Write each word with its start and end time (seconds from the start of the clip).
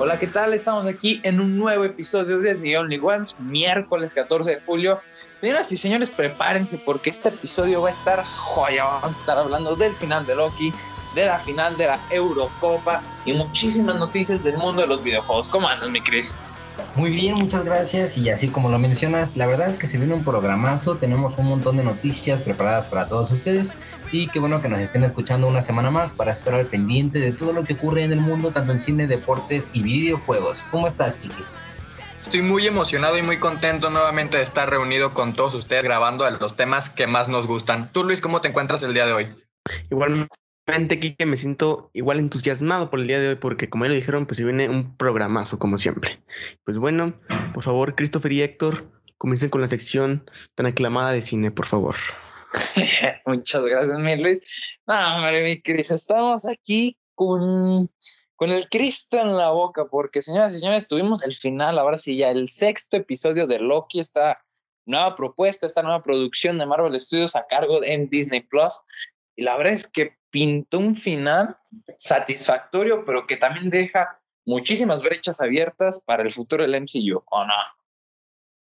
Hola, 0.00 0.16
¿qué 0.16 0.28
tal? 0.28 0.54
Estamos 0.54 0.86
aquí 0.86 1.20
en 1.24 1.40
un 1.40 1.56
nuevo 1.56 1.84
episodio 1.84 2.38
de 2.38 2.54
The 2.54 2.78
Only 2.78 3.00
Ones, 3.00 3.34
miércoles 3.40 4.14
14 4.14 4.50
de 4.50 4.60
julio. 4.60 5.00
Señoras 5.40 5.72
y 5.72 5.76
señores, 5.76 6.12
prepárense 6.12 6.78
porque 6.78 7.10
este 7.10 7.30
episodio 7.30 7.82
va 7.82 7.88
a 7.88 7.90
estar 7.90 8.24
joya. 8.24 8.84
Vamos 8.84 9.16
a 9.16 9.18
estar 9.18 9.36
hablando 9.36 9.74
del 9.74 9.92
final 9.92 10.24
de 10.24 10.36
Loki, 10.36 10.72
de 11.16 11.26
la 11.26 11.40
final 11.40 11.76
de 11.76 11.88
la 11.88 11.98
Eurocopa 12.10 13.02
y 13.24 13.32
muchísimas 13.32 13.96
noticias 13.96 14.44
del 14.44 14.56
mundo 14.56 14.82
de 14.82 14.86
los 14.86 15.02
videojuegos. 15.02 15.48
¿Cómo 15.48 15.66
andas, 15.66 15.90
mi 15.90 16.00
Chris? 16.00 16.44
Muy 16.98 17.10
bien, 17.10 17.34
muchas 17.34 17.64
gracias. 17.64 18.18
Y 18.18 18.28
así 18.28 18.48
como 18.48 18.68
lo 18.70 18.78
mencionas, 18.78 19.36
la 19.36 19.46
verdad 19.46 19.68
es 19.68 19.78
que 19.78 19.86
se 19.86 19.98
viene 19.98 20.14
un 20.14 20.24
programazo. 20.24 20.96
Tenemos 20.96 21.38
un 21.38 21.46
montón 21.46 21.76
de 21.76 21.84
noticias 21.84 22.42
preparadas 22.42 22.86
para 22.86 23.06
todos 23.06 23.30
ustedes. 23.30 23.72
Y 24.10 24.26
qué 24.28 24.40
bueno 24.40 24.60
que 24.60 24.68
nos 24.68 24.80
estén 24.80 25.04
escuchando 25.04 25.46
una 25.46 25.62
semana 25.62 25.90
más 25.90 26.12
para 26.12 26.32
estar 26.32 26.54
al 26.54 26.66
pendiente 26.66 27.20
de 27.20 27.32
todo 27.32 27.52
lo 27.52 27.64
que 27.64 27.74
ocurre 27.74 28.02
en 28.02 28.12
el 28.12 28.20
mundo, 28.20 28.50
tanto 28.50 28.72
en 28.72 28.80
cine, 28.80 29.06
deportes 29.06 29.70
y 29.72 29.82
videojuegos. 29.82 30.64
¿Cómo 30.70 30.86
estás, 30.86 31.18
Kiki? 31.18 31.44
Estoy 32.24 32.42
muy 32.42 32.66
emocionado 32.66 33.16
y 33.16 33.22
muy 33.22 33.38
contento 33.38 33.90
nuevamente 33.90 34.36
de 34.36 34.42
estar 34.42 34.68
reunido 34.68 35.14
con 35.14 35.34
todos 35.34 35.54
ustedes 35.54 35.84
grabando 35.84 36.28
los 36.28 36.56
temas 36.56 36.90
que 36.90 37.06
más 37.06 37.28
nos 37.28 37.46
gustan. 37.46 37.90
Tú, 37.92 38.02
Luis, 38.02 38.20
¿cómo 38.20 38.40
te 38.40 38.48
encuentras 38.48 38.82
el 38.82 38.92
día 38.92 39.06
de 39.06 39.12
hoy? 39.12 39.28
Igualmente 39.90 40.34
Kike, 41.00 41.26
me 41.26 41.36
siento 41.36 41.90
igual 41.94 42.18
entusiasmado 42.18 42.90
por 42.90 43.00
el 43.00 43.06
día 43.06 43.20
de 43.20 43.28
hoy 43.28 43.34
porque, 43.36 43.70
como 43.70 43.84
ya 43.84 43.90
lo 43.90 43.94
dijeron, 43.94 44.26
pues 44.26 44.36
se 44.36 44.44
viene 44.44 44.68
un 44.68 44.96
programazo, 44.96 45.58
como 45.58 45.78
siempre. 45.78 46.22
Pues 46.64 46.76
bueno, 46.76 47.18
por 47.54 47.64
favor, 47.64 47.94
Christopher 47.94 48.32
y 48.32 48.42
Héctor, 48.42 48.90
comiencen 49.16 49.48
con 49.48 49.62
la 49.62 49.68
sección 49.68 50.28
tan 50.54 50.66
aclamada 50.66 51.12
de 51.12 51.22
cine, 51.22 51.50
por 51.50 51.66
favor. 51.66 51.96
Muchas 53.26 53.64
gracias, 53.64 53.98
mi 53.98 54.16
Luis. 54.16 54.80
No, 54.86 55.16
hombre, 55.16 55.42
mi 55.42 55.60
Cris, 55.60 55.90
estamos 55.90 56.46
aquí 56.46 56.96
con, 57.14 57.90
con 58.36 58.50
el 58.50 58.68
Cristo 58.68 59.18
en 59.20 59.36
la 59.36 59.50
boca, 59.50 59.86
porque, 59.86 60.22
señoras 60.22 60.54
y 60.54 60.60
señores, 60.60 60.86
tuvimos 60.86 61.24
el 61.24 61.34
final, 61.34 61.78
ahora 61.78 61.96
sí, 61.96 62.16
ya 62.16 62.30
el 62.30 62.48
sexto 62.48 62.98
episodio 62.98 63.46
de 63.46 63.58
Loki, 63.58 64.00
esta 64.00 64.38
nueva 64.84 65.14
propuesta, 65.14 65.66
esta 65.66 65.82
nueva 65.82 66.02
producción 66.02 66.58
de 66.58 66.66
Marvel 66.66 66.98
Studios 67.00 67.36
a 67.36 67.46
cargo 67.46 67.82
en 67.82 68.08
Disney 68.08 68.40
Plus. 68.40 68.80
Y 69.38 69.44
la 69.44 69.56
verdad 69.56 69.72
es 69.72 69.88
que 69.88 70.16
pintó 70.30 70.80
un 70.80 70.96
final 70.96 71.56
satisfactorio, 71.96 73.04
pero 73.04 73.24
que 73.28 73.36
también 73.36 73.70
deja 73.70 74.20
muchísimas 74.44 75.00
brechas 75.00 75.40
abiertas 75.40 76.02
para 76.04 76.24
el 76.24 76.32
futuro 76.32 76.64
del 76.64 76.74
MCU, 76.74 77.22
¿o 77.24 77.44
no? 77.44 77.54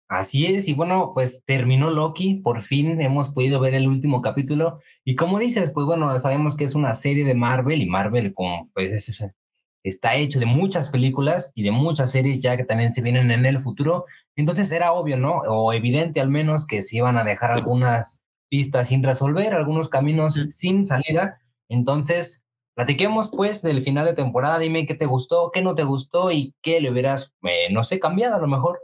Así 0.08 0.46
es, 0.46 0.66
y 0.66 0.72
bueno, 0.72 1.12
pues 1.12 1.42
terminó 1.44 1.90
Loki, 1.90 2.36
por 2.36 2.62
fin 2.62 2.98
hemos 3.02 3.28
podido 3.34 3.60
ver 3.60 3.74
el 3.74 3.86
último 3.86 4.22
capítulo, 4.22 4.80
y 5.04 5.16
como 5.16 5.38
dices, 5.38 5.70
pues 5.70 5.84
bueno, 5.84 6.18
sabemos 6.18 6.56
que 6.56 6.64
es 6.64 6.74
una 6.74 6.94
serie 6.94 7.26
de 7.26 7.34
Marvel, 7.34 7.82
y 7.82 7.86
Marvel 7.86 8.32
como 8.32 8.70
pues 8.72 8.90
es, 8.90 9.22
está 9.82 10.14
hecho 10.14 10.40
de 10.40 10.46
muchas 10.46 10.88
películas 10.88 11.52
y 11.54 11.62
de 11.62 11.72
muchas 11.72 12.10
series 12.10 12.40
ya 12.40 12.56
que 12.56 12.64
también 12.64 12.90
se 12.90 13.02
vienen 13.02 13.30
en 13.30 13.44
el 13.44 13.60
futuro, 13.60 14.06
entonces 14.34 14.72
era 14.72 14.94
obvio, 14.94 15.18
¿no? 15.18 15.42
O 15.46 15.74
evidente 15.74 16.22
al 16.22 16.30
menos 16.30 16.66
que 16.66 16.82
se 16.82 16.96
iban 16.96 17.18
a 17.18 17.24
dejar 17.24 17.50
algunas 17.50 18.23
pistas 18.54 18.86
sin 18.86 19.02
resolver, 19.02 19.52
algunos 19.52 19.88
caminos 19.88 20.38
sin 20.48 20.86
salida, 20.86 21.40
entonces, 21.68 22.44
platiquemos 22.74 23.30
pues 23.30 23.60
del 23.60 23.82
final 23.82 24.06
de 24.06 24.14
temporada. 24.14 24.60
Dime 24.60 24.86
qué 24.86 24.94
te 24.94 25.06
gustó, 25.06 25.50
qué 25.52 25.60
no 25.60 25.74
te 25.74 25.82
gustó 25.82 26.30
y 26.30 26.54
qué 26.62 26.80
le 26.80 26.92
hubieras, 26.92 27.34
eh, 27.42 27.68
no 27.72 27.82
sé, 27.82 27.98
cambiado 27.98 28.36
a 28.36 28.40
lo 28.40 28.46
mejor. 28.46 28.80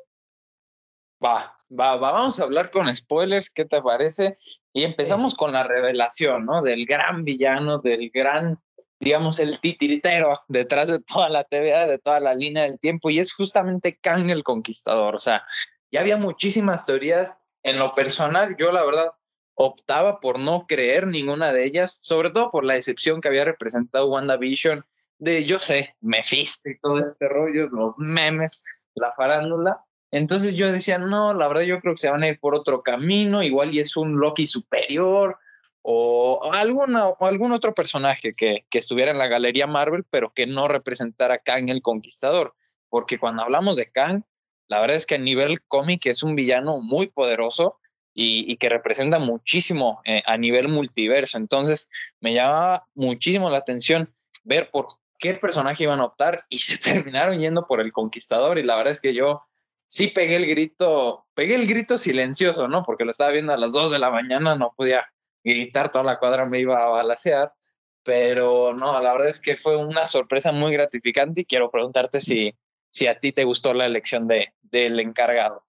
Va, 1.24 1.56
va, 1.70 1.94
va, 1.96 2.10
vamos 2.10 2.41
a 2.41 2.44
hablar 2.44 2.72
con 2.72 2.92
spoilers, 2.92 3.48
¿qué 3.48 3.64
te 3.64 3.80
parece? 3.80 4.34
Y 4.72 4.82
empezamos 4.82 5.34
con 5.34 5.52
la 5.52 5.62
revelación, 5.62 6.46
¿no? 6.46 6.62
Del 6.62 6.84
gran 6.84 7.24
villano, 7.24 7.78
del 7.78 8.10
gran, 8.10 8.58
digamos, 8.98 9.38
el 9.38 9.60
titiritero 9.60 10.41
detrás 10.48 10.88
de 10.88 10.98
toda 10.98 11.28
la 11.28 11.44
TVA, 11.44 11.86
de 11.86 11.98
toda 11.98 12.18
la 12.18 12.34
línea 12.34 12.64
del 12.64 12.80
tiempo, 12.80 13.08
y 13.08 13.20
es 13.20 13.32
justamente 13.32 13.98
Kang 14.00 14.30
el 14.30 14.42
Conquistador. 14.42 15.14
O 15.14 15.20
sea, 15.20 15.44
ya 15.92 16.00
había 16.00 16.16
muchísimas 16.16 16.87
teorías. 16.87 17.38
En 17.62 17.78
lo 17.78 17.92
personal, 17.92 18.56
yo 18.58 18.72
la 18.72 18.82
verdad 18.82 19.12
optaba 19.55 20.21
por 20.21 20.38
no 20.38 20.66
creer 20.66 21.06
ninguna 21.06 21.53
de 21.53 21.65
ellas, 21.65 22.00
sobre 22.03 22.31
todo 22.31 22.50
por 22.50 22.65
la 22.65 22.75
decepción 22.75 23.21
que 23.21 23.28
había 23.28 23.44
representado 23.44 24.09
WandaVision 24.09 24.84
de, 25.19 25.44
yo 25.44 25.59
sé, 25.59 25.94
Mephisto 26.00 26.71
y 26.71 26.78
todo 26.81 26.99
este 26.99 27.28
rollo, 27.28 27.69
los 27.69 27.99
memes, 27.99 28.62
la 28.94 29.12
farándula. 29.12 29.84
Entonces 30.11 30.56
yo 30.56 30.72
decía, 30.72 30.99
no, 30.99 31.34
la 31.34 31.47
verdad 31.47 31.62
yo 31.62 31.81
creo 31.81 31.94
que 31.94 32.00
se 32.00 32.11
van 32.11 32.22
a 32.22 32.28
ir 32.28 32.41
por 32.41 32.55
otro 32.55 32.83
camino, 32.83 33.43
igual 33.43 33.72
y 33.72 33.81
es 33.81 33.97
un 33.97 34.19
Loki 34.19 34.47
superior 34.47 35.38
o, 35.82 36.41
alguna, 36.53 37.11
algún 37.21 37.53
otro 37.53 37.75
personaje 37.75 38.32
que, 38.37 38.67
que 38.69 38.78
estuviera 38.78 39.12
en 39.12 39.19
la 39.19 39.28
galería 39.28 39.67
Marvel, 39.67 40.05
pero 40.09 40.32
que 40.32 40.47
no 40.47 40.69
representara 40.69 41.34
a 41.34 41.38
Kang 41.38 41.71
el 41.71 41.82
Conquistador. 41.82 42.55
Porque 42.88 43.19
cuando 43.19 43.43
hablamos 43.43 43.77
de 43.77 43.87
Kang, 43.87 44.22
la 44.69 44.81
verdad 44.81 44.97
es 44.97 45.06
que 45.06 45.15
a 45.17 45.19
nivel 45.19 45.62
cómic 45.62 46.06
es 46.06 46.22
un 46.22 46.34
villano 46.34 46.81
muy 46.81 47.09
poderoso 47.09 47.79
y, 48.22 48.56
que 48.56 48.69
representa 48.69 49.19
muchísimo 49.19 50.03
eh, 50.04 50.22
a 50.26 50.36
nivel 50.36 50.69
multiverso. 50.69 51.38
Entonces, 51.38 51.88
me 52.20 52.34
llamaba 52.34 52.86
muchísimo 52.94 53.48
la 53.48 53.58
atención 53.58 54.12
ver 54.44 54.70
por 54.70 54.86
qué 55.19 55.34
personaje 55.34 55.84
iban 55.84 56.00
a 56.00 56.04
optar 56.04 56.44
y 56.48 56.58
se 56.58 56.78
terminaron 56.78 57.38
yendo 57.38 57.66
por 57.66 57.81
el 57.81 57.92
conquistador. 57.92 58.58
Y 58.58 58.62
la 58.62 58.76
verdad 58.76 58.92
es 58.92 59.00
que 59.00 59.14
yo 59.14 59.41
sí 59.86 60.08
pegué 60.08 60.36
el 60.36 60.47
grito, 60.47 61.26
pegué 61.34 61.54
el 61.54 61.66
grito 61.66 61.97
silencioso, 61.97 62.69
¿no? 62.69 62.84
Porque 62.84 63.04
lo 63.04 63.10
estaba 63.10 63.31
viendo 63.31 63.53
a 63.53 63.58
las 63.58 63.72
2 63.72 63.91
de 63.91 63.98
la 63.98 64.10
mañana, 64.10 64.54
no 64.54 64.75
podía 64.76 65.06
gritar, 65.42 65.91
toda 65.91 66.04
la 66.04 66.19
cuadra 66.19 66.44
me 66.44 66.60
iba 66.60 66.82
a 66.82 66.88
balasear. 66.88 67.54
Pero 68.02 68.75
no, 68.75 69.00
la 69.00 69.12
verdad 69.12 69.28
es 69.28 69.41
que 69.41 69.56
fue 69.56 69.76
una 69.76 70.06
sorpresa 70.08 70.52
muy 70.52 70.72
gratificante 70.72 71.42
y 71.42 71.44
quiero 71.44 71.70
preguntarte 71.70 72.20
si, 72.20 72.54
si 72.91 73.06
a 73.06 73.19
ti 73.19 73.32
te 73.32 73.44
gustó 73.44 73.72
la 73.72 73.87
elección 73.87 74.26
de, 74.26 74.52
del 74.62 75.00
encargado. 75.00 75.64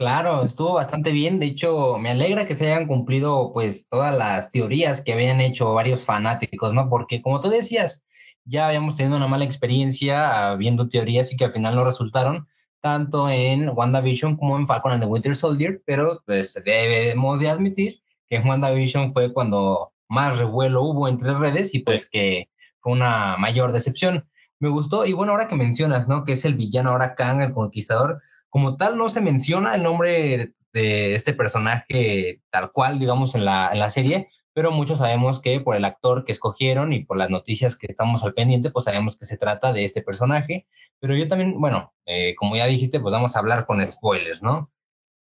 Claro, 0.00 0.44
estuvo 0.44 0.72
bastante 0.72 1.12
bien. 1.12 1.38
De 1.38 1.44
hecho, 1.44 1.98
me 1.98 2.08
alegra 2.10 2.46
que 2.46 2.54
se 2.54 2.72
hayan 2.72 2.86
cumplido 2.86 3.52
pues 3.52 3.86
todas 3.86 4.16
las 4.16 4.50
teorías 4.50 5.02
que 5.02 5.12
habían 5.12 5.42
hecho 5.42 5.74
varios 5.74 6.04
fanáticos, 6.04 6.72
¿no? 6.72 6.88
Porque 6.88 7.20
como 7.20 7.38
tú 7.40 7.50
decías, 7.50 8.02
ya 8.46 8.68
habíamos 8.68 8.96
tenido 8.96 9.18
una 9.18 9.28
mala 9.28 9.44
experiencia 9.44 10.54
viendo 10.54 10.88
teorías 10.88 11.30
y 11.34 11.36
que 11.36 11.44
al 11.44 11.52
final 11.52 11.74
no 11.74 11.84
resultaron, 11.84 12.48
tanto 12.80 13.28
en 13.28 13.68
WandaVision 13.68 14.38
como 14.38 14.56
en 14.56 14.66
Falcon 14.66 14.92
and 14.92 15.02
the 15.02 15.06
Winter 15.06 15.36
Soldier, 15.36 15.82
pero 15.84 16.22
pues 16.24 16.54
debemos 16.64 17.38
de 17.38 17.50
admitir 17.50 18.00
que 18.26 18.36
en 18.36 18.48
WandaVision 18.48 19.12
fue 19.12 19.34
cuando 19.34 19.92
más 20.08 20.38
revuelo 20.38 20.82
hubo 20.82 21.08
entre 21.08 21.34
redes 21.34 21.74
y 21.74 21.80
pues 21.80 22.08
que 22.08 22.48
fue 22.80 22.92
una 22.94 23.36
mayor 23.36 23.70
decepción. 23.72 24.26
Me 24.60 24.70
gustó 24.70 25.04
y 25.04 25.12
bueno, 25.12 25.32
ahora 25.32 25.46
que 25.46 25.56
mencionas, 25.56 26.08
¿no? 26.08 26.24
Que 26.24 26.32
es 26.32 26.46
el 26.46 26.54
villano 26.54 26.88
ahora 26.88 27.14
Kang, 27.14 27.42
el 27.42 27.52
conquistador, 27.52 28.22
como 28.50 28.76
tal, 28.76 28.98
no 28.98 29.08
se 29.08 29.20
menciona 29.20 29.74
el 29.74 29.82
nombre 29.82 30.54
de 30.72 31.14
este 31.14 31.32
personaje 31.32 32.42
tal 32.50 32.72
cual, 32.72 32.98
digamos, 32.98 33.34
en 33.34 33.44
la, 33.44 33.70
en 33.72 33.78
la 33.78 33.90
serie, 33.90 34.28
pero 34.52 34.72
muchos 34.72 34.98
sabemos 34.98 35.40
que 35.40 35.60
por 35.60 35.76
el 35.76 35.84
actor 35.84 36.24
que 36.24 36.32
escogieron 36.32 36.92
y 36.92 37.04
por 37.04 37.16
las 37.16 37.30
noticias 37.30 37.76
que 37.76 37.86
estamos 37.86 38.24
al 38.24 38.34
pendiente, 38.34 38.70
pues 38.70 38.84
sabemos 38.84 39.16
que 39.16 39.24
se 39.24 39.38
trata 39.38 39.72
de 39.72 39.84
este 39.84 40.02
personaje. 40.02 40.66
Pero 40.98 41.16
yo 41.16 41.28
también, 41.28 41.60
bueno, 41.60 41.94
eh, 42.06 42.34
como 42.34 42.56
ya 42.56 42.66
dijiste, 42.66 43.00
pues 43.00 43.12
vamos 43.12 43.36
a 43.36 43.38
hablar 43.38 43.64
con 43.66 43.84
spoilers, 43.84 44.42
¿no? 44.42 44.70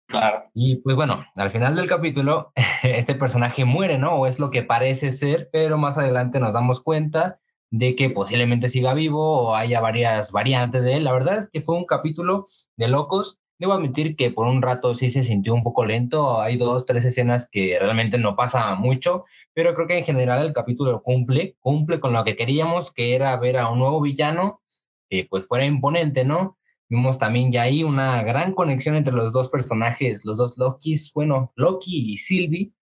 Claro. 0.06 0.44
Y 0.53 0.77
pues 0.77 0.97
bueno, 0.97 1.25
al 1.37 1.50
final 1.50 1.77
del 1.77 1.89
capítulo, 1.89 2.53
este 2.83 3.15
personaje 3.15 3.65
muere, 3.65 3.97
¿no? 3.97 4.15
O 4.16 4.27
es 4.27 4.39
lo 4.39 4.50
que 4.50 4.62
parece 4.65 5.10
ser, 5.10 5.49
pero 5.53 5.78
más 5.78 5.99
adelante 5.99 6.41
nos 6.41 6.54
damos 6.54 6.83
cuenta 6.83 7.41
de 7.72 7.97
que 7.97 8.10
posiblemente 8.10 8.69
siga 8.69 8.93
vivo 8.93 9.49
o 9.49 9.55
haya 9.55 9.81
varias 9.81 10.31
variantes 10.31 10.84
de 10.84 10.97
él. 10.97 11.05
La 11.05 11.12
verdad 11.12 11.38
es 11.38 11.49
que 11.50 11.62
fue 11.62 11.75
un 11.75 11.87
capítulo 11.87 12.44
de 12.77 12.88
locos. 12.88 13.41
Debo 13.59 13.72
admitir 13.72 14.15
que 14.15 14.31
por 14.31 14.47
un 14.47 14.60
rato 14.60 14.93
sí 14.93 15.09
se 15.09 15.22
sintió 15.22 15.55
un 15.55 15.62
poco 15.62 15.87
lento. 15.87 16.41
Hay 16.43 16.59
dos, 16.59 16.84
tres 16.84 17.05
escenas 17.06 17.49
que 17.50 17.78
realmente 17.81 18.19
no 18.19 18.37
pasa 18.37 18.75
mucho, 18.75 19.25
pero 19.55 19.75
creo 19.75 19.88
que 19.88 19.99
en 19.99 20.05
general 20.05 20.47
el 20.47 20.53
capítulo 20.53 21.03
cumple, 21.03 21.56
cumple 21.60 21.99
con 21.99 22.12
lo 22.12 22.25
que 22.25 22.37
queríamos, 22.37 22.92
que 22.92 23.15
era 23.15 23.34
ver 23.39 23.57
a 23.57 23.71
un 23.71 23.78
nuevo 23.78 24.03
villano 24.03 24.60
que 25.09 25.27
pues 25.30 25.48
fuera 25.48 25.65
imponente, 25.65 26.24
¿no? 26.24 26.59
Vimos 26.91 27.19
también 27.19 27.51
ya 27.53 27.63
ahí 27.63 27.84
una 27.84 28.22
gran 28.22 28.53
conexión 28.53 28.97
entre 28.97 29.15
los 29.15 29.33
dos 29.33 29.48
personajes, 29.48 30.27
los 30.27 30.36
dos 30.36 30.59
Lokis, 30.59 31.10
bueno, 31.15 31.53
Loki 31.57 32.13
y 32.13 32.19
Sylvie, 32.19 32.72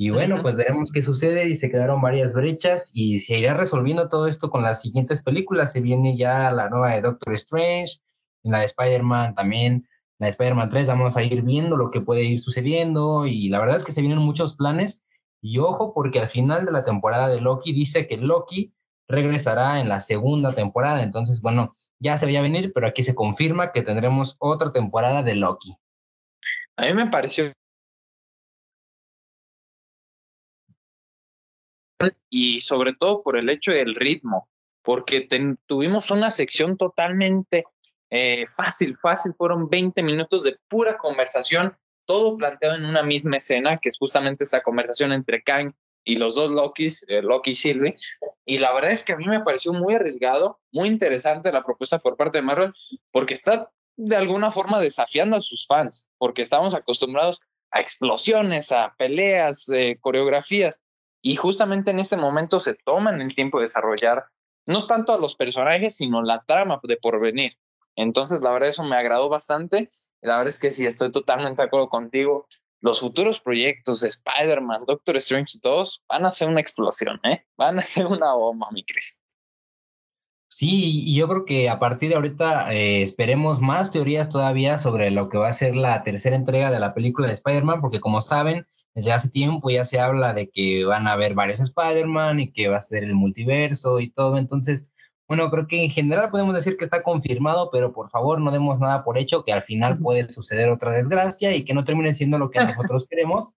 y 0.00 0.10
bueno, 0.10 0.36
pues 0.40 0.54
veremos 0.54 0.92
qué 0.92 1.02
sucede 1.02 1.48
y 1.48 1.56
se 1.56 1.72
quedaron 1.72 2.00
varias 2.00 2.32
brechas 2.32 2.92
y 2.94 3.18
se 3.18 3.36
irá 3.36 3.54
resolviendo 3.54 4.08
todo 4.08 4.28
esto 4.28 4.48
con 4.48 4.62
las 4.62 4.80
siguientes 4.80 5.24
películas. 5.24 5.72
Se 5.72 5.80
viene 5.80 6.16
ya 6.16 6.52
la 6.52 6.70
nueva 6.70 6.92
de 6.92 7.00
Doctor 7.00 7.34
Strange, 7.34 7.98
la 8.44 8.60
de 8.60 8.66
Spider-Man 8.66 9.34
también, 9.34 9.88
la 10.20 10.26
de 10.26 10.30
Spider-Man 10.30 10.68
3, 10.68 10.86
vamos 10.86 11.16
a 11.16 11.24
ir 11.24 11.42
viendo 11.42 11.76
lo 11.76 11.90
que 11.90 12.00
puede 12.00 12.22
ir 12.22 12.38
sucediendo 12.38 13.26
y 13.26 13.48
la 13.48 13.58
verdad 13.58 13.76
es 13.76 13.84
que 13.84 13.90
se 13.90 14.00
vienen 14.00 14.20
muchos 14.20 14.54
planes 14.54 15.02
y 15.42 15.58
ojo 15.58 15.92
porque 15.92 16.20
al 16.20 16.28
final 16.28 16.64
de 16.64 16.70
la 16.70 16.84
temporada 16.84 17.28
de 17.28 17.40
Loki 17.40 17.72
dice 17.72 18.06
que 18.06 18.18
Loki 18.18 18.72
regresará 19.08 19.80
en 19.80 19.88
la 19.88 19.98
segunda 19.98 20.54
temporada, 20.54 21.02
entonces 21.02 21.42
bueno, 21.42 21.74
ya 21.98 22.16
se 22.18 22.26
veía 22.26 22.40
venir, 22.40 22.70
pero 22.72 22.86
aquí 22.86 23.02
se 23.02 23.16
confirma 23.16 23.72
que 23.72 23.82
tendremos 23.82 24.36
otra 24.38 24.70
temporada 24.70 25.24
de 25.24 25.34
Loki. 25.34 25.76
A 26.76 26.84
mí 26.84 26.94
me 26.94 27.10
pareció 27.10 27.52
y 32.30 32.60
sobre 32.60 32.94
todo 32.94 33.20
por 33.20 33.38
el 33.38 33.50
hecho 33.50 33.72
del 33.72 33.94
ritmo, 33.94 34.48
porque 34.82 35.28
tuvimos 35.66 36.10
una 36.10 36.30
sección 36.30 36.76
totalmente 36.76 37.64
eh, 38.10 38.46
fácil, 38.46 38.96
fácil, 38.96 39.34
fueron 39.36 39.68
20 39.68 40.02
minutos 40.02 40.44
de 40.44 40.56
pura 40.68 40.96
conversación, 40.96 41.76
todo 42.06 42.36
planteado 42.36 42.76
en 42.76 42.86
una 42.86 43.02
misma 43.02 43.36
escena, 43.36 43.78
que 43.78 43.90
es 43.90 43.98
justamente 43.98 44.44
esta 44.44 44.62
conversación 44.62 45.12
entre 45.12 45.42
Kang 45.42 45.72
y 46.04 46.16
los 46.16 46.34
dos 46.34 46.50
Lokis, 46.50 47.04
eh, 47.08 47.20
Loki 47.20 47.50
y 47.50 47.54
Sylvie. 47.54 47.94
Y 48.46 48.58
la 48.58 48.72
verdad 48.72 48.92
es 48.92 49.04
que 49.04 49.12
a 49.12 49.16
mí 49.18 49.26
me 49.26 49.40
pareció 49.40 49.74
muy 49.74 49.94
arriesgado, 49.94 50.58
muy 50.72 50.88
interesante 50.88 51.52
la 51.52 51.62
propuesta 51.62 51.98
por 51.98 52.16
parte 52.16 52.38
de 52.38 52.42
Marvel, 52.42 52.72
porque 53.12 53.34
está 53.34 53.70
de 53.96 54.16
alguna 54.16 54.50
forma 54.50 54.80
desafiando 54.80 55.36
a 55.36 55.40
sus 55.40 55.66
fans, 55.66 56.08
porque 56.16 56.40
estamos 56.40 56.74
acostumbrados 56.74 57.40
a 57.72 57.80
explosiones, 57.80 58.72
a 58.72 58.94
peleas, 58.96 59.68
eh, 59.68 59.98
coreografías, 60.00 60.82
y 61.22 61.36
justamente 61.36 61.90
en 61.90 61.98
este 61.98 62.16
momento 62.16 62.60
se 62.60 62.74
toman 62.74 63.20
el 63.20 63.34
tiempo 63.34 63.58
de 63.58 63.64
desarrollar 63.64 64.26
no 64.66 64.86
tanto 64.86 65.14
a 65.14 65.18
los 65.18 65.34
personajes, 65.34 65.96
sino 65.96 66.22
la 66.22 66.44
trama 66.44 66.78
de 66.82 66.98
porvenir. 66.98 67.52
Entonces, 67.96 68.42
la 68.42 68.50
verdad, 68.50 68.68
eso 68.68 68.84
me 68.84 68.96
agradó 68.96 69.28
bastante. 69.28 69.88
La 70.20 70.36
verdad 70.36 70.50
es 70.50 70.58
que 70.58 70.70
sí, 70.70 70.84
estoy 70.84 71.10
totalmente 71.10 71.62
de 71.62 71.66
acuerdo 71.66 71.88
contigo. 71.88 72.46
Los 72.80 73.00
futuros 73.00 73.40
proyectos 73.40 74.02
de 74.02 74.08
Spider-Man, 74.08 74.84
Doctor 74.86 75.16
Strange 75.16 75.58
2 75.62 76.04
van 76.08 76.26
a 76.26 76.30
ser 76.32 76.48
una 76.48 76.60
explosión, 76.60 77.18
¿eh? 77.24 77.44
Van 77.56 77.78
a 77.78 77.82
ser 77.82 78.06
una 78.06 78.34
bomba, 78.34 78.68
mi 78.70 78.84
Cris. 78.84 79.20
Sí, 80.48 81.04
y 81.06 81.14
yo 81.16 81.28
creo 81.28 81.44
que 81.44 81.68
a 81.68 81.78
partir 81.78 82.10
de 82.10 82.16
ahorita 82.16 82.74
eh, 82.74 83.02
esperemos 83.02 83.60
más 83.60 83.90
teorías 83.90 84.28
todavía 84.28 84.78
sobre 84.78 85.10
lo 85.10 85.28
que 85.28 85.38
va 85.38 85.48
a 85.48 85.52
ser 85.52 85.76
la 85.76 86.02
tercera 86.02 86.36
entrega 86.36 86.70
de 86.70 86.80
la 86.80 86.94
película 86.94 87.26
de 87.26 87.34
Spider-Man, 87.34 87.80
porque 87.80 88.00
como 88.00 88.20
saben, 88.20 88.66
desde 88.98 89.12
hace 89.12 89.30
tiempo 89.30 89.70
ya 89.70 89.84
se 89.84 90.00
habla 90.00 90.32
de 90.32 90.50
que 90.50 90.84
van 90.84 91.06
a 91.06 91.12
haber 91.12 91.34
varios 91.34 91.60
Spider-Man 91.60 92.40
y 92.40 92.50
que 92.50 92.66
va 92.66 92.78
a 92.78 92.80
ser 92.80 93.04
el 93.04 93.14
multiverso 93.14 94.00
y 94.00 94.10
todo. 94.10 94.38
Entonces, 94.38 94.90
bueno, 95.28 95.48
creo 95.52 95.68
que 95.68 95.84
en 95.84 95.90
general 95.90 96.30
podemos 96.32 96.52
decir 96.52 96.76
que 96.76 96.82
está 96.82 97.04
confirmado, 97.04 97.70
pero 97.70 97.92
por 97.92 98.08
favor 98.08 98.40
no 98.40 98.50
demos 98.50 98.80
nada 98.80 99.04
por 99.04 99.16
hecho, 99.16 99.44
que 99.44 99.52
al 99.52 99.62
final 99.62 99.98
puede 100.00 100.28
suceder 100.28 100.68
otra 100.68 100.90
desgracia 100.90 101.54
y 101.54 101.64
que 101.64 101.74
no 101.74 101.84
termine 101.84 102.12
siendo 102.12 102.38
lo 102.38 102.50
que 102.50 102.58
nosotros 102.58 103.06
queremos. 103.10 103.54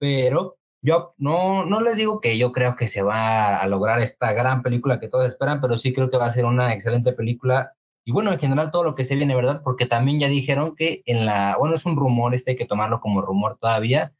Pero 0.00 0.58
yo 0.82 1.14
no, 1.18 1.64
no 1.64 1.80
les 1.80 1.96
digo 1.96 2.20
que 2.20 2.36
yo 2.36 2.50
creo 2.50 2.74
que 2.74 2.88
se 2.88 3.02
va 3.02 3.58
a 3.58 3.66
lograr 3.68 4.00
esta 4.00 4.32
gran 4.32 4.60
película 4.60 4.98
que 4.98 5.06
todos 5.08 5.26
esperan, 5.26 5.60
pero 5.60 5.78
sí 5.78 5.92
creo 5.92 6.10
que 6.10 6.18
va 6.18 6.26
a 6.26 6.30
ser 6.30 6.46
una 6.46 6.74
excelente 6.74 7.12
película. 7.12 7.74
Y 8.04 8.10
bueno, 8.10 8.32
en 8.32 8.40
general 8.40 8.72
todo 8.72 8.82
lo 8.82 8.96
que 8.96 9.04
se 9.04 9.14
viene, 9.14 9.36
¿verdad? 9.36 9.62
Porque 9.62 9.86
también 9.86 10.18
ya 10.18 10.26
dijeron 10.26 10.74
que 10.74 11.04
en 11.06 11.26
la, 11.26 11.56
bueno, 11.60 11.76
es 11.76 11.86
un 11.86 11.96
rumor, 11.96 12.34
este 12.34 12.52
hay 12.52 12.56
que 12.56 12.66
tomarlo 12.66 13.00
como 13.00 13.22
rumor 13.22 13.56
todavía, 13.60 14.14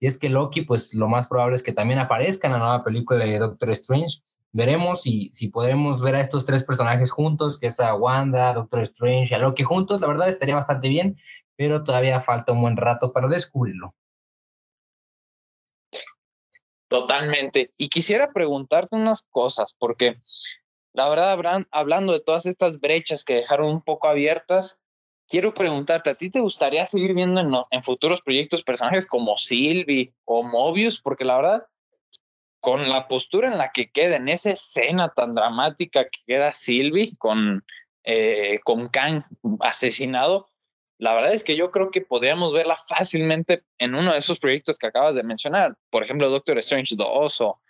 y 0.00 0.06
es 0.06 0.18
que 0.18 0.28
Loki, 0.28 0.62
pues 0.62 0.94
lo 0.94 1.06
más 1.06 1.28
probable 1.28 1.56
es 1.56 1.62
que 1.62 1.72
también 1.72 2.00
aparezca 2.00 2.48
en 2.48 2.54
la 2.54 2.58
nueva 2.58 2.82
película 2.82 3.24
de 3.24 3.38
Doctor 3.38 3.70
Strange 3.70 4.22
veremos 4.52 5.02
si, 5.02 5.30
si 5.32 5.48
podemos 5.48 6.00
ver 6.00 6.14
a 6.14 6.20
estos 6.20 6.44
tres 6.44 6.64
personajes 6.64 7.10
juntos, 7.10 7.58
que 7.58 7.68
es 7.68 7.80
a 7.80 7.94
Wanda, 7.94 8.52
Doctor 8.52 8.82
Strange 8.82 9.28
y 9.30 9.34
a 9.34 9.38
Loki 9.38 9.62
juntos. 9.62 10.00
La 10.00 10.08
verdad 10.08 10.28
estaría 10.28 10.54
bastante 10.54 10.88
bien, 10.88 11.16
pero 11.56 11.84
todavía 11.84 12.20
falta 12.20 12.52
un 12.52 12.62
buen 12.62 12.76
rato 12.76 13.12
para 13.12 13.28
descubrirlo. 13.28 13.94
Totalmente. 16.88 17.72
Y 17.76 17.88
quisiera 17.88 18.32
preguntarte 18.32 18.96
unas 18.96 19.22
cosas, 19.22 19.76
porque 19.78 20.20
la 20.92 21.08
verdad, 21.08 21.62
hablando 21.70 22.12
de 22.12 22.20
todas 22.20 22.46
estas 22.46 22.80
brechas 22.80 23.22
que 23.22 23.34
dejaron 23.34 23.70
un 23.70 23.82
poco 23.82 24.08
abiertas, 24.08 24.80
quiero 25.30 25.54
preguntarte, 25.54 26.10
¿a 26.10 26.14
ti 26.14 26.28
te 26.28 26.40
gustaría 26.40 26.84
seguir 26.84 27.14
viendo 27.14 27.40
en, 27.40 27.52
en 27.70 27.82
futuros 27.82 28.20
proyectos 28.20 28.64
personajes 28.64 29.06
como 29.06 29.38
Sylvie 29.38 30.12
o 30.24 30.42
Mobius? 30.42 31.00
Porque 31.00 31.24
la 31.24 31.36
verdad, 31.36 31.66
con 32.60 32.90
la 32.90 33.06
postura 33.06 33.50
en 33.50 33.56
la 33.56 33.70
que 33.70 33.90
queda 33.90 34.16
en 34.16 34.28
esa 34.28 34.50
escena 34.50 35.08
tan 35.08 35.34
dramática 35.34 36.04
que 36.04 36.20
queda 36.26 36.50
Sylvie 36.50 37.12
con, 37.16 37.64
eh, 38.02 38.58
con 38.64 38.88
Kang 38.88 39.22
asesinado, 39.60 40.48
la 40.98 41.14
verdad 41.14 41.32
es 41.32 41.44
que 41.44 41.56
yo 41.56 41.70
creo 41.70 41.90
que 41.90 42.02
podríamos 42.02 42.52
verla 42.52 42.76
fácilmente 42.76 43.62
en 43.78 43.94
uno 43.94 44.12
de 44.12 44.18
esos 44.18 44.38
proyectos 44.38 44.78
que 44.78 44.88
acabas 44.88 45.14
de 45.14 45.22
mencionar, 45.22 45.74
por 45.88 46.02
ejemplo, 46.02 46.28
Doctor 46.28 46.58
Strange 46.58 46.96
2 46.96 47.40
o 47.40 47.60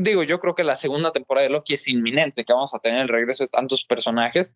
digo, 0.00 0.22
yo 0.22 0.40
creo 0.40 0.54
que 0.54 0.64
la 0.64 0.76
segunda 0.76 1.12
temporada 1.12 1.44
de 1.44 1.52
Loki 1.52 1.74
es 1.74 1.88
inminente, 1.88 2.44
que 2.44 2.52
vamos 2.52 2.74
a 2.74 2.78
tener 2.78 3.00
el 3.00 3.08
regreso 3.08 3.44
de 3.44 3.48
tantos 3.48 3.84
personajes, 3.84 4.54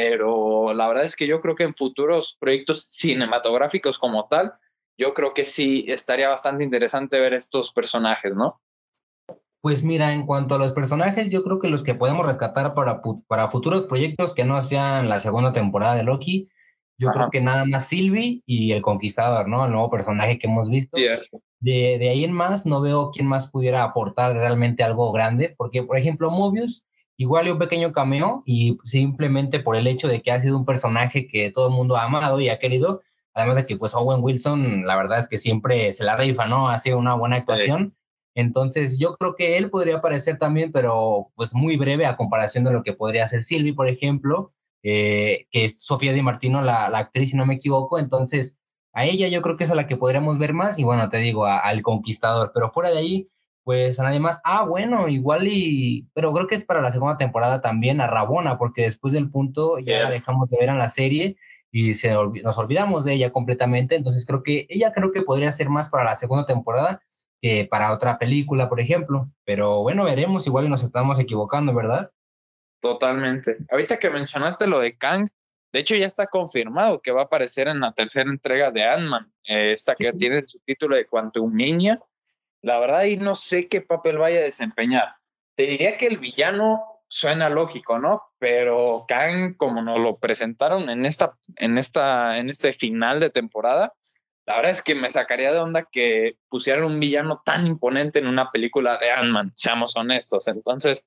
pero 0.00 0.72
la 0.74 0.86
verdad 0.86 1.04
es 1.04 1.16
que 1.16 1.26
yo 1.26 1.40
creo 1.40 1.56
que 1.56 1.64
en 1.64 1.74
futuros 1.74 2.36
proyectos 2.38 2.84
cinematográficos 2.84 3.98
como 3.98 4.28
tal, 4.28 4.52
yo 4.96 5.12
creo 5.12 5.34
que 5.34 5.44
sí 5.44 5.86
estaría 5.88 6.28
bastante 6.28 6.62
interesante 6.62 7.18
ver 7.18 7.34
estos 7.34 7.72
personajes, 7.72 8.32
¿no? 8.32 8.60
Pues 9.60 9.82
mira, 9.82 10.12
en 10.12 10.24
cuanto 10.24 10.54
a 10.54 10.58
los 10.58 10.72
personajes, 10.72 11.32
yo 11.32 11.42
creo 11.42 11.58
que 11.58 11.68
los 11.68 11.82
que 11.82 11.96
podemos 11.96 12.24
rescatar 12.24 12.74
para, 12.74 13.02
para 13.26 13.50
futuros 13.50 13.86
proyectos 13.86 14.34
que 14.34 14.44
no 14.44 14.62
sean 14.62 15.08
la 15.08 15.18
segunda 15.18 15.52
temporada 15.52 15.96
de 15.96 16.04
Loki, 16.04 16.48
yo 16.96 17.10
creo 17.10 17.28
que 17.30 17.40
nada 17.40 17.64
más 17.64 17.88
Sylvie 17.88 18.42
y 18.46 18.70
el 18.70 18.82
Conquistador, 18.82 19.48
¿no? 19.48 19.64
El 19.64 19.72
nuevo 19.72 19.90
personaje 19.90 20.38
que 20.38 20.46
hemos 20.46 20.70
visto. 20.70 20.96
De, 20.96 21.96
de 21.98 22.08
ahí 22.08 22.22
en 22.22 22.32
más, 22.32 22.66
no 22.66 22.80
veo 22.80 23.10
quién 23.10 23.26
más 23.26 23.50
pudiera 23.50 23.82
aportar 23.82 24.32
realmente 24.36 24.84
algo 24.84 25.10
grande, 25.10 25.56
porque, 25.58 25.82
por 25.82 25.96
ejemplo, 25.96 26.30
Mobius, 26.30 26.84
igual 27.18 27.50
un 27.50 27.58
pequeño 27.58 27.92
cameo 27.92 28.42
y 28.46 28.78
simplemente 28.84 29.58
por 29.58 29.76
el 29.76 29.86
hecho 29.86 30.08
de 30.08 30.22
que 30.22 30.30
ha 30.30 30.40
sido 30.40 30.56
un 30.56 30.64
personaje 30.64 31.26
que 31.26 31.50
todo 31.50 31.68
el 31.68 31.74
mundo 31.74 31.96
ha 31.96 32.04
amado 32.04 32.40
y 32.40 32.48
ha 32.48 32.60
querido, 32.60 33.02
además 33.34 33.56
de 33.56 33.66
que 33.66 33.76
pues 33.76 33.94
Owen 33.94 34.22
Wilson, 34.22 34.86
la 34.86 34.96
verdad 34.96 35.18
es 35.18 35.28
que 35.28 35.36
siempre 35.36 35.92
se 35.92 36.04
la 36.04 36.16
rifa, 36.16 36.46
¿no? 36.46 36.70
Ha 36.70 36.78
sido 36.78 36.96
una 36.96 37.14
buena 37.14 37.36
actuación. 37.36 37.96
Entonces, 38.34 39.00
yo 39.00 39.16
creo 39.16 39.34
que 39.34 39.58
él 39.58 39.68
podría 39.68 39.96
aparecer 39.96 40.38
también, 40.38 40.70
pero 40.70 41.32
pues 41.34 41.54
muy 41.54 41.76
breve 41.76 42.06
a 42.06 42.16
comparación 42.16 42.62
de 42.62 42.72
lo 42.72 42.84
que 42.84 42.92
podría 42.92 43.24
hacer 43.24 43.42
Silvi, 43.42 43.72
por 43.72 43.88
ejemplo, 43.88 44.52
eh, 44.84 45.48
que 45.50 45.64
es 45.64 45.82
Sofía 45.82 46.12
Di 46.12 46.22
Martino, 46.22 46.62
la, 46.62 46.86
actriz, 46.86 47.30
si 47.30 47.36
no 47.36 47.46
me 47.46 47.54
equivoco. 47.54 47.98
Entonces, 47.98 48.60
a 48.92 49.06
ella 49.06 49.26
yo 49.26 49.42
creo 49.42 49.56
que 49.56 49.64
es 49.64 49.72
a 49.72 49.74
la 49.74 49.88
que 49.88 49.96
podríamos 49.96 50.38
ver 50.38 50.52
más. 50.52 50.78
Y 50.78 50.84
bueno, 50.84 51.10
te 51.10 51.18
digo, 51.18 51.46
al 51.46 51.82
Conquistador. 51.82 52.52
Pero 52.54 52.68
fuera 52.68 52.90
de 52.90 52.98
ahí, 52.98 53.28
pues 53.68 54.00
a 54.00 54.02
nadie 54.02 54.18
más. 54.18 54.40
Ah, 54.44 54.64
bueno, 54.64 55.08
igual 55.08 55.46
y. 55.46 56.08
Pero 56.14 56.32
creo 56.32 56.46
que 56.46 56.54
es 56.54 56.64
para 56.64 56.80
la 56.80 56.90
segunda 56.90 57.18
temporada 57.18 57.60
también 57.60 58.00
a 58.00 58.06
Rabona, 58.06 58.56
porque 58.56 58.80
después 58.80 59.12
del 59.12 59.30
punto 59.30 59.78
ya 59.78 60.04
la 60.04 60.10
dejamos 60.10 60.48
de 60.48 60.56
ver 60.56 60.70
en 60.70 60.78
la 60.78 60.88
serie 60.88 61.36
y 61.70 61.92
se, 61.92 62.14
nos 62.14 62.56
olvidamos 62.56 63.04
de 63.04 63.12
ella 63.12 63.30
completamente. 63.30 63.94
Entonces, 63.94 64.24
creo 64.24 64.42
que 64.42 64.66
ella 64.70 64.90
creo 64.92 65.12
que 65.12 65.20
podría 65.20 65.52
ser 65.52 65.68
más 65.68 65.90
para 65.90 66.04
la 66.04 66.14
segunda 66.14 66.46
temporada 66.46 67.02
que 67.42 67.68
para 67.70 67.92
otra 67.92 68.18
película, 68.18 68.70
por 68.70 68.80
ejemplo. 68.80 69.28
Pero 69.44 69.82
bueno, 69.82 70.02
veremos, 70.02 70.46
igual 70.46 70.70
nos 70.70 70.82
estamos 70.82 71.18
equivocando, 71.18 71.74
¿verdad? 71.74 72.10
Totalmente. 72.80 73.58
Ahorita 73.70 73.98
que 73.98 74.08
mencionaste 74.08 74.66
lo 74.66 74.78
de 74.78 74.96
Kang, 74.96 75.28
de 75.74 75.80
hecho 75.80 75.94
ya 75.94 76.06
está 76.06 76.26
confirmado 76.26 77.02
que 77.02 77.12
va 77.12 77.20
a 77.20 77.24
aparecer 77.24 77.68
en 77.68 77.80
la 77.80 77.92
tercera 77.92 78.30
entrega 78.30 78.70
de 78.70 78.84
Ant-Man, 78.84 79.30
eh, 79.44 79.72
esta 79.72 79.94
que 79.94 80.10
tiene 80.14 80.42
su 80.46 80.58
título 80.60 80.96
de 80.96 81.04
Quantum 81.04 81.54
Niña. 81.54 82.00
La 82.62 82.80
verdad, 82.80 83.04
y 83.04 83.16
no 83.16 83.34
sé 83.34 83.68
qué 83.68 83.80
papel 83.80 84.18
vaya 84.18 84.40
a 84.40 84.44
desempeñar. 84.44 85.16
Te 85.54 85.64
diría 85.64 85.96
que 85.96 86.06
el 86.06 86.18
villano 86.18 86.82
suena 87.08 87.48
lógico, 87.48 87.98
¿no? 87.98 88.22
Pero 88.38 89.04
Kang, 89.08 89.56
como 89.56 89.82
nos 89.82 89.98
lo 89.98 90.16
presentaron 90.16 90.90
en 90.90 91.06
esta, 91.06 91.36
en 91.56 91.78
esta, 91.78 92.38
en 92.38 92.50
este 92.50 92.72
final 92.72 93.20
de 93.20 93.30
temporada, 93.30 93.92
la 94.46 94.56
verdad 94.56 94.72
es 94.72 94.82
que 94.82 94.94
me 94.94 95.10
sacaría 95.10 95.52
de 95.52 95.58
onda 95.58 95.84
que 95.90 96.38
pusieran 96.48 96.84
un 96.84 96.98
villano 96.98 97.42
tan 97.44 97.66
imponente 97.66 98.18
en 98.18 98.26
una 98.26 98.50
película 98.50 98.96
de 98.96 99.10
Ant-Man, 99.10 99.52
seamos 99.54 99.94
honestos. 99.94 100.48
Entonces, 100.48 101.06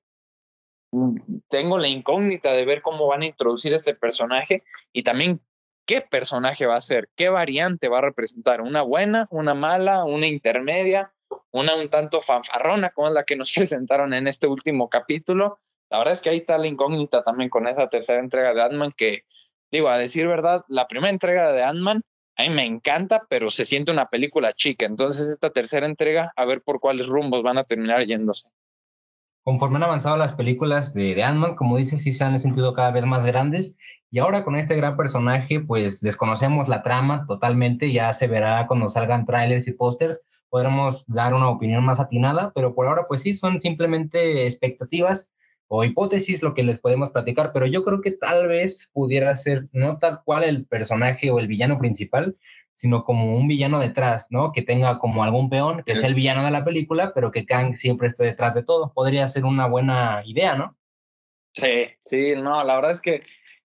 tengo 1.48 1.78
la 1.78 1.88
incógnita 1.88 2.52
de 2.52 2.64
ver 2.64 2.82
cómo 2.82 3.06
van 3.06 3.22
a 3.22 3.26
introducir 3.26 3.72
este 3.72 3.94
personaje 3.94 4.62
y 4.92 5.02
también 5.02 5.40
qué 5.86 6.02
personaje 6.02 6.66
va 6.66 6.76
a 6.76 6.80
ser, 6.80 7.08
qué 7.16 7.30
variante 7.30 7.88
va 7.88 7.98
a 7.98 8.02
representar, 8.02 8.60
una 8.60 8.82
buena, 8.82 9.26
una 9.30 9.54
mala, 9.54 10.04
una 10.04 10.28
intermedia, 10.28 11.12
una 11.50 11.74
un 11.74 11.88
tanto 11.88 12.20
fanfarrona 12.20 12.90
como 12.90 13.08
es 13.08 13.14
la 13.14 13.24
que 13.24 13.36
nos 13.36 13.52
presentaron 13.56 14.14
en 14.14 14.26
este 14.26 14.46
último 14.46 14.88
capítulo. 14.88 15.58
La 15.90 15.98
verdad 15.98 16.14
es 16.14 16.22
que 16.22 16.30
ahí 16.30 16.38
está 16.38 16.58
la 16.58 16.66
incógnita 16.66 17.22
también 17.22 17.50
con 17.50 17.68
esa 17.68 17.88
tercera 17.88 18.20
entrega 18.20 18.54
de 18.54 18.62
Ant-Man 18.62 18.92
que, 18.96 19.24
digo, 19.70 19.88
a 19.88 19.98
decir 19.98 20.26
verdad, 20.26 20.64
la 20.68 20.88
primera 20.88 21.10
entrega 21.10 21.52
de 21.52 21.62
Ant-Man 21.62 22.02
a 22.36 22.44
mí 22.44 22.50
me 22.50 22.64
encanta, 22.64 23.26
pero 23.28 23.50
se 23.50 23.64
siente 23.64 23.92
una 23.92 24.08
película 24.08 24.52
chica. 24.52 24.86
Entonces, 24.86 25.28
esta 25.28 25.50
tercera 25.50 25.86
entrega, 25.86 26.32
a 26.34 26.44
ver 26.44 26.62
por 26.62 26.80
cuáles 26.80 27.06
rumbos 27.06 27.42
van 27.42 27.58
a 27.58 27.64
terminar 27.64 28.04
yéndose. 28.04 28.48
Conforme 29.44 29.76
han 29.76 29.82
avanzado 29.84 30.16
las 30.16 30.34
películas 30.34 30.94
de, 30.94 31.14
de 31.14 31.22
Ant-Man, 31.22 31.56
como 31.56 31.76
dices, 31.76 32.02
sí 32.02 32.12
se 32.12 32.24
han 32.24 32.38
sentido 32.40 32.72
cada 32.72 32.90
vez 32.90 33.04
más 33.04 33.26
grandes. 33.26 33.76
Y 34.10 34.18
ahora 34.18 34.44
con 34.44 34.56
este 34.56 34.76
gran 34.76 34.96
personaje, 34.96 35.60
pues 35.60 36.00
desconocemos 36.00 36.68
la 36.68 36.82
trama 36.82 37.26
totalmente. 37.26 37.92
Ya 37.92 38.12
se 38.12 38.28
verá 38.28 38.66
cuando 38.68 38.88
salgan 38.88 39.26
trailers 39.26 39.66
y 39.68 39.72
pósters. 39.72 40.22
Podremos 40.48 41.06
dar 41.06 41.34
una 41.34 41.48
opinión 41.48 41.84
más 41.84 41.98
atinada, 41.98 42.52
pero 42.54 42.74
por 42.74 42.86
ahora, 42.86 43.06
pues 43.08 43.22
sí, 43.22 43.32
son 43.32 43.60
simplemente 43.60 44.44
expectativas 44.46 45.32
o 45.74 45.84
hipótesis 45.84 46.42
lo 46.42 46.52
que 46.52 46.62
les 46.62 46.78
podemos 46.78 47.08
platicar, 47.08 47.50
pero 47.54 47.64
yo 47.64 47.82
creo 47.82 48.02
que 48.02 48.10
tal 48.10 48.46
vez 48.46 48.90
pudiera 48.92 49.34
ser 49.34 49.68
no 49.72 49.96
tal 49.96 50.20
cual 50.22 50.44
el 50.44 50.66
personaje 50.66 51.30
o 51.30 51.38
el 51.38 51.46
villano 51.46 51.78
principal, 51.78 52.36
sino 52.74 53.04
como 53.04 53.36
un 53.36 53.48
villano 53.48 53.78
detrás, 53.78 54.28
¿no? 54.30 54.52
Que 54.52 54.62
tenga 54.62 54.98
como 54.98 55.24
algún 55.24 55.50
peón, 55.50 55.82
que 55.84 55.96
sea 55.96 56.08
el 56.08 56.14
villano 56.14 56.44
de 56.44 56.50
la 56.50 56.64
película, 56.64 57.12
pero 57.14 57.30
que 57.30 57.46
Kang 57.46 57.74
siempre 57.74 58.08
esté 58.08 58.24
detrás 58.24 58.54
de 58.54 58.62
todo. 58.62 58.92
Podría 58.92 59.28
ser 59.28 59.44
una 59.44 59.66
buena 59.66 60.22
idea, 60.24 60.54
¿no? 60.54 60.76
Sí, 61.52 61.88
sí, 62.00 62.34
no, 62.36 62.64
la 62.64 62.76
verdad 62.76 62.92
es 62.92 63.02
que, 63.02 63.20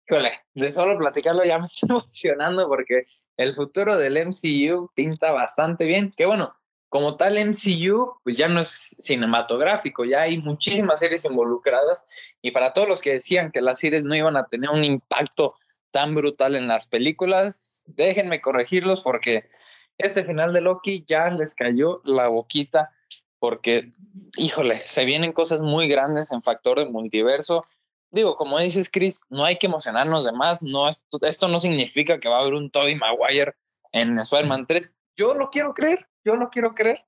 híjole, 0.09 0.31
de 0.53 0.71
solo 0.71 0.97
platicarlo 0.97 1.43
ya 1.43 1.57
me 1.59 1.65
estoy 1.65 1.89
emocionando 1.89 2.67
porque 2.67 3.01
el 3.37 3.55
futuro 3.55 3.97
del 3.97 4.17
MCU 4.17 4.91
pinta 4.93 5.31
bastante 5.31 5.85
bien. 5.85 6.11
Que 6.15 6.25
bueno, 6.25 6.53
como 6.89 7.15
tal 7.17 7.37
MCU, 7.37 8.19
pues 8.23 8.37
ya 8.37 8.47
no 8.47 8.59
es 8.59 8.69
cinematográfico, 8.69 10.05
ya 10.05 10.21
hay 10.21 10.37
muchísimas 10.37 10.99
series 10.99 11.25
involucradas 11.25 12.03
y 12.41 12.51
para 12.51 12.73
todos 12.73 12.87
los 12.87 13.01
que 13.01 13.13
decían 13.13 13.51
que 13.51 13.61
las 13.61 13.79
series 13.79 14.03
no 14.03 14.15
iban 14.15 14.37
a 14.37 14.47
tener 14.47 14.69
un 14.69 14.83
impacto 14.83 15.53
tan 15.91 16.15
brutal 16.15 16.55
en 16.55 16.67
las 16.67 16.87
películas, 16.87 17.83
déjenme 17.87 18.41
corregirlos 18.41 19.03
porque 19.03 19.43
este 19.97 20.23
final 20.23 20.53
de 20.53 20.61
Loki 20.61 21.05
ya 21.07 21.29
les 21.29 21.55
cayó 21.55 22.01
la 22.05 22.27
boquita 22.27 22.91
porque, 23.39 23.91
híjole, 24.37 24.77
se 24.77 25.05
vienen 25.05 25.33
cosas 25.33 25.61
muy 25.61 25.87
grandes 25.87 26.31
en 26.31 26.41
factor 26.41 26.79
de 26.79 26.89
multiverso. 26.89 27.61
Digo, 28.09 28.35
como 28.35 28.57
dices, 28.59 28.89
Chris, 28.89 29.23
no 29.29 29.45
hay 29.45 29.57
que 29.57 29.67
emocionarnos 29.67 30.25
de 30.25 30.31
más. 30.31 30.63
No, 30.63 30.87
esto, 30.87 31.19
esto 31.21 31.47
no 31.47 31.59
significa 31.59 32.19
que 32.19 32.29
va 32.29 32.37
a 32.37 32.41
haber 32.41 32.53
un 32.53 32.71
Tobey 32.71 32.95
Maguire 32.95 33.53
en 33.91 34.17
Spider-Man 34.17 34.65
3. 34.65 34.95
Yo 35.17 35.33
lo 35.33 35.49
quiero 35.49 35.73
creer, 35.73 35.99
yo 36.23 36.35
lo 36.35 36.49
quiero 36.49 36.73
creer, 36.73 36.99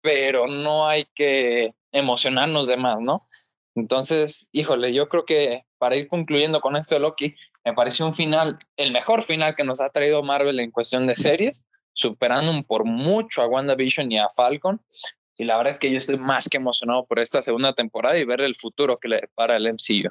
pero 0.00 0.46
no 0.46 0.86
hay 0.86 1.06
que 1.14 1.74
emocionarnos 1.92 2.66
de 2.66 2.76
más, 2.76 3.00
¿no? 3.00 3.20
Entonces, 3.74 4.48
híjole, 4.52 4.92
yo 4.92 5.08
creo 5.08 5.24
que 5.24 5.64
para 5.78 5.96
ir 5.96 6.08
concluyendo 6.08 6.60
con 6.60 6.76
esto 6.76 6.94
de 6.94 7.00
Loki, 7.00 7.36
me 7.64 7.72
pareció 7.74 8.06
un 8.06 8.14
final, 8.14 8.58
el 8.76 8.92
mejor 8.92 9.22
final 9.22 9.54
que 9.54 9.64
nos 9.64 9.80
ha 9.80 9.88
traído 9.88 10.22
Marvel 10.22 10.58
en 10.60 10.70
cuestión 10.70 11.06
de 11.06 11.14
series, 11.14 11.64
superando 11.92 12.60
por 12.62 12.84
mucho 12.84 13.42
a 13.42 13.46
WandaVision 13.46 14.10
y 14.10 14.18
a 14.18 14.28
Falcon. 14.28 14.80
Y 15.36 15.44
la 15.44 15.56
verdad 15.56 15.72
es 15.72 15.78
que 15.78 15.90
yo 15.90 15.98
estoy 15.98 16.18
más 16.18 16.48
que 16.48 16.58
emocionado 16.58 17.06
por 17.06 17.18
esta 17.18 17.40
segunda 17.40 17.72
temporada 17.72 18.18
y 18.18 18.24
ver 18.24 18.40
el 18.40 18.54
futuro 18.54 18.98
que 18.98 19.08
le 19.08 19.16
depara 19.16 19.56
el 19.56 19.66
MCU. 19.66 20.10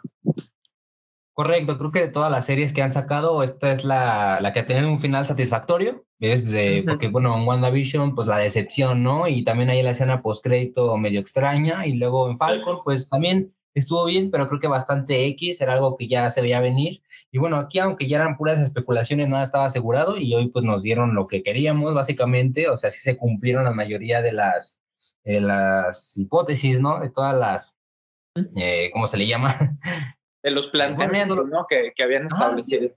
Correcto, 1.34 1.78
creo 1.78 1.92
que 1.92 2.02
de 2.02 2.12
todas 2.12 2.30
las 2.30 2.46
series 2.46 2.74
que 2.74 2.82
han 2.82 2.92
sacado, 2.92 3.42
esta 3.42 3.72
es 3.72 3.86
la, 3.86 4.40
la 4.42 4.52
que 4.52 4.60
ha 4.60 4.68
tenido 4.68 4.90
un 4.90 5.00
final 5.00 5.26
satisfactorio. 5.26 6.06
Es 6.20 6.52
de, 6.52 6.84
porque, 6.86 7.08
bueno, 7.08 7.36
en 7.38 7.48
WandaVision, 7.48 8.16
pues 8.16 8.28
la 8.28 8.38
decepción, 8.38 9.02
¿no? 9.02 9.28
Y 9.28 9.44
también 9.44 9.70
hay 9.70 9.82
la 9.82 9.92
escena 9.92 10.22
post-crédito 10.22 10.96
medio 10.98 11.20
extraña. 11.20 11.88
Y 11.88 11.94
luego 11.94 12.30
en 12.30 12.38
Falcon, 12.38 12.82
pues 12.84 13.10
también 13.10 13.56
estuvo 13.74 14.06
bien, 14.06 14.32
pero 14.32 14.48
creo 14.48 14.60
que 14.60 14.68
bastante 14.68 15.26
X, 15.28 15.62
era 15.62 15.74
algo 15.74 15.98
que 15.98 16.08
ya 16.08 16.30
se 16.30 16.42
veía 16.42 16.60
venir. 16.60 17.02
Y 17.32 17.40
bueno, 17.40 17.58
aquí, 17.58 17.80
aunque 17.80 18.08
ya 18.08 18.18
eran 18.18 18.38
puras 18.38 18.60
especulaciones, 18.60 19.30
nada 19.30 19.44
estaba 19.44 19.66
asegurado. 19.66 20.18
Y 20.18 20.34
hoy, 20.36 20.50
pues 20.50 20.66
nos 20.66 20.84
dieron 20.84 21.16
lo 21.16 21.28
que 21.28 21.44
queríamos, 21.44 21.94
básicamente. 21.94 22.70
O 22.70 22.78
sea, 22.78 22.90
sí 22.90 23.00
se 23.00 23.18
cumplieron 23.18 23.64
la 23.64 23.72
mayoría 23.72 24.22
de 24.22 24.34
las 24.34 24.82
de 25.24 25.42
las 25.42 26.18
hipótesis, 26.18 26.80
¿no? 26.80 27.00
De 27.00 27.10
todas 27.10 27.38
las, 27.38 27.78
eh, 28.56 28.90
¿cómo 28.94 29.08
se 29.08 29.18
le 29.18 29.28
llama? 29.28 29.56
De 30.44 30.52
los 30.52 30.68
planteamientos, 30.70 31.46
¿no? 31.48 31.66
Que, 31.70 31.92
que 31.96 32.04
habían 32.04 32.24
ah, 32.24 32.28
establecido. 32.32 32.90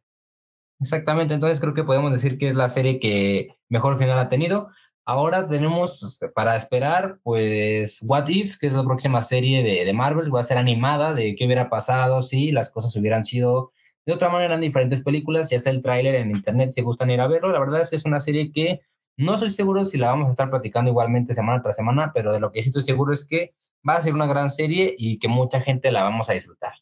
Exactamente, 0.81 1.35
entonces 1.35 1.61
creo 1.61 1.75
que 1.75 1.85
podemos 1.85 2.11
decir 2.11 2.39
que 2.39 2.49
es 2.49 2.55
la 2.55 2.69
serie 2.69 2.99
que 2.99 3.49
mejor 3.69 3.99
final 3.99 4.19
ha 4.19 4.29
tenido. 4.29 4.71
Ahora 5.07 5.47
tenemos 5.47 6.19
para 6.35 6.57
esperar, 6.57 7.19
pues, 7.23 8.01
What 8.03 8.29
If, 8.29 8.57
que 8.57 8.69
es 8.69 8.73
la 8.73 8.85
próxima 8.85 9.21
serie 9.23 9.63
de, 9.63 9.85
de 9.85 9.93
Marvel, 9.93 10.35
va 10.35 10.41
a 10.41 10.45
ser 10.45 10.57
animada, 10.57 11.13
de 11.13 11.37
qué 11.37 11.45
hubiera 11.45 11.69
pasado 11.69 12.23
si 12.23 12.53
las 12.53 12.71
cosas 12.71 12.97
hubieran 12.97 13.25
sido 13.25 13.73
de 14.07 14.15
otra 14.15 14.31
manera 14.31 14.55
en 14.55 14.63
diferentes 14.63 15.03
películas. 15.03 15.51
Ya 15.51 15.59
está 15.59 15.71
el 15.71 15.83
tráiler 15.83 16.15
en 16.15 16.31
internet, 16.31 16.73
si 16.73 16.81
gustan 16.81 17.11
ir 17.11 17.21
a 17.21 17.27
verlo. 17.27 17.53
La 17.53 17.61
verdad 17.61 17.83
es 17.83 17.91
que 17.91 17.97
es 17.97 18.05
una 18.05 18.21
serie 18.21 18.51
que 18.51 18.81
no 19.17 19.39
soy 19.39 19.51
seguro 19.51 19.85
si 19.85 19.99
la 19.99 20.09
vamos 20.09 20.29
a 20.29 20.31
estar 20.31 20.51
platicando 20.51 20.91
igualmente 20.91 21.35
semana 21.35 21.63
tras 21.63 21.77
semana, 21.77 22.13
pero 22.15 22.33
de 22.33 22.41
lo 22.41 22.51
que 22.51 22.63
sí 22.63 22.71
estoy 22.71 22.83
seguro 22.83 23.13
es 23.13 23.27
que 23.27 23.55
va 23.89 23.97
a 23.97 24.03
ser 24.03 24.15
una 24.15 24.27
gran 24.27 24.51
serie 24.51 24.95
y 24.97 25.19
que 25.19 25.29
mucha 25.29 25.61
gente 25.61 25.93
la 25.93 26.03
vamos 26.03 26.31
a 26.31 26.33
disfrutar. 26.33 26.73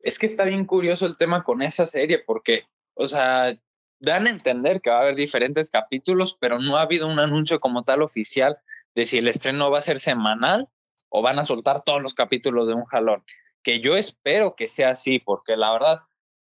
Es 0.00 0.18
que 0.18 0.26
está 0.26 0.44
bien 0.44 0.64
curioso 0.64 1.06
el 1.06 1.16
tema 1.16 1.44
con 1.44 1.62
esa 1.62 1.86
serie 1.86 2.18
porque, 2.26 2.64
o 2.94 3.06
sea, 3.06 3.56
dan 4.02 4.26
a 4.26 4.30
entender 4.30 4.80
que 4.80 4.90
va 4.90 4.98
a 4.98 5.00
haber 5.00 5.14
diferentes 5.14 5.70
capítulos, 5.70 6.36
pero 6.38 6.58
no 6.58 6.76
ha 6.76 6.82
habido 6.82 7.06
un 7.06 7.18
anuncio 7.18 7.60
como 7.60 7.84
tal 7.84 8.02
oficial 8.02 8.58
de 8.94 9.06
si 9.06 9.18
el 9.18 9.28
estreno 9.28 9.70
va 9.70 9.78
a 9.78 9.82
ser 9.82 10.00
semanal 10.00 10.68
o 11.08 11.22
van 11.22 11.38
a 11.38 11.44
soltar 11.44 11.82
todos 11.84 12.02
los 12.02 12.12
capítulos 12.12 12.66
de 12.66 12.74
un 12.74 12.84
jalón. 12.84 13.24
Que 13.62 13.80
yo 13.80 13.96
espero 13.96 14.56
que 14.56 14.66
sea 14.66 14.90
así, 14.90 15.20
porque 15.20 15.56
la 15.56 15.72
verdad, 15.72 16.00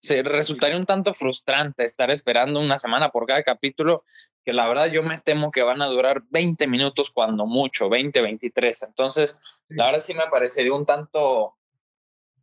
se 0.05 0.23
resultaría 0.23 0.77
un 0.77 0.85
tanto 0.85 1.15
frustrante 1.15 1.83
estar 1.83 2.11
esperando 2.11 2.61
una 2.61 2.77
semana 2.77 3.09
por 3.09 3.25
cada 3.25 3.43
capítulo, 3.43 4.05
que 4.45 4.53
la 4.53 4.69
verdad 4.69 4.89
yo 4.89 5.03
me 5.03 5.19
temo 5.19 5.51
que 5.51 5.63
van 5.63 5.81
a 5.81 5.87
durar 5.87 6.25
20 6.29 6.67
minutos 6.67 7.11
cuando 7.11 7.47
mucho, 7.47 7.89
20, 7.89 8.21
23. 8.21 8.83
Entonces, 8.83 9.39
la 9.69 9.87
verdad 9.87 10.01
sí 10.01 10.13
me 10.13 10.27
parecería 10.31 10.75
un 10.75 10.85
tanto, 10.85 11.57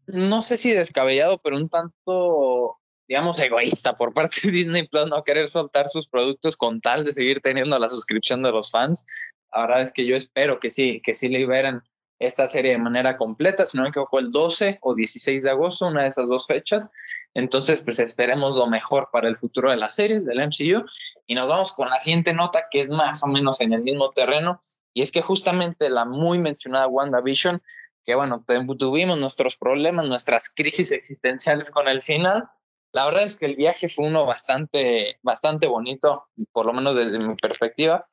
no 0.08 0.42
sé 0.42 0.58
si 0.58 0.74
descabellado, 0.74 1.38
pero 1.38 1.58
un 1.58 1.70
tanto, 1.70 2.80
digamos, 3.12 3.38
egoísta 3.40 3.94
por 3.94 4.14
parte 4.14 4.38
de 4.42 4.52
Disney 4.52 4.88
Plus 4.88 5.08
no 5.08 5.22
querer 5.26 5.50
soltar 5.50 5.86
sus 5.90 6.08
productos 6.08 6.56
con 6.56 6.80
tal 6.80 7.04
de 7.04 7.12
seguir 7.12 7.42
teniendo 7.42 7.78
la 7.78 7.90
suscripción 7.90 8.42
de 8.42 8.54
los 8.54 8.72
fans. 8.72 9.06
La 9.54 9.64
verdad 9.64 9.82
es 9.82 9.92
que 9.92 10.06
yo 10.06 10.16
espero 10.16 10.62
que 10.62 10.70
sí, 10.70 11.02
que 11.04 11.14
sí 11.14 11.28
liberen 11.28 11.82
esta 12.20 12.48
serie 12.48 12.72
de 12.72 12.78
manera 12.78 13.18
completa, 13.18 13.66
si 13.66 13.76
no 13.76 13.84
me 13.84 13.90
equivoco, 13.90 14.18
el 14.18 14.32
12 14.32 14.80
o 14.82 14.96
16 14.96 15.44
de 15.44 15.50
agosto, 15.50 15.88
una 15.88 16.04
de 16.04 16.08
esas 16.08 16.30
dos 16.30 16.48
fechas. 16.48 16.90
Entonces, 17.34 17.82
pues 17.82 18.00
esperemos 18.00 18.56
lo 18.56 18.68
mejor 18.68 19.10
para 19.12 19.28
el 19.28 19.36
futuro 19.36 19.72
de 19.72 19.76
las 19.76 19.94
series 19.94 20.24
del 20.24 20.40
MCU. 20.40 20.86
Y 21.28 21.36
nos 21.36 21.50
vamos 21.50 21.74
con 21.74 21.90
la 21.90 22.00
siguiente 22.00 22.34
nota, 22.34 22.68
que 22.72 22.80
es 22.80 22.88
más 22.88 23.24
o 23.24 23.28
menos 23.28 23.60
en 23.60 23.74
el 23.74 23.82
mismo 23.82 24.12
terreno, 24.12 24.62
y 24.94 25.02
es 25.02 25.12
que 25.12 25.22
justamente 25.22 25.90
la 25.90 26.06
muy 26.06 26.40
mencionada 26.40 26.88
WandaVision, 26.88 27.62
que 28.06 28.16
bueno, 28.16 28.46
tuvimos 28.80 29.20
nuestros 29.20 29.58
problemas, 29.58 30.06
nuestras 30.06 30.48
crisis 30.48 30.94
existenciales 30.94 31.72
con 31.72 31.90
el 31.90 32.02
final. 32.02 32.48
La 32.94 33.06
verdad 33.06 33.24
es 33.24 33.38
que 33.38 33.46
el 33.46 33.56
viaje 33.56 33.88
fue 33.88 34.08
uno 34.08 34.26
bastante, 34.26 35.18
bastante 35.22 35.68
bonito, 35.68 36.28
por 36.52 36.66
lo 36.66 36.74
menos 36.74 36.96
desde 36.96 37.20
mi 37.20 37.36
perspectiva 37.36 38.06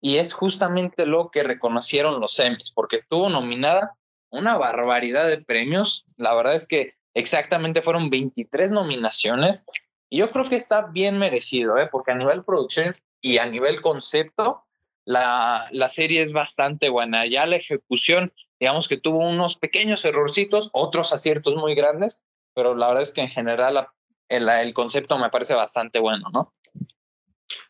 y 0.00 0.18
es 0.18 0.32
justamente 0.32 1.06
lo 1.06 1.30
que 1.30 1.42
reconocieron 1.42 2.20
los 2.20 2.38
Emmys, 2.38 2.70
porque 2.70 2.96
estuvo 2.96 3.28
nominada 3.28 3.96
una 4.30 4.56
barbaridad 4.56 5.26
de 5.26 5.42
premios. 5.42 6.04
La 6.18 6.34
verdad 6.34 6.54
es 6.54 6.66
que 6.66 6.92
exactamente 7.14 7.82
fueron 7.82 8.10
23 8.10 8.70
nominaciones 8.70 9.64
y 10.10 10.18
yo 10.18 10.30
creo 10.30 10.48
que 10.48 10.56
está 10.56 10.82
bien 10.82 11.18
merecido, 11.18 11.78
¿eh? 11.78 11.88
porque 11.90 12.12
a 12.12 12.16
nivel 12.16 12.44
producción 12.44 12.94
y 13.20 13.38
a 13.38 13.46
nivel 13.46 13.80
concepto, 13.80 14.64
la, 15.04 15.66
la 15.72 15.88
serie 15.88 16.20
es 16.20 16.32
bastante 16.32 16.90
buena. 16.90 17.26
Ya 17.26 17.46
la 17.46 17.56
ejecución, 17.56 18.32
digamos 18.60 18.88
que 18.88 18.98
tuvo 18.98 19.26
unos 19.26 19.56
pequeños 19.56 20.04
errorcitos, 20.04 20.70
otros 20.72 21.12
aciertos 21.12 21.54
muy 21.56 21.74
grandes, 21.74 22.22
pero 22.54 22.74
la 22.74 22.88
verdad 22.88 23.02
es 23.02 23.12
que 23.12 23.22
en 23.22 23.28
general 23.28 23.88
el, 24.28 24.48
el 24.48 24.74
concepto 24.74 25.18
me 25.18 25.30
parece 25.30 25.54
bastante 25.54 25.98
bueno, 25.98 26.28
¿no? 26.32 26.52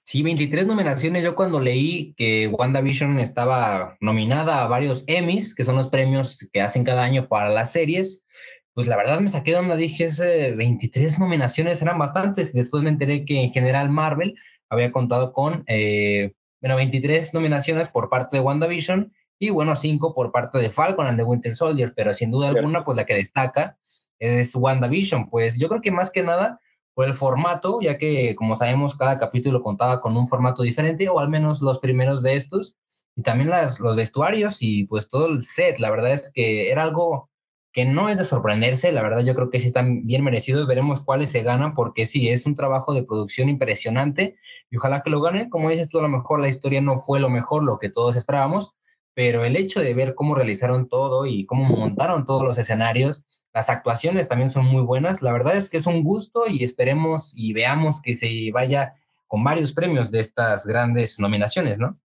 Sí, 0.05 0.23
23 0.23 0.69
nominaciones. 0.69 1.25
Yo 1.25 1.35
cuando 1.35 1.59
leí 1.59 2.15
que 2.17 2.47
WandaVision 2.47 3.19
estaba 3.19 3.97
nominada 4.01 4.63
a 4.63 4.69
varios 4.69 5.03
Emmys, 5.09 5.53
que 5.53 5.65
son 5.65 5.75
los 5.75 5.89
premios 5.89 6.49
que 6.53 6.63
hacen 6.63 6.85
cada 6.85 7.03
año 7.03 7.27
para 7.27 7.49
las 7.49 7.73
series, 7.73 8.25
pues 8.73 8.87
la 8.87 8.97
verdad 8.97 9.19
me 9.19 9.29
saqué 9.29 9.51
de 9.51 9.57
onda. 9.57 9.75
Dije, 9.75 10.05
ese 10.05 10.53
23 10.53 11.19
nominaciones 11.19 11.83
eran 11.83 11.99
bastantes. 11.99 12.53
Después 12.53 12.85
me 12.85 12.91
enteré 12.91 13.25
que 13.25 13.43
en 13.43 13.53
general 13.53 13.91
Marvel 13.91 14.37
había 14.69 14.93
contado 14.93 15.33
con, 15.33 15.65
eh, 15.67 16.35
bueno, 16.61 16.77
23 16.77 17.35
nominaciones 17.35 17.89
por 17.89 18.09
parte 18.09 18.37
de 18.37 18.45
WandaVision 18.45 19.13
y, 19.41 19.51
bueno, 19.51 19.75
5 19.75 20.15
por 20.15 20.31
parte 20.31 20.59
de 20.59 20.71
Falcon 20.71 21.09
and 21.09 21.19
the 21.19 21.25
Winter 21.25 21.53
Soldier. 21.53 21.93
Pero 21.97 22.15
sin 22.15 22.31
duda 22.31 22.51
alguna, 22.51 22.85
pues 22.85 22.97
la 22.97 23.07
que 23.07 23.15
destaca 23.15 23.77
es 24.19 24.55
WandaVision. 24.55 25.29
Pues 25.31 25.59
yo 25.59 25.69
creo 25.69 25.81
que 25.81 25.91
más 25.91 26.11
que 26.11 26.23
nada 26.23 26.61
por 26.95 27.07
el 27.07 27.15
formato, 27.15 27.81
ya 27.83 27.99
que 27.99 28.35
como 28.37 28.55
sabemos 28.55 28.97
cada 28.97 29.19
capítulo 29.19 29.63
contaba 29.63 30.01
con 30.01 30.17
un 30.17 30.27
formato 30.27 30.63
diferente, 30.63 31.09
o 31.09 31.19
al 31.19 31.29
menos 31.29 31.61
los 31.61 31.79
primeros 31.79 32.23
de 32.23 32.37
estos, 32.37 32.77
y 33.17 33.23
también 33.23 33.51
las, 33.51 33.81
los 33.81 33.97
vestuarios 33.97 34.63
y 34.63 34.85
pues 34.85 35.11
todo 35.11 35.27
el 35.27 35.45
set, 35.45 35.79
la 35.79 35.91
verdad 35.91 36.13
es 36.13 36.31
que 36.33 36.71
era 36.71 36.83
algo 36.83 37.31
que 37.73 37.85
no 37.85 38.09
es 38.09 38.17
de 38.17 38.25
sorprenderse, 38.25 38.93
la 38.93 39.03
verdad 39.03 39.23
yo 39.23 39.35
creo 39.35 39.51
que 39.51 39.61
sí 39.61 39.67
están 39.67 40.07
bien 40.07 40.25
merecidos, 40.25 40.67
veremos 40.67 41.03
cuáles 41.03 41.31
se 41.31 41.43
ganan, 41.43 41.75
porque 41.75 42.07
sí, 42.07 42.31
es 42.31 42.47
un 42.47 42.55
trabajo 42.55 42.95
de 42.95 43.03
producción 43.03 43.51
impresionante 43.51 44.37
y 44.71 44.79
ojalá 44.79 45.03
que 45.03 45.11
lo 45.11 45.21
gane, 45.21 45.51
como 45.51 45.69
dices 45.69 45.91
tú, 45.91 45.99
a 45.99 46.03
lo 46.03 46.09
mejor 46.09 46.41
la 46.41 46.49
historia 46.49 46.81
no 46.81 46.97
fue 46.97 47.21
lo 47.21 47.29
mejor, 47.29 47.63
lo 47.65 47.79
que 47.79 47.91
todos 47.91 48.17
esperábamos, 48.17 48.76
pero 49.17 49.47
el 49.47 49.57
hecho 49.57 49.81
de 49.81 49.95
ver 49.95 50.15
cómo 50.15 50.35
realizaron 50.35 50.91
todo 50.91 51.25
y 51.25 51.47
cómo 51.47 51.65
montaron 51.75 52.27
todos 52.27 52.45
los 52.45 52.59
escenarios, 52.59 53.25
las 53.55 53.71
actuaciones 53.71 54.29
también 54.29 54.51
son 54.51 54.67
muy 54.67 54.83
buenas. 54.83 55.23
La 55.23 55.33
verdad 55.33 55.57
es 55.57 55.71
que 55.71 55.79
es 55.79 55.87
un 55.87 56.05
gusto 56.05 56.47
y 56.47 56.63
esperemos 56.63 57.33
y 57.35 57.55
veamos 57.55 58.03
que 58.03 58.15
se 58.15 58.51
vaya 58.53 58.93
con 59.27 59.43
varios 59.43 59.73
premios 59.73 60.11
de 60.11 60.21
estas 60.21 60.67
grandes 60.67 61.19
nominaciones, 61.19 61.79
¿no? 61.79 61.99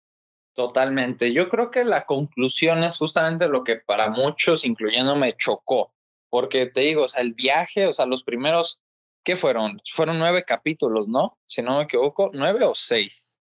Totalmente. 0.55 1.33
Yo 1.33 1.49
creo 1.49 1.73
que 1.73 1.85
la 1.85 2.07
conclusión 2.07 2.85
es 2.85 2.97
justamente 2.97 3.49
lo 3.49 3.65
que 3.65 3.75
para 3.75 4.09
muchos, 4.09 4.65
incluyéndome, 4.65 5.33
chocó, 5.33 5.93
porque 6.29 6.67
te 6.67 6.83
digo, 6.83 7.07
o 7.07 7.09
sea, 7.09 7.23
el 7.23 7.33
viaje, 7.35 7.89
o 7.89 7.93
sea, 7.93 8.07
los 8.07 8.23
primeros, 8.23 8.81
¿qué 9.25 9.35
fueron? 9.35 9.81
Fueron 9.93 10.21
nueve 10.21 10.45
capítulos, 10.45 11.09
¿no? 11.09 11.37
Si 11.45 11.61
no 11.61 11.79
me 11.79 11.83
equivoco, 11.83 12.31
nueve 12.35 12.65
o 12.65 12.77
seis. 12.77 13.41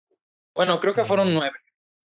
Bueno, 0.54 0.82
creo 0.82 0.94
que 0.94 1.06
fueron 1.06 1.34
nueve. 1.34 1.56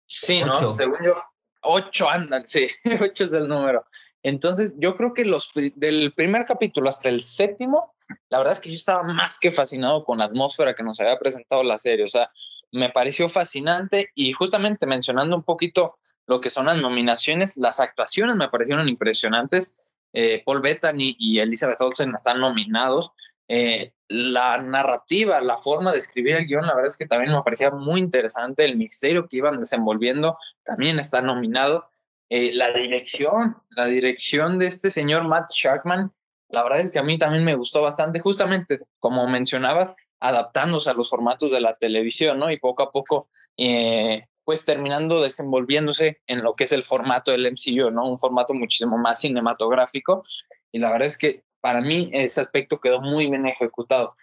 Sí, 0.06 0.44
¿no? 0.44 0.68
Según 0.68 0.98
yo, 1.04 1.20
Ocho 1.62 2.08
andan, 2.08 2.46
sí, 2.46 2.66
ocho 3.00 3.24
es 3.24 3.32
el 3.32 3.48
número. 3.48 3.84
Entonces, 4.22 4.74
yo 4.78 4.94
creo 4.94 5.14
que 5.14 5.24
los 5.24 5.50
del 5.74 6.12
primer 6.14 6.44
capítulo 6.44 6.88
hasta 6.88 7.08
el 7.08 7.22
séptimo, 7.22 7.94
la 8.28 8.38
verdad 8.38 8.52
es 8.54 8.60
que 8.60 8.70
yo 8.70 8.74
estaba 8.74 9.02
más 9.02 9.38
que 9.38 9.50
fascinado 9.50 10.04
con 10.04 10.18
la 10.18 10.24
atmósfera 10.24 10.74
que 10.74 10.82
nos 10.82 11.00
había 11.00 11.18
presentado 11.18 11.62
la 11.62 11.78
serie. 11.78 12.04
O 12.04 12.08
sea, 12.08 12.30
me 12.72 12.90
pareció 12.90 13.28
fascinante 13.28 14.10
y 14.14 14.32
justamente 14.32 14.86
mencionando 14.86 15.36
un 15.36 15.42
poquito 15.42 15.94
lo 16.26 16.40
que 16.40 16.50
son 16.50 16.66
las 16.66 16.76
nominaciones, 16.76 17.56
las 17.56 17.80
actuaciones 17.80 18.36
me 18.36 18.48
parecieron 18.48 18.88
impresionantes. 18.88 19.96
Eh, 20.12 20.42
Paul 20.44 20.60
Bettany 20.60 21.14
y 21.18 21.38
Elizabeth 21.38 21.80
Olsen 21.80 22.12
están 22.14 22.40
nominados. 22.40 23.12
Eh, 23.52 23.92
la 24.06 24.62
narrativa, 24.62 25.40
la 25.40 25.58
forma 25.58 25.92
de 25.92 25.98
escribir 25.98 26.36
el 26.36 26.46
guion, 26.46 26.68
la 26.68 26.74
verdad 26.74 26.86
es 26.86 26.96
que 26.96 27.08
también 27.08 27.32
me 27.32 27.42
parecía 27.42 27.72
muy 27.72 27.98
interesante. 27.98 28.64
El 28.64 28.76
misterio 28.76 29.26
que 29.26 29.38
iban 29.38 29.58
desenvolviendo 29.58 30.38
también 30.64 31.00
está 31.00 31.20
nominado. 31.20 31.88
Eh, 32.28 32.52
la 32.54 32.72
dirección, 32.72 33.56
la 33.70 33.86
dirección 33.86 34.60
de 34.60 34.68
este 34.68 34.92
señor 34.92 35.26
Matt 35.26 35.50
Sharkman, 35.50 36.12
la 36.50 36.62
verdad 36.62 36.78
es 36.78 36.92
que 36.92 37.00
a 37.00 37.02
mí 37.02 37.18
también 37.18 37.44
me 37.44 37.56
gustó 37.56 37.82
bastante, 37.82 38.20
justamente 38.20 38.78
como 39.00 39.26
mencionabas, 39.26 39.94
adaptándose 40.20 40.88
a 40.90 40.94
los 40.94 41.10
formatos 41.10 41.50
de 41.50 41.60
la 41.60 41.74
televisión, 41.74 42.38
¿no? 42.38 42.52
Y 42.52 42.58
poco 42.58 42.84
a 42.84 42.92
poco, 42.92 43.30
eh, 43.56 44.26
pues 44.44 44.64
terminando 44.64 45.20
desenvolviéndose 45.20 46.20
en 46.28 46.42
lo 46.42 46.54
que 46.54 46.64
es 46.64 46.72
el 46.72 46.84
formato 46.84 47.32
del 47.32 47.46
MCU, 47.46 47.90
¿no? 47.90 48.08
Un 48.08 48.20
formato 48.20 48.54
muchísimo 48.54 48.96
más 48.96 49.20
cinematográfico. 49.20 50.22
Y 50.70 50.78
la 50.78 50.92
verdad 50.92 51.08
es 51.08 51.18
que 51.18 51.42
para 51.60 51.80
mí 51.80 52.10
ese 52.12 52.40
aspecto 52.40 52.80
quedó 52.80 53.00
muy 53.00 53.28
bien 53.28 53.46
ejecutado. 53.46 54.16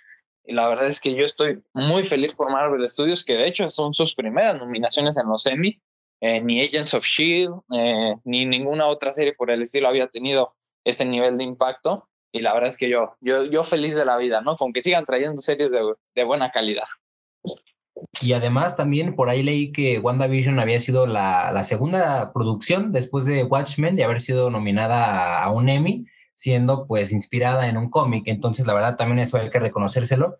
Y 0.46 0.54
la 0.54 0.68
verdad 0.70 0.88
es 0.88 1.00
que 1.00 1.14
yo 1.14 1.26
estoy 1.26 1.62
muy 1.74 2.04
feliz 2.04 2.34
por 2.34 2.52
Marvel 2.52 2.88
Studios, 2.88 3.24
que 3.24 3.36
de 3.36 3.48
hecho 3.48 3.70
son 3.70 3.94
sus 3.94 4.16
primeras 4.16 4.58
nominaciones 4.58 5.18
en 5.18 5.28
los 5.28 5.46
Emmys. 5.46 5.82
Eh, 6.20 6.42
ni 6.42 6.62
Agents 6.62 6.96
of 6.96 7.06
Shield, 7.06 7.62
eh, 7.78 8.16
ni 8.24 8.46
ninguna 8.46 8.88
otra 8.88 9.12
serie 9.12 9.34
por 9.34 9.52
el 9.52 9.62
estilo 9.62 9.88
había 9.88 10.08
tenido 10.08 10.56
este 10.84 11.06
nivel 11.06 11.38
de 11.38 11.44
impacto. 11.44 12.08
Y 12.32 12.42
la 12.42 12.54
verdad 12.54 12.70
es 12.70 12.78
que 12.78 12.90
yo, 12.90 13.16
yo, 13.22 13.46
yo 13.46 13.64
feliz 13.64 13.96
de 13.96 14.06
la 14.06 14.18
vida, 14.18 14.42
¿no? 14.42 14.56
Con 14.56 14.74
que 14.74 14.82
sigan 14.82 15.06
trayendo 15.06 15.40
series 15.42 15.72
de, 15.72 15.82
de 16.16 16.24
buena 16.24 16.50
calidad. 16.50 16.88
Y 18.22 18.34
además 18.34 18.76
también 18.76 19.16
por 19.16 19.30
ahí 19.30 19.44
leí 19.44 19.72
que 19.72 20.00
WandaVision 20.00 20.60
había 20.60 20.80
sido 20.80 21.08
la, 21.08 21.52
la 21.52 21.64
segunda 21.64 22.32
producción 22.34 22.92
después 22.92 23.26
de 23.26 23.44
Watchmen 23.44 23.96
de 23.96 24.04
haber 24.04 24.22
sido 24.22 24.50
nominada 24.50 25.44
a 25.44 25.52
un 25.52 25.70
Emmy, 25.70 26.06
siendo 26.38 26.86
pues 26.86 27.12
inspirada 27.12 27.68
en 27.68 27.78
un 27.78 27.90
cómic. 27.90 28.28
Entonces 28.28 28.68
la 28.68 28.76
verdad 28.76 28.96
también 28.96 29.20
eso 29.20 29.38
hay 29.38 29.50
que 29.50 29.60
reconocérselo. 29.60 30.40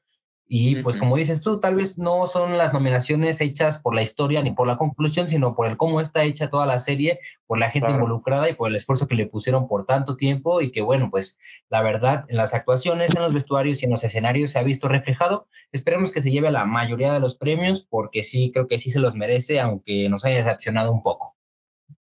Y 0.50 0.82
pues 0.82 0.96
como 0.96 1.18
dices 1.18 1.42
tú, 1.42 1.60
tal 1.60 1.76
vez 1.76 1.98
no 1.98 2.26
son 2.26 2.58
las 2.58 2.72
nominaciones 2.72 3.42
hechas 3.42 3.80
por 3.80 3.94
la 3.94 4.02
historia 4.02 4.42
ni 4.42 4.52
por 4.52 4.66
la 4.66 4.78
conclusión, 4.78 5.28
sino 5.28 5.56
por 5.56 5.68
el 5.68 5.76
cómo 5.76 6.00
está 6.00 6.24
hecha 6.24 6.50
toda 6.50 6.66
la 6.66 6.80
serie, 6.80 7.20
por 7.48 7.58
la 7.58 7.70
gente 7.70 7.92
involucrada 7.92 8.50
y 8.50 8.54
por 8.54 8.70
el 8.70 8.78
esfuerzo 8.78 9.08
que 9.08 9.16
le 9.16 9.26
pusieron 9.26 9.68
por 9.68 9.86
tanto 9.86 10.16
tiempo 10.16 10.62
y 10.62 10.72
que 10.72 10.82
bueno, 10.82 11.10
pues 11.12 11.38
la 11.68 11.82
verdad 11.82 12.26
en 12.30 12.38
las 12.38 12.54
actuaciones, 12.54 13.14
en 13.16 13.24
los 13.24 13.34
vestuarios 13.34 13.82
y 13.82 13.88
en 13.88 13.92
los 13.92 14.04
escenarios 14.06 14.52
se 14.52 14.60
ha 14.60 14.64
visto 14.64 14.88
reflejado. 14.88 15.48
Esperemos 15.74 16.12
que 16.12 16.22
se 16.22 16.32
lleve 16.32 16.50
la 16.52 16.64
mayoría 16.64 17.12
de 17.12 17.20
los 17.20 17.38
premios 17.38 17.82
porque 17.82 18.24
sí, 18.24 18.52
creo 18.54 18.68
que 18.68 18.78
sí 18.78 18.90
se 18.90 19.00
los 19.00 19.16
merece, 19.16 19.60
aunque 19.60 20.08
nos 20.08 20.24
haya 20.24 20.38
decepcionado 20.38 20.94
un 20.94 21.04
poco. 21.04 21.37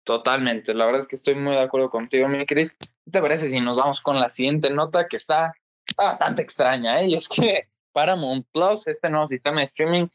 Totalmente, 0.03 0.73
la 0.73 0.85
verdad 0.85 1.01
es 1.01 1.07
que 1.07 1.15
estoy 1.15 1.35
muy 1.35 1.53
de 1.53 1.61
acuerdo 1.61 1.89
contigo, 1.89 2.27
mi 2.27 2.45
Cris. 2.45 2.71
¿Qué 2.71 3.11
te 3.11 3.21
parece 3.21 3.49
si 3.49 3.59
nos 3.59 3.75
vamos 3.77 4.01
con 4.01 4.19
la 4.19 4.29
siguiente 4.29 4.69
nota 4.69 5.07
que 5.07 5.17
está, 5.17 5.53
bastante 5.97 6.41
extraña? 6.41 7.01
¿eh? 7.01 7.07
Y 7.07 7.15
es 7.15 7.27
que 7.27 7.67
Paramount 7.91 8.47
Plus, 8.53 8.87
este 8.87 9.09
nuevo 9.09 9.27
sistema 9.27 9.59
de 9.59 9.65
streaming, 9.65 10.07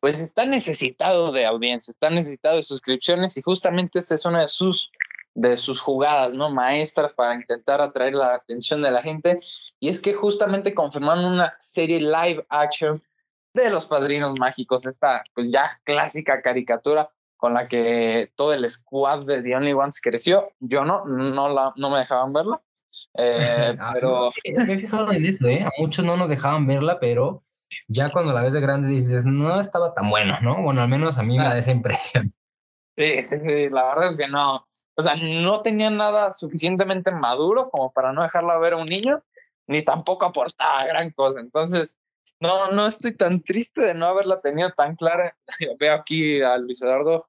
pues 0.00 0.20
está 0.20 0.46
necesitado 0.46 1.32
de 1.32 1.46
audiencia, 1.46 1.92
está 1.92 2.10
necesitado 2.10 2.56
de 2.56 2.62
suscripciones 2.62 3.36
y 3.36 3.42
justamente 3.42 3.98
esta 3.98 4.14
es 4.14 4.24
una 4.24 4.40
de 4.42 4.48
sus 4.48 4.90
de 5.36 5.56
sus 5.58 5.80
jugadas, 5.80 6.32
¿no? 6.32 6.50
Maestras 6.50 7.12
para 7.12 7.34
intentar 7.34 7.80
atraer 7.82 8.14
la 8.14 8.34
atención 8.34 8.80
de 8.80 8.90
la 8.90 9.02
gente. 9.02 9.38
Y 9.78 9.90
es 9.90 10.00
que 10.00 10.14
justamente 10.14 10.74
confirmaron 10.74 11.26
una 11.26 11.54
serie 11.58 12.00
live 12.00 12.44
action 12.48 13.00
de 13.52 13.70
los 13.70 13.86
Padrinos 13.86 14.38
Mágicos, 14.38 14.86
esta 14.86 15.22
pues 15.34 15.52
ya 15.52 15.78
clásica 15.84 16.40
caricatura 16.40 17.10
con 17.36 17.54
la 17.54 17.66
que 17.66 18.32
todo 18.36 18.52
el 18.52 18.68
squad 18.68 19.26
de 19.26 19.42
The 19.42 19.56
Only 19.56 19.72
Ones 19.72 20.00
creció. 20.00 20.46
Yo 20.60 20.84
no, 20.84 21.02
no, 21.04 21.48
la, 21.48 21.72
no 21.76 21.90
me 21.90 21.98
dejaban 21.98 22.32
verla. 22.32 22.60
Eh, 23.14 23.76
ah, 23.80 23.90
pero... 23.92 24.30
Me 24.44 24.72
he 24.72 24.78
fijado 24.78 25.12
en 25.12 25.24
eso, 25.24 25.48
¿eh? 25.48 25.62
A 25.62 25.70
muchos 25.78 26.04
no 26.04 26.16
nos 26.16 26.28
dejaban 26.28 26.66
verla, 26.66 26.98
pero 27.00 27.44
ya 27.88 28.10
cuando 28.10 28.32
la 28.32 28.42
ves 28.42 28.52
de 28.52 28.60
grande 28.60 28.88
dices, 28.88 29.24
no 29.24 29.58
estaba 29.58 29.92
tan 29.94 30.08
bueno, 30.10 30.38
¿no? 30.40 30.62
Bueno, 30.62 30.82
al 30.82 30.88
menos 30.88 31.18
a 31.18 31.22
mí 31.22 31.36
me 31.36 31.44
da 31.44 31.58
esa 31.58 31.72
impresión. 31.72 32.32
Sí, 32.96 33.22
sí, 33.22 33.40
sí, 33.40 33.68
la 33.68 33.84
verdad 33.84 34.10
es 34.10 34.16
que 34.16 34.28
no. 34.28 34.66
O 34.94 35.02
sea, 35.02 35.14
no 35.16 35.60
tenía 35.60 35.90
nada 35.90 36.32
suficientemente 36.32 37.12
maduro 37.12 37.68
como 37.68 37.92
para 37.92 38.12
no 38.12 38.22
dejarla 38.22 38.58
ver 38.58 38.72
a 38.72 38.78
un 38.78 38.86
niño, 38.86 39.22
ni 39.66 39.82
tampoco 39.82 40.24
aportaba 40.24 40.86
gran 40.86 41.10
cosa. 41.10 41.40
Entonces, 41.40 41.98
no, 42.40 42.70
no 42.72 42.86
estoy 42.86 43.12
tan 43.12 43.40
triste 43.40 43.80
de 43.80 43.94
no 43.94 44.06
haberla 44.06 44.40
tenido 44.40 44.70
tan 44.70 44.96
clara. 44.96 45.36
Veo 45.78 45.94
aquí 45.94 46.42
a 46.42 46.56
Luis 46.58 46.82
Eduardo 46.82 47.28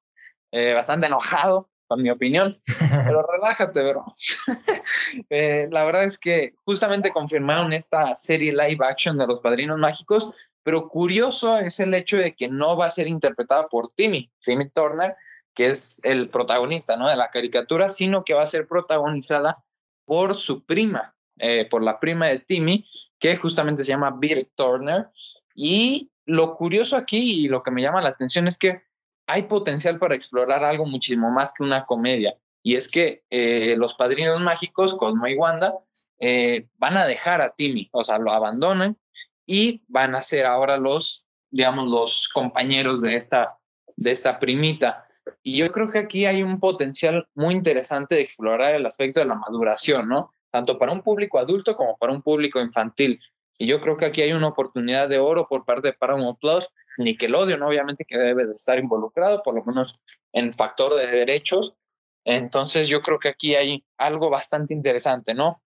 eh, 0.51 0.73
bastante 0.73 1.07
enojado 1.07 1.69
con 1.87 2.01
mi 2.01 2.09
opinión, 2.09 2.57
pero 3.05 3.25
relájate, 3.31 3.89
bro. 3.89 4.05
Eh, 5.29 5.67
la 5.71 5.85
verdad 5.85 6.03
es 6.03 6.17
que 6.17 6.53
justamente 6.65 7.11
confirmaron 7.11 7.71
esta 7.71 8.13
serie 8.15 8.51
live 8.51 8.85
action 8.85 9.17
de 9.17 9.25
los 9.25 9.39
Padrinos 9.39 9.79
Mágicos, 9.79 10.33
pero 10.63 10.89
curioso 10.89 11.57
es 11.57 11.79
el 11.79 11.93
hecho 11.93 12.17
de 12.17 12.35
que 12.35 12.49
no 12.49 12.75
va 12.75 12.87
a 12.87 12.91
ser 12.91 13.07
interpretada 13.07 13.67
por 13.67 13.87
Timmy, 13.87 14.29
Timmy 14.41 14.69
Turner, 14.69 15.15
que 15.53 15.67
es 15.67 16.01
el 16.03 16.29
protagonista 16.29 16.97
¿no? 16.97 17.09
de 17.09 17.15
la 17.15 17.29
caricatura, 17.29 17.89
sino 17.89 18.25
que 18.25 18.33
va 18.33 18.41
a 18.41 18.47
ser 18.47 18.67
protagonizada 18.67 19.63
por 20.05 20.35
su 20.35 20.65
prima, 20.65 21.15
eh, 21.37 21.65
por 21.69 21.83
la 21.83 21.99
prima 21.99 22.27
de 22.27 22.39
Timmy, 22.39 22.85
que 23.19 23.35
justamente 23.37 23.83
se 23.83 23.89
llama 23.89 24.11
Bill 24.11 24.47
Turner. 24.55 25.07
Y 25.55 26.11
lo 26.25 26.55
curioso 26.55 26.95
aquí 26.95 27.45
y 27.45 27.47
lo 27.47 27.63
que 27.63 27.71
me 27.71 27.81
llama 27.81 28.01
la 28.01 28.09
atención 28.09 28.47
es 28.47 28.57
que 28.57 28.81
hay 29.27 29.43
potencial 29.43 29.99
para 29.99 30.15
explorar 30.15 30.63
algo 30.63 30.85
muchísimo 30.85 31.29
más 31.31 31.53
que 31.53 31.63
una 31.63 31.85
comedia. 31.85 32.35
Y 32.63 32.75
es 32.75 32.89
que 32.89 33.23
eh, 33.29 33.75
los 33.77 33.93
padrinos 33.93 34.41
mágicos, 34.41 34.93
Cosmo 34.95 35.27
y 35.27 35.35
Wanda, 35.35 35.73
eh, 36.19 36.67
van 36.77 36.97
a 36.97 37.05
dejar 37.05 37.41
a 37.41 37.51
Timmy, 37.51 37.89
o 37.91 38.03
sea, 38.03 38.17
lo 38.17 38.31
abandonan 38.31 38.97
y 39.45 39.83
van 39.87 40.15
a 40.15 40.21
ser 40.21 40.45
ahora 40.45 40.77
los, 40.77 41.27
digamos, 41.49 41.87
los 41.87 42.27
compañeros 42.27 43.01
de 43.01 43.15
esta, 43.15 43.57
de 43.95 44.11
esta 44.11 44.39
primita. 44.39 45.03
Y 45.43 45.57
yo 45.57 45.71
creo 45.71 45.87
que 45.87 45.99
aquí 45.99 46.25
hay 46.25 46.43
un 46.43 46.59
potencial 46.59 47.27
muy 47.35 47.53
interesante 47.53 48.15
de 48.15 48.21
explorar 48.21 48.75
el 48.75 48.85
aspecto 48.85 49.19
de 49.19 49.27
la 49.27 49.35
maduración, 49.35 50.09
¿no? 50.09 50.33
Tanto 50.51 50.77
para 50.77 50.91
un 50.91 51.01
público 51.01 51.39
adulto 51.39 51.75
como 51.75 51.97
para 51.97 52.13
un 52.13 52.21
público 52.21 52.59
infantil. 52.59 53.19
Y 53.57 53.67
yo 53.67 53.81
creo 53.81 53.97
que 53.97 54.05
aquí 54.05 54.21
hay 54.21 54.33
una 54.33 54.47
oportunidad 54.47 55.09
de 55.09 55.19
oro 55.19 55.47
por 55.47 55.65
parte 55.65 55.87
de 55.89 55.93
Paramount 55.93 56.39
Plus 56.39 56.69
Nickelodeon, 56.97 57.61
obviamente 57.61 58.05
que 58.05 58.17
debe 58.17 58.45
de 58.45 58.51
estar 58.51 58.77
involucrado, 58.79 59.41
por 59.43 59.55
lo 59.55 59.63
menos 59.63 59.99
en 60.33 60.53
factor 60.53 60.95
de 60.95 61.07
derechos. 61.07 61.75
Entonces 62.23 62.87
yo 62.87 63.01
creo 63.01 63.19
que 63.19 63.29
aquí 63.29 63.55
hay 63.55 63.85
algo 63.97 64.29
bastante 64.29 64.73
interesante, 64.73 65.33
¿no? 65.33 65.61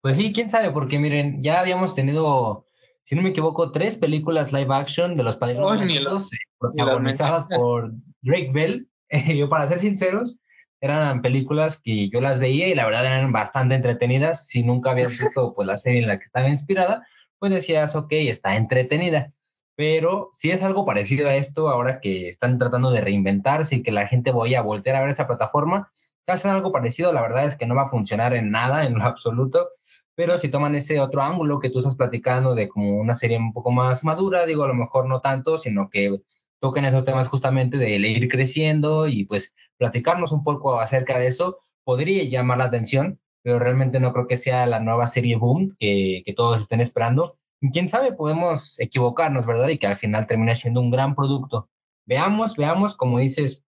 Pues 0.00 0.16
sí, 0.16 0.32
quién 0.32 0.48
sabe, 0.48 0.70
porque 0.70 0.98
miren, 0.98 1.42
ya 1.42 1.60
habíamos 1.60 1.94
tenido, 1.94 2.66
si 3.02 3.16
no 3.16 3.22
me 3.22 3.30
equivoco, 3.30 3.72
tres 3.72 3.96
películas 3.96 4.52
live 4.52 4.74
action 4.74 5.14
de 5.14 5.24
los 5.24 5.36
padrinos 5.36 5.66
oh, 5.66 6.28
protagonizadas 6.58 7.46
por 7.46 7.92
Drake 8.22 8.50
Bell. 8.52 8.88
yo, 9.36 9.48
para 9.48 9.66
ser 9.66 9.78
sinceros, 9.80 10.38
eran 10.80 11.22
películas 11.22 11.80
que 11.80 12.08
yo 12.08 12.20
las 12.20 12.38
veía 12.38 12.68
y 12.68 12.74
la 12.74 12.84
verdad 12.84 13.04
eran 13.06 13.32
bastante 13.32 13.74
entretenidas. 13.74 14.46
Si 14.46 14.62
nunca 14.62 14.90
habías 14.90 15.18
visto 15.18 15.54
pues, 15.54 15.66
la 15.66 15.76
serie 15.76 16.00
en 16.00 16.08
la 16.08 16.18
que 16.18 16.24
estaba 16.24 16.48
inspirada, 16.48 17.06
pues 17.38 17.52
decías, 17.52 17.96
ok, 17.96 18.12
está 18.12 18.56
entretenida. 18.56 19.32
Pero 19.76 20.28
si 20.32 20.50
es 20.50 20.62
algo 20.62 20.84
parecido 20.84 21.28
a 21.28 21.36
esto, 21.36 21.68
ahora 21.68 22.00
que 22.00 22.28
están 22.28 22.58
tratando 22.58 22.90
de 22.90 23.00
reinventarse 23.00 23.76
y 23.76 23.82
que 23.82 23.92
la 23.92 24.08
gente 24.08 24.32
vaya 24.32 24.58
a 24.58 24.62
voltear 24.62 24.96
a 24.96 25.00
ver 25.02 25.10
esa 25.10 25.28
plataforma, 25.28 25.90
si 26.24 26.32
hacen 26.32 26.50
algo 26.50 26.72
parecido, 26.72 27.12
la 27.12 27.22
verdad 27.22 27.44
es 27.44 27.56
que 27.56 27.64
no 27.64 27.76
va 27.76 27.82
a 27.82 27.88
funcionar 27.88 28.34
en 28.34 28.50
nada, 28.50 28.84
en 28.84 28.94
lo 28.98 29.04
absoluto. 29.04 29.68
Pero 30.16 30.36
si 30.36 30.48
toman 30.48 30.74
ese 30.74 30.98
otro 30.98 31.22
ángulo 31.22 31.60
que 31.60 31.70
tú 31.70 31.78
estás 31.78 31.94
platicando 31.94 32.56
de 32.56 32.68
como 32.68 32.96
una 32.96 33.14
serie 33.14 33.38
un 33.38 33.52
poco 33.52 33.70
más 33.70 34.02
madura, 34.02 34.46
digo, 34.46 34.64
a 34.64 34.68
lo 34.68 34.74
mejor 34.74 35.06
no 35.06 35.20
tanto, 35.20 35.58
sino 35.58 35.88
que 35.88 36.18
toquen 36.60 36.84
esos 36.84 37.04
temas 37.04 37.28
justamente 37.28 37.78
de 37.78 37.96
ir 37.96 38.28
creciendo 38.28 39.06
y 39.08 39.24
pues 39.24 39.54
platicarnos 39.76 40.32
un 40.32 40.44
poco 40.44 40.80
acerca 40.80 41.18
de 41.18 41.26
eso, 41.26 41.60
podría 41.84 42.24
llamar 42.24 42.58
la 42.58 42.64
atención 42.64 43.20
pero 43.48 43.58
realmente 43.58 43.98
no 43.98 44.12
creo 44.12 44.26
que 44.26 44.36
sea 44.36 44.66
la 44.66 44.78
nueva 44.80 45.06
serie 45.06 45.36
Boom 45.36 45.74
que, 45.78 46.22
que 46.24 46.34
todos 46.34 46.60
estén 46.60 46.82
esperando. 46.82 47.38
Y 47.62 47.70
quién 47.70 47.88
sabe, 47.88 48.12
podemos 48.12 48.78
equivocarnos, 48.78 49.46
¿verdad? 49.46 49.68
Y 49.68 49.78
que 49.78 49.86
al 49.86 49.96
final 49.96 50.26
termine 50.26 50.54
siendo 50.54 50.80
un 50.80 50.90
gran 50.90 51.14
producto. 51.14 51.70
Veamos, 52.04 52.56
veamos, 52.56 52.94
como 52.94 53.18
dices, 53.18 53.66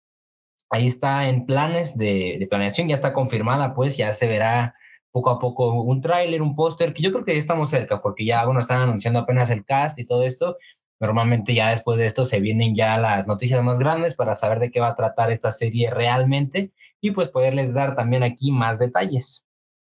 ahí 0.69 0.87
está 0.87 1.29
en 1.29 1.45
planes 1.45 1.97
de, 1.97 2.35
de 2.39 2.47
planeación, 2.47 2.89
ya 2.89 2.95
está 2.95 3.13
confirmada, 3.13 3.73
pues 3.73 3.95
ya 3.95 4.11
se 4.11 4.27
verá 4.27 4.75
poco 5.11 5.29
a 5.29 5.39
poco 5.39 5.71
un 5.81 6.01
tráiler, 6.01 6.41
un 6.41 6.55
póster, 6.55 6.93
que 6.93 7.01
yo 7.01 7.11
creo 7.13 7.23
que 7.25 7.33
ya 7.33 7.39
estamos 7.39 7.69
cerca, 7.69 8.01
porque 8.01 8.25
ya, 8.25 8.45
bueno, 8.45 8.59
están 8.59 8.81
anunciando 8.81 9.19
apenas 9.19 9.49
el 9.49 9.63
cast 9.63 9.97
y 9.97 10.05
todo 10.05 10.23
esto, 10.23 10.57
Normalmente 10.99 11.53
ya 11.53 11.69
después 11.69 11.97
de 11.97 12.05
esto 12.05 12.25
se 12.25 12.39
vienen 12.39 12.75
ya 12.75 12.97
las 12.97 13.25
noticias 13.25 13.63
más 13.63 13.79
grandes 13.79 14.15
para 14.15 14.35
saber 14.35 14.59
de 14.59 14.69
qué 14.69 14.79
va 14.79 14.89
a 14.89 14.95
tratar 14.95 15.31
esta 15.31 15.51
serie 15.51 15.89
realmente 15.89 16.71
y 16.99 17.11
pues 17.11 17.29
poderles 17.29 17.73
dar 17.73 17.95
también 17.95 18.23
aquí 18.23 18.51
más 18.51 18.79
detalles. 18.79 19.45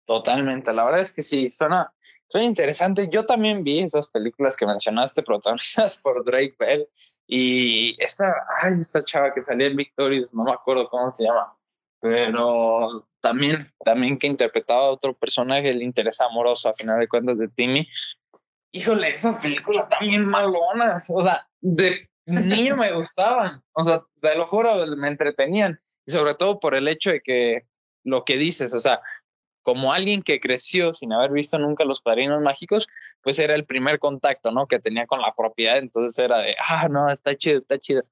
Totalmente, 0.06 0.74
la 0.74 0.84
verdad 0.84 1.02
es 1.02 1.14
que 1.14 1.22
sí, 1.22 1.50
suena, 1.50 1.94
suena 2.28 2.46
interesante. 2.46 3.08
Yo 3.10 3.26
también 3.26 3.64
vi 3.64 3.80
esas 3.80 4.10
películas 4.10 4.56
que 4.56 4.66
mencionaste, 4.66 5.24
protagonizadas 5.24 5.98
por 5.98 6.24
Drake 6.26 6.56
Bell 6.60 6.88
y 7.28 7.96
esta, 8.04 8.34
ay, 8.62 8.74
esta 8.74 9.04
chava 9.04 9.34
que 9.34 9.42
salía 9.42 9.68
en 9.68 9.76
Victorious, 9.76 10.34
no 10.34 10.44
me 10.44 10.52
acuerdo 10.52 10.90
cómo 10.90 11.10
se 11.12 11.24
llama, 11.24 11.56
pero 12.00 13.08
también, 13.22 13.68
también 13.86 14.18
que 14.18 14.28
interpretaba 14.28 14.82
a 14.82 14.92
otro 14.92 15.14
personaje, 15.14 15.70
el 15.70 15.82
interés 15.82 16.20
amoroso 16.20 16.70
a 16.70 16.74
final 16.74 17.00
de 17.00 17.08
cuentas 17.08 17.38
de 17.38 17.48
Timmy. 17.48 17.88
Híjole, 18.72 19.10
esas 19.10 19.38
películas 19.38 19.88
también 19.90 20.26
malonas, 20.26 21.10
o 21.10 21.22
sea, 21.22 21.48
de 21.60 22.10
niño 22.26 22.76
me 22.78 22.94
gustaban, 22.94 23.62
o 23.74 23.84
sea, 23.84 24.02
te 24.22 24.36
lo 24.36 24.48
juro, 24.48 24.86
me 24.96 25.08
entretenían, 25.08 25.78
y 26.06 26.12
sobre 26.12 26.36
todo 26.36 26.60
por 26.60 26.76
el 26.76 26.88
hecho 26.88 27.10
de 27.10 27.22
que 27.22 27.68
lo 28.04 28.24
que 28.24 28.38
dices, 28.38 28.74
o 28.74 28.80
sea, 28.80 29.02
como 29.62 29.94
alguien 29.94 30.24
que 30.24 30.40
creció 30.40 30.94
sin 30.94 31.14
haber 31.14 31.32
visto 31.32 31.58
nunca 31.60 31.86
los 31.86 32.02
padrinos 32.02 32.42
mágicos, 32.42 32.88
pues 33.22 33.38
era 33.40 33.56
el 33.56 33.66
primer 33.66 34.00
contacto, 34.00 34.52
¿no? 34.52 34.68
Que 34.68 34.80
tenía 34.80 35.06
con 35.06 35.22
la 35.22 35.34
propiedad, 35.36 35.78
entonces 35.78 36.18
era 36.18 36.40
de, 36.40 36.56
ah, 36.60 36.88
no, 36.90 37.10
está 37.10 37.36
chido, 37.36 37.60
está 37.60 37.78
chido. 37.78 38.04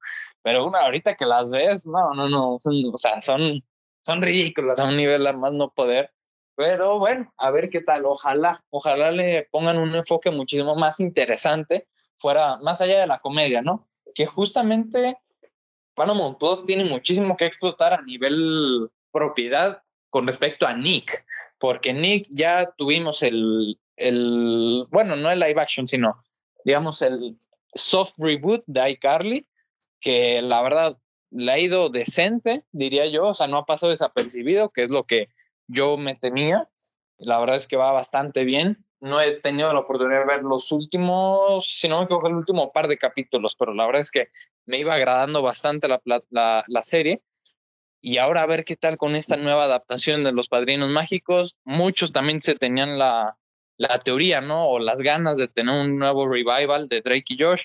Pero 0.42 0.66
una, 0.66 0.80
ahorita 0.80 1.16
que 1.16 1.26
las 1.26 1.50
ves, 1.50 1.86
no, 1.86 2.14
no, 2.14 2.28
no, 2.28 2.54
o 2.54 2.98
sea, 2.98 3.20
son, 3.20 3.64
son 4.04 4.22
ridículas 4.22 4.78
a 4.78 4.84
un 4.84 4.96
nivel 4.96 5.26
a 5.26 5.32
más 5.32 5.52
no 5.52 5.72
poder. 5.72 6.12
Pero 6.60 6.98
bueno, 6.98 7.32
a 7.38 7.50
ver 7.50 7.70
qué 7.70 7.80
tal, 7.80 8.04
ojalá, 8.04 8.62
ojalá 8.68 9.12
le 9.12 9.48
pongan 9.50 9.78
un 9.78 9.94
enfoque 9.94 10.30
muchísimo 10.30 10.76
más 10.76 11.00
interesante, 11.00 11.88
fuera, 12.18 12.58
más 12.58 12.82
allá 12.82 13.00
de 13.00 13.06
la 13.06 13.18
comedia, 13.18 13.62
¿no? 13.62 13.86
Que 14.14 14.26
justamente 14.26 15.16
Paramount 15.94 16.38
Plus 16.38 16.66
tiene 16.66 16.84
muchísimo 16.84 17.36
que 17.38 17.46
explotar 17.46 17.94
a 17.94 18.02
nivel 18.02 18.90
propiedad 19.10 19.82
con 20.10 20.26
respecto 20.26 20.66
a 20.66 20.74
Nick 20.74 21.24
porque 21.60 21.92
Nick 21.92 22.26
ya 22.30 22.72
tuvimos 22.76 23.22
el, 23.22 23.78
el, 23.96 24.86
bueno, 24.90 25.14
no 25.14 25.30
el 25.30 25.38
live 25.38 25.60
action, 25.60 25.86
sino, 25.86 26.16
digamos, 26.64 27.02
el 27.02 27.36
soft 27.74 28.14
reboot 28.18 28.64
de 28.66 28.90
iCarly, 28.90 29.46
que 30.00 30.40
la 30.42 30.62
verdad 30.62 30.98
le 31.30 31.52
ha 31.52 31.58
ido 31.58 31.90
decente, 31.90 32.64
diría 32.72 33.06
yo, 33.06 33.28
o 33.28 33.34
sea, 33.34 33.46
no 33.46 33.58
ha 33.58 33.66
pasado 33.66 33.90
desapercibido, 33.90 34.70
que 34.70 34.82
es 34.82 34.90
lo 34.90 35.04
que 35.04 35.28
yo 35.70 35.96
me 35.96 36.14
temía. 36.14 36.68
La 37.18 37.38
verdad 37.40 37.56
es 37.56 37.66
que 37.66 37.76
va 37.76 37.92
bastante 37.92 38.44
bien. 38.44 38.84
No 39.00 39.20
he 39.20 39.32
tenido 39.40 39.72
la 39.72 39.80
oportunidad 39.80 40.20
de 40.20 40.26
ver 40.26 40.42
los 40.42 40.72
últimos, 40.72 41.66
si 41.66 41.88
no 41.88 41.98
me 41.98 42.04
equivoco, 42.04 42.28
el 42.28 42.34
último 42.34 42.70
par 42.72 42.86
de 42.86 42.98
capítulos, 42.98 43.56
pero 43.58 43.72
la 43.72 43.86
verdad 43.86 44.02
es 44.02 44.10
que 44.10 44.28
me 44.66 44.78
iba 44.78 44.94
agradando 44.94 45.40
bastante 45.40 45.88
la, 45.88 46.00
la, 46.28 46.82
serie 46.82 47.22
y 48.02 48.18
ahora 48.18 48.42
a 48.42 48.46
ver 48.46 48.64
qué 48.64 48.76
tal 48.76 48.98
con 48.98 49.16
esta 49.16 49.36
nueva 49.36 49.64
adaptación 49.64 50.22
de 50.22 50.32
Los 50.32 50.48
Padrinos 50.48 50.90
Mágicos. 50.90 51.56
Muchos 51.64 52.12
también 52.12 52.40
se 52.40 52.54
tenían 52.56 52.98
la, 52.98 53.38
la 53.78 53.98
teoría, 53.98 54.42
¿no? 54.42 54.66
O 54.66 54.78
las 54.78 55.00
ganas 55.00 55.38
de 55.38 55.48
tener 55.48 55.74
un 55.74 55.98
nuevo 55.98 56.28
revival 56.28 56.86
de 56.86 57.00
Drake 57.00 57.24
y 57.34 57.42
Josh, 57.42 57.64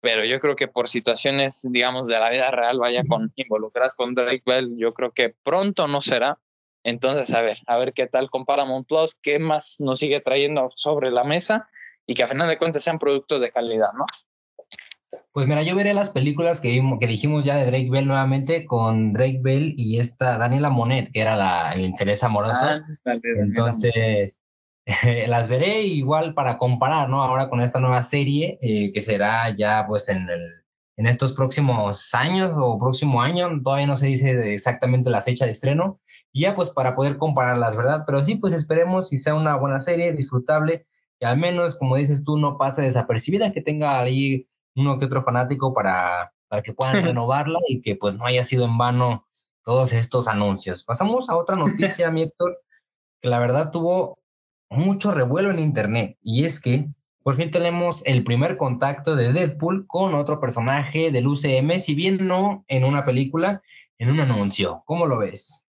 pero 0.00 0.24
yo 0.24 0.40
creo 0.40 0.56
que 0.56 0.68
por 0.68 0.88
situaciones, 0.88 1.66
digamos, 1.70 2.08
de 2.08 2.18
la 2.18 2.30
vida 2.30 2.50
real, 2.50 2.78
vaya 2.78 3.02
con 3.06 3.30
involucradas 3.36 3.94
con 3.94 4.14
Drake 4.14 4.42
Bell, 4.46 4.74
yo 4.78 4.90
creo 4.92 5.12
que 5.12 5.34
pronto 5.42 5.86
no 5.86 6.00
será. 6.00 6.38
Entonces, 6.84 7.34
a 7.34 7.42
ver, 7.42 7.58
a 7.66 7.76
ver 7.76 7.92
qué 7.92 8.06
tal 8.06 8.30
con 8.30 8.44
Paramount 8.44 8.88
Plus, 8.88 9.14
qué 9.20 9.38
más 9.38 9.76
nos 9.80 9.98
sigue 9.98 10.20
trayendo 10.20 10.70
sobre 10.74 11.10
la 11.10 11.24
mesa 11.24 11.68
y 12.06 12.14
que 12.14 12.22
a 12.22 12.26
final 12.26 12.48
de 12.48 12.58
cuentas 12.58 12.82
sean 12.82 12.98
productos 12.98 13.40
de 13.40 13.50
calidad, 13.50 13.92
¿no? 13.96 14.04
Pues 15.32 15.46
mira, 15.46 15.62
yo 15.62 15.76
veré 15.76 15.94
las 15.94 16.10
películas 16.10 16.60
que, 16.60 16.82
que 17.00 17.06
dijimos 17.06 17.44
ya 17.44 17.56
de 17.56 17.66
Drake 17.66 17.90
Bell 17.90 18.06
nuevamente 18.06 18.64
con 18.64 19.12
Drake 19.12 19.40
Bell 19.42 19.74
y 19.76 19.98
esta 19.98 20.38
Daniela 20.38 20.70
Monet, 20.70 21.10
que 21.12 21.20
era 21.20 21.36
la, 21.36 21.72
el 21.72 21.82
interés 21.82 22.24
amoroso. 22.24 22.64
Ah, 22.64 22.80
Entonces, 23.38 24.42
las 25.28 25.48
veré 25.48 25.82
igual 25.82 26.34
para 26.34 26.58
comparar, 26.58 27.08
¿no? 27.08 27.22
Ahora 27.22 27.48
con 27.48 27.60
esta 27.60 27.80
nueva 27.80 28.02
serie 28.02 28.58
eh, 28.60 28.92
que 28.92 29.00
será 29.00 29.54
ya 29.56 29.84
pues 29.86 30.08
en, 30.08 30.28
el, 30.28 30.64
en 30.96 31.06
estos 31.06 31.32
próximos 31.32 32.12
años 32.14 32.54
o 32.56 32.78
próximo 32.78 33.22
año, 33.22 33.48
todavía 33.62 33.86
no 33.86 33.96
se 33.96 34.06
dice 34.06 34.52
exactamente 34.52 35.10
la 35.10 35.22
fecha 35.22 35.44
de 35.44 35.52
estreno, 35.52 36.00
y 36.32 36.42
ya 36.42 36.54
pues 36.54 36.70
para 36.70 36.94
poder 36.94 37.16
compararlas, 37.16 37.76
¿verdad? 37.76 38.04
Pero 38.06 38.24
sí, 38.24 38.36
pues 38.36 38.54
esperemos 38.54 39.08
si 39.08 39.18
sea 39.18 39.34
una 39.34 39.56
buena 39.56 39.80
serie, 39.80 40.12
disfrutable, 40.12 40.86
y 41.20 41.24
al 41.26 41.36
menos, 41.36 41.76
como 41.76 41.96
dices 41.96 42.24
tú, 42.24 42.38
no 42.38 42.56
pase 42.56 42.82
desapercibida, 42.82 43.52
que 43.52 43.60
tenga 43.60 44.00
ahí 44.00 44.48
uno 44.74 44.98
que 44.98 45.04
otro 45.04 45.22
fanático 45.22 45.74
para, 45.74 46.32
para 46.48 46.62
que 46.62 46.72
puedan 46.72 47.02
renovarla 47.04 47.58
y 47.68 47.82
que 47.82 47.96
pues 47.96 48.14
no 48.14 48.24
haya 48.24 48.42
sido 48.44 48.64
en 48.64 48.78
vano 48.78 49.26
todos 49.62 49.92
estos 49.92 50.28
anuncios. 50.28 50.84
Pasamos 50.84 51.28
a 51.28 51.36
otra 51.36 51.56
noticia, 51.56 52.10
mi 52.10 52.22
Héctor, 52.22 52.58
que 53.20 53.28
la 53.28 53.38
verdad 53.38 53.70
tuvo 53.70 54.18
mucho 54.70 55.12
revuelo 55.12 55.50
en 55.50 55.58
internet 55.58 56.16
y 56.22 56.44
es 56.44 56.60
que 56.60 56.88
por 57.22 57.36
fin 57.36 57.50
tenemos 57.50 58.02
el 58.06 58.24
primer 58.24 58.56
contacto 58.56 59.14
de 59.14 59.32
Deadpool 59.32 59.86
con 59.86 60.14
otro 60.14 60.40
personaje 60.40 61.10
del 61.10 61.26
UCM, 61.26 61.78
si 61.78 61.94
bien 61.94 62.26
no 62.26 62.64
en 62.66 62.84
una 62.84 63.04
película, 63.04 63.62
en 63.98 64.10
un 64.10 64.20
anuncio. 64.20 64.82
¿Cómo 64.86 65.06
lo 65.06 65.18
ves? 65.18 65.66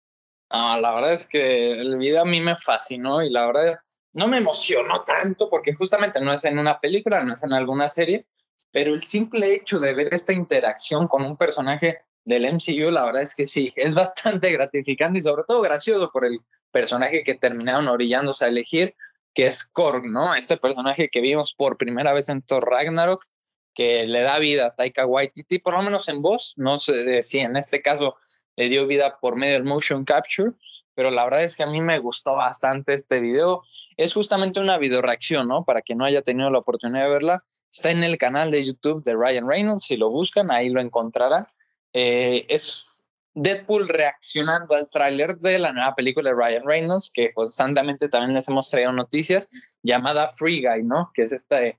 Ah, 0.51 0.79
la 0.81 0.93
verdad 0.93 1.13
es 1.13 1.27
que 1.27 1.73
el 1.73 1.97
video 1.97 2.23
a 2.23 2.25
mí 2.25 2.41
me 2.41 2.57
fascinó 2.57 3.23
y 3.23 3.31
la 3.31 3.47
verdad 3.47 3.79
no 4.13 4.27
me 4.27 4.39
emocionó 4.39 5.05
tanto 5.05 5.49
porque 5.49 5.75
justamente 5.75 6.21
no 6.21 6.35
es 6.35 6.45
en 6.45 6.59
una 6.59 6.81
película, 6.81 7.23
no 7.23 7.35
es 7.35 7.45
en 7.45 7.53
alguna 7.53 7.89
serie, 7.89 8.27
pero 8.73 8.93
el 8.95 9.05
simple 9.05 9.55
hecho 9.55 9.79
de 9.79 9.95
ver 9.95 10.13
esta 10.13 10.33
interacción 10.33 11.07
con 11.07 11.25
un 11.25 11.37
personaje 11.37 12.01
del 12.25 12.45
MCU, 12.45 12.91
la 12.91 13.05
verdad 13.05 13.23
es 13.23 13.35
que 13.35 13.47
sí, 13.47 13.73
es 13.77 13.95
bastante 13.95 14.51
gratificante 14.53 15.21
y 15.21 15.23
sobre 15.23 15.45
todo 15.47 15.61
gracioso 15.63 16.11
por 16.13 16.25
el 16.25 16.41
personaje 16.73 17.23
que 17.23 17.35
terminaron 17.35 17.87
orillándose 17.87 18.45
a 18.45 18.49
elegir, 18.49 18.97
que 19.33 19.47
es 19.47 19.65
Korg, 19.65 20.07
¿no? 20.07 20.35
Este 20.35 20.57
personaje 20.57 21.09
que 21.09 21.21
vimos 21.21 21.55
por 21.55 21.77
primera 21.77 22.13
vez 22.13 22.29
en 22.29 22.43
Thor 22.43 22.69
Ragnarok, 22.69 23.25
que 23.73 24.05
le 24.07 24.23
da 24.23 24.39
vida 24.41 24.67
a 24.67 24.75
Taika 24.75 25.07
Waititi, 25.07 25.61
por 25.61 25.75
lo 25.75 25.83
menos 25.83 26.09
en 26.09 26.21
voz, 26.23 26.55
no 26.57 26.79
sé 26.79 27.23
si 27.23 27.39
en 27.39 27.57
este 27.57 27.81
caso 27.81 28.17
le 28.57 28.69
dio 28.69 28.87
vida 28.87 29.19
por 29.21 29.37
medio 29.37 29.55
del 29.55 29.65
motion 29.65 30.05
capture, 30.05 30.53
pero 30.95 31.11
la 31.11 31.25
verdad 31.25 31.45
es 31.45 31.57
que 31.57 31.63
a 31.63 31.67
mí 31.67 31.81
me 31.81 31.99
gustó 31.99 32.35
bastante 32.35 32.95
este 32.95 33.21
video. 33.21 33.63
Es 33.97 34.13
justamente 34.13 34.61
una 34.61 34.79
video 34.79 35.03
reacción, 35.03 35.49
¿no? 35.49 35.65
Para 35.65 35.83
quien 35.83 35.99
no 35.99 36.05
haya 36.05 36.23
tenido 36.23 36.51
la 36.51 36.59
oportunidad 36.59 37.05
de 37.05 37.11
verla, 37.11 37.45
Está 37.71 37.93
en 37.93 38.03
el 38.03 38.19
canal 38.19 38.51
de 38.51 38.65
YouTube 38.65 39.05
de 39.05 39.15
Ryan 39.15 39.49
Reynolds, 39.49 39.85
si 39.85 39.97
lo 39.97 40.11
buscan, 40.11 40.51
ahí 40.51 40.71
lo 40.71 40.81
encontrarán. 40.81 41.45
Eh, 41.93 42.45
es 42.49 43.09
Deadpool 43.35 43.89
reaccionando 43.89 44.75
al 44.75 44.89
tráiler 44.91 45.37
de 45.39 45.61
la 45.61 45.73
nueva 45.73 45.95
película 45.95 46.31
de 46.31 46.37
Ryan 46.37 46.67
Reynolds, 46.67 47.13
que 47.15 47.33
constantemente 47.33 48.09
también 48.09 48.35
les 48.35 48.49
hemos 48.49 48.69
traído 48.69 48.93
noticias, 48.93 49.49
llamada 49.85 50.27
Free 50.27 50.67
Guy, 50.67 50.83
¿no? 50.83 51.13
Que 51.15 51.23
es 51.23 51.33
este 51.33 51.79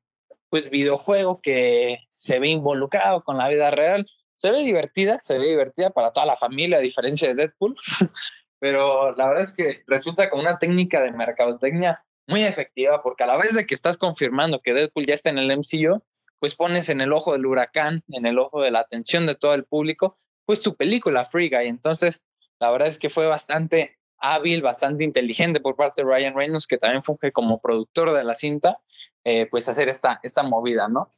pues 0.50 0.70
videojuego 0.70 1.40
que 1.42 2.00
se 2.10 2.40
ve 2.40 2.48
involucrado 2.48 3.24
con 3.24 3.38
la 3.38 3.50
vida 3.50 3.70
real. 3.72 4.06
Se 4.42 4.50
ve 4.50 4.64
divertida, 4.64 5.20
se 5.20 5.38
ve 5.38 5.50
divertida 5.50 5.92
para 5.92 6.10
toda 6.10 6.26
la 6.26 6.36
familia, 6.36 6.78
a 6.78 6.82
diferencia 6.82 7.28
de 7.28 7.36
Deadpool, 7.36 7.76
pero 8.60 9.12
la 9.12 9.28
verdad 9.28 9.44
es 9.44 9.54
que 9.54 9.84
resulta 9.86 10.32
como 10.32 10.42
una 10.42 10.58
técnica 10.58 11.00
de 11.04 11.12
mercadotecnia 11.12 12.04
muy 12.26 12.42
efectiva 12.42 13.04
porque 13.04 13.24
a 13.24 13.28
la 13.28 13.38
vez 13.38 13.54
de 13.54 13.68
que 13.68 13.76
estás 13.76 14.00
confirmando 14.00 14.60
que 14.60 14.74
Deadpool 14.74 15.06
ya 15.06 15.14
está 15.14 15.30
en 15.30 15.38
el 15.38 15.56
MCU, 15.56 16.02
pues 16.40 16.56
pones 16.56 16.90
en 16.90 17.02
el 17.02 17.14
ojo 17.14 17.34
del 17.34 17.46
huracán, 17.46 18.04
en 18.08 18.26
el 18.26 18.40
ojo 18.40 18.64
de 18.64 18.72
la 18.72 18.80
atención 18.80 19.28
de 19.28 19.36
todo 19.36 19.54
el 19.54 19.66
público, 19.66 20.16
pues 20.46 20.62
tu 20.64 20.76
película 20.76 21.24
Free 21.24 21.50
Guy. 21.50 21.68
Entonces, 21.68 22.24
la 22.60 22.72
verdad 22.72 22.88
es 22.88 22.98
que 22.98 23.12
fue 23.12 23.28
bastante 23.28 24.00
hábil, 24.18 24.64
bastante 24.64 25.04
inteligente 25.04 25.60
por 25.60 25.76
parte 25.76 26.02
de 26.02 26.10
Ryan 26.10 26.36
Reynolds, 26.36 26.66
que 26.66 26.80
también 26.80 27.04
funge 27.04 27.32
como 27.32 27.62
productor 27.62 28.12
de 28.12 28.24
la 28.24 28.34
cinta, 28.34 28.80
eh, 29.24 29.46
pues 29.52 29.70
hacer 29.70 29.88
esta, 29.88 30.20
esta 30.24 30.42
movida, 30.42 30.88
¿no? 30.88 31.12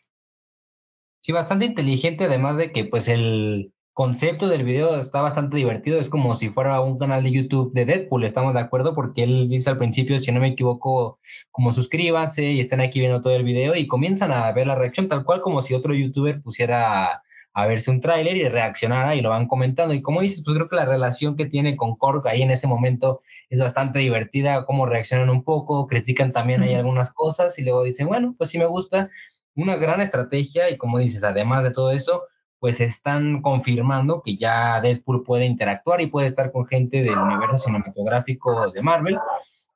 Sí, 1.23 1.31
bastante 1.31 1.65
inteligente, 1.65 2.25
además 2.25 2.57
de 2.57 2.71
que 2.71 2.85
pues 2.85 3.07
el, 3.07 3.73
concepto 3.93 4.47
del 4.47 4.63
video 4.63 4.97
está 4.97 5.21
bastante 5.21 5.57
divertido. 5.57 5.99
Es 5.99 6.09
como 6.09 6.35
si 6.35 6.49
fuera 6.49 6.81
un 6.81 6.97
canal 6.97 7.23
de 7.23 7.31
YouTube 7.31 7.73
de 7.73 7.85
Deadpool, 7.85 8.25
estamos 8.25 8.53
de 8.55 8.59
acuerdo, 8.59 8.95
porque 8.95 9.23
él 9.23 9.47
dice 9.49 9.69
al 9.69 9.77
principio, 9.77 10.17
si 10.19 10.31
no 10.31 10.39
me 10.39 10.49
equivoco, 10.49 11.19
como 11.51 11.71
suscríbanse 11.71 12.43
y 12.51 12.59
estén 12.59 12.81
aquí 12.81 12.99
viendo 12.99 13.21
todo 13.21 13.35
el 13.35 13.43
video 13.43 13.75
y 13.75 13.87
comienzan 13.87 14.31
a 14.31 14.51
ver 14.51 14.67
la 14.67 14.75
reacción 14.75 15.07
tal 15.07 15.23
cual 15.23 15.41
como 15.41 15.61
si 15.61 15.73
otro 15.73 15.93
youtuber 15.93 16.41
pusiera 16.41 17.23
a 17.55 17.67
verse 17.67 17.91
un 17.91 17.99
tráiler 18.01 18.35
y 18.35 18.49
reaccionara 18.49 19.15
y 19.15 19.21
lo 19.21 19.29
van 19.29 19.47
comentando. 19.47 19.93
Y 19.93 20.01
como 20.01 20.21
dices, 20.21 20.41
pues 20.43 20.55
creo 20.55 20.69
que 20.69 20.75
la 20.75 20.85
relación 20.85 21.35
que 21.35 21.45
tiene 21.45 21.77
con 21.77 21.95
Korg 21.95 22.27
ahí 22.27 22.41
en 22.41 22.49
ese 22.49 22.67
momento 22.67 23.21
es 23.49 23.59
bastante 23.59 23.99
divertida, 23.99 24.65
cómo 24.65 24.87
reaccionan 24.87 25.29
un 25.29 25.43
poco, 25.43 25.85
critican 25.85 26.31
también 26.31 26.63
ahí 26.63 26.73
algunas 26.73 27.13
cosas 27.13 27.59
y 27.59 27.63
luego 27.63 27.83
dicen, 27.83 28.07
bueno, 28.07 28.33
pues 28.37 28.49
sí 28.49 28.57
me 28.57 28.65
gusta. 28.65 29.11
Una 29.55 29.75
gran 29.75 30.01
estrategia 30.01 30.69
y 30.69 30.77
como 30.77 30.97
dices, 30.97 31.23
además 31.23 31.63
de 31.63 31.71
todo 31.71 31.91
eso, 31.91 32.23
pues 32.63 32.79
están 32.79 33.41
confirmando 33.41 34.21
que 34.21 34.37
ya 34.37 34.79
Deadpool 34.79 35.25
puede 35.25 35.45
interactuar 35.45 35.99
y 35.99 36.07
puede 36.07 36.27
estar 36.27 36.49
con 36.49 36.65
gente 36.65 37.03
del 37.03 37.17
universo 37.17 37.57
cinematográfico 37.57 38.71
de 38.71 38.81
Marvel. 38.81 39.19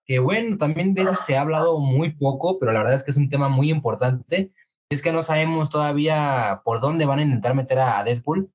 Que 0.06 0.20
bueno, 0.20 0.56
también 0.58 0.94
de 0.94 1.02
eso 1.02 1.14
se 1.14 1.36
ha 1.36 1.42
hablado 1.42 1.80
muy 1.80 2.12
poco, 2.12 2.58
pero 2.58 2.72
la 2.72 2.80
verdad 2.80 2.96
es 2.96 3.04
que 3.04 3.12
es 3.12 3.18
un 3.18 3.28
tema 3.28 3.50
muy 3.50 3.72
importante. 3.72 4.54
es 4.90 5.02
que 5.02 5.12
no 5.12 5.22
sabemos 5.22 5.70
todavía 5.70 6.62
por 6.64 6.80
dónde 6.80 7.06
van 7.06 7.20
a 7.20 7.24
intentar 7.24 7.56
meter 7.56 7.80
a, 7.80 8.02
Deadpool. 8.06 8.50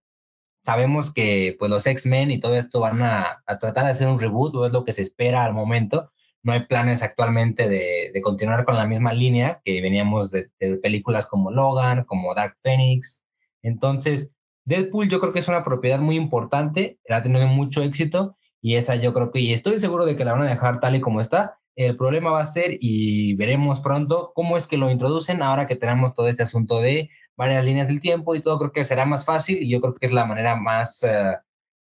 Sabemos 0.64 1.12
que 1.12 1.54
pues 1.58 1.70
los 1.70 1.86
X-Men 1.86 2.30
y 2.30 2.40
todo 2.40 2.56
esto 2.56 2.80
van 2.80 3.02
a, 3.02 3.42
tratar 3.60 3.84
de 3.84 3.90
hacer 3.90 4.08
un 4.08 4.18
reboot, 4.18 4.54
o 4.54 4.64
es 4.64 4.72
lo 4.72 4.82
que 4.82 4.92
se 4.92 5.02
espera 5.02 5.44
al 5.44 5.52
momento. 5.52 6.10
No 6.42 6.52
hay 6.52 6.66
planes 6.66 7.02
actualmente 7.02 7.68
de, 7.68 8.12
continuar 8.22 8.64
con 8.64 8.76
la 8.76 8.86
misma 8.86 9.12
línea 9.12 9.60
que 9.64 9.80
veníamos 9.80 10.30
de, 10.30 10.50
películas 10.82 11.26
como 11.26 11.50
Logan, 11.50 12.04
como 12.04 12.34
Dark 12.34 12.56
Phoenix. 12.62 13.24
Entonces, 13.62 14.34
Deadpool 14.64 15.08
yo 15.08 15.20
creo 15.20 15.32
que 15.32 15.38
es 15.38 15.48
una 15.48 15.64
propiedad 15.64 16.00
muy 16.00 16.16
importante, 16.16 16.98
ha 17.08 17.22
tenido 17.22 17.46
mucho 17.46 17.82
éxito 17.82 18.36
y 18.60 18.76
esa 18.76 18.96
yo 18.96 19.12
creo 19.12 19.30
que, 19.30 19.40
y 19.40 19.52
estoy 19.52 19.78
seguro 19.78 20.04
de 20.04 20.16
que 20.16 20.24
la 20.24 20.32
van 20.32 20.42
a 20.42 20.50
dejar 20.50 20.80
tal 20.80 20.94
y 20.94 21.00
como 21.00 21.20
está, 21.20 21.58
el 21.74 21.96
problema 21.96 22.30
va 22.30 22.40
a 22.40 22.46
ser, 22.46 22.76
y 22.80 23.34
veremos 23.34 23.80
pronto, 23.80 24.32
cómo 24.34 24.56
es 24.56 24.66
que 24.66 24.76
lo 24.76 24.90
introducen 24.90 25.42
ahora 25.42 25.66
que 25.66 25.76
tenemos 25.76 26.14
todo 26.14 26.28
este 26.28 26.42
asunto 26.42 26.80
de 26.80 27.10
varias 27.36 27.64
líneas 27.64 27.88
del 27.88 28.00
tiempo 28.00 28.34
y 28.34 28.40
todo, 28.40 28.58
creo 28.58 28.72
que 28.72 28.84
será 28.84 29.06
más 29.06 29.24
fácil 29.24 29.58
y 29.62 29.70
yo 29.70 29.80
creo 29.80 29.94
que 29.94 30.06
es 30.06 30.12
la 30.12 30.26
manera 30.26 30.54
más, 30.56 31.02
eh, 31.02 31.36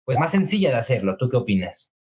pues 0.04 0.18
más 0.20 0.32
sencilla 0.32 0.72
de 0.72 0.78
hacerlo. 0.78 1.18
¿Tú 1.18 1.30
qué 1.30 1.38
opinas? 1.38 1.94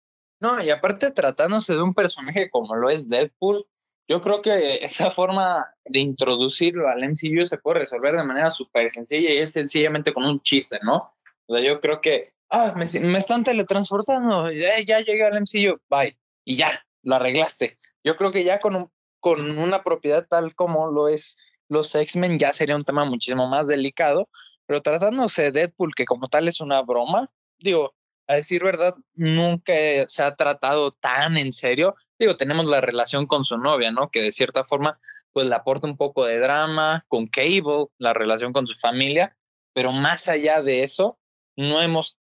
No, 0.45 0.63
y 0.63 0.69
aparte 0.69 1.11
tratándose 1.11 1.73
de 1.73 1.81
un 1.81 1.95
personaje 1.95 2.51
como 2.51 2.75
lo 2.77 2.91
es 2.91 3.09
Deadpool, 3.09 3.65
yo 4.07 4.21
creo 4.21 4.43
que 4.43 4.75
esa 4.85 5.11
forma 5.11 5.67
de 5.87 6.01
introducirlo 6.01 6.87
al 6.87 7.03
MCU 7.03 7.47
se 7.47 7.57
puede 7.57 7.79
resolver 7.79 8.15
de 8.15 8.25
manera 8.25 8.51
súper 8.51 8.91
sencilla 8.91 9.31
y 9.31 9.39
es 9.39 9.53
sencillamente 9.53 10.13
con 10.13 10.27
un 10.27 10.43
chiste, 10.43 10.79
¿no? 10.83 11.15
O 11.47 11.55
sea, 11.55 11.65
yo 11.65 11.81
creo 11.81 12.03
que, 12.03 12.29
ah, 12.51 12.75
me, 12.77 12.85
me 13.01 13.17
están 13.17 13.43
teletransportando, 13.43 14.51
ya, 14.51 14.81
ya 14.87 14.99
llegué 14.99 15.25
al 15.25 15.41
MCU, 15.41 15.81
bye, 15.89 16.15
y 16.45 16.57
ya, 16.57 16.85
lo 17.03 17.15
arreglaste. 17.15 17.79
Yo 18.05 18.15
creo 18.15 18.31
que 18.31 18.45
ya 18.45 18.59
con, 18.59 18.77
un, 18.77 18.93
con 19.21 19.59
una 19.59 19.83
propiedad 19.83 20.27
tal 20.29 20.55
como 20.55 20.91
lo 20.91 21.09
es 21.09 21.39
los 21.71 21.95
X-Men 21.95 22.39
ya 22.39 22.53
sería 22.53 22.77
un 22.77 22.85
tema 22.85 23.07
muchísimo 23.07 23.49
más 23.49 23.67
delicado, 23.67 24.29
pero 24.67 24.83
tratándose 24.83 25.45
de 25.45 25.53
Deadpool, 25.53 25.95
que 25.95 26.05
como 26.05 26.29
tal 26.29 26.49
es 26.49 26.61
una 26.61 26.83
broma, 26.83 27.31
digo, 27.59 27.95
a 28.27 28.37
decir 28.37 28.63
verdad, 28.63 28.95
nunca 29.15 29.73
se 30.07 30.23
ha 30.23 30.35
tratado 30.35 30.93
tan 30.93 31.37
en 31.37 31.53
serio. 31.53 31.95
Digo, 32.19 32.37
tenemos 32.37 32.67
la 32.67 32.81
relación 32.81 33.27
con 33.27 33.45
su 33.45 33.59
novia, 33.59 33.91
¿no? 33.93 34.11
Que 34.11 34.23
de 34.23 34.33
cierta 34.33 34.65
forma, 34.65 34.97
pues 35.33 35.47
le 35.47 35.55
aporta 35.55 35.87
un 35.87 35.97
poco 35.97 36.25
de 36.25 36.39
drama, 36.39 37.03
con 37.09 37.27
Cable, 37.27 37.87
la 37.99 38.15
relación 38.15 38.53
con 38.53 38.67
su 38.67 38.79
familia, 38.79 39.37
pero 39.75 39.93
más 39.93 40.29
allá 40.29 40.63
de 40.63 40.83
eso, 40.85 41.19
no 41.57 41.81
hemos 41.83 42.19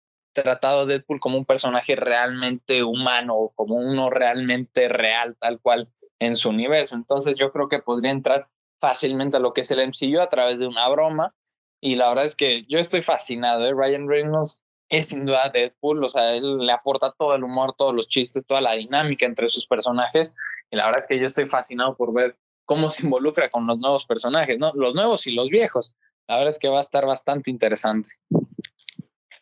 tratado 0.44 0.82
a 0.82 0.86
Deadpool 0.86 1.20
como 1.20 1.38
un 1.38 1.46
personaje 1.46 1.96
realmente 1.96 2.84
humano 2.84 3.52
como 3.56 3.76
uno 3.76 4.10
realmente 4.12 4.88
real, 4.88 5.36
tal 5.38 5.60
cual 5.60 5.90
en 6.20 6.36
su 6.36 6.50
universo. 6.50 6.96
Entonces 6.96 7.38
yo 7.38 7.52
creo 7.52 7.68
que 7.68 7.80
podría 7.80 8.12
entrar 8.12 8.48
fácilmente 8.80 9.38
a 9.38 9.40
lo 9.40 9.54
que 9.54 9.62
es 9.62 9.72
el 9.72 9.80
MCU 9.80 10.22
a 10.22 10.30
través 10.30 10.60
de 10.60 10.68
una 10.68 10.88
broma. 10.90 11.36
Y 11.82 11.96
la 11.96 12.10
verdad 12.10 12.26
es 12.26 12.36
que 12.36 12.66
yo 12.68 12.78
estoy 12.78 13.02
fascinado. 13.02 13.66
¿eh? 13.66 13.74
Ryan 13.74 14.08
Reynolds 14.08 14.64
es 14.89 15.10
sin 15.10 15.26
duda 15.26 15.50
Deadpool, 15.54 16.04
o 16.04 16.10
sea, 16.10 16.34
él 16.34 16.60
le 16.60 16.71
aporta 16.71 17.13
todo 17.17 17.36
el 17.36 17.43
humor, 17.43 17.76
todos 17.78 17.93
los 17.93 18.08
chistes, 18.08 18.45
toda 18.45 18.62
la 18.62 18.73
dinámica 18.73 19.26
entre 19.26 19.50
sus 19.50 19.67
personajes. 19.67 20.34
Y 20.71 20.78
la 20.78 20.86
verdad 20.86 21.02
es 21.02 21.08
que 21.08 21.19
yo 21.19 21.28
estoy 21.28 21.45
fascinado 21.45 21.95
por 21.95 22.13
ver 22.13 22.38
cómo 22.65 22.89
se 22.89 23.04
involucra 23.04 23.50
con 23.50 23.67
los 23.67 23.80
nuevos 23.80 24.06
personajes, 24.06 24.58
¿no? 24.60 24.71
Los 24.76 24.93
nuevos 24.93 25.28
y 25.28 25.32
los 25.32 25.50
viejos. 25.50 25.93
La 26.28 26.36
verdad 26.36 26.50
es 26.50 26.60
que 26.60 26.69
va 26.69 26.80
a 26.80 26.82
estar 26.82 27.06
bastante 27.06 27.50
interesante. 27.50 28.10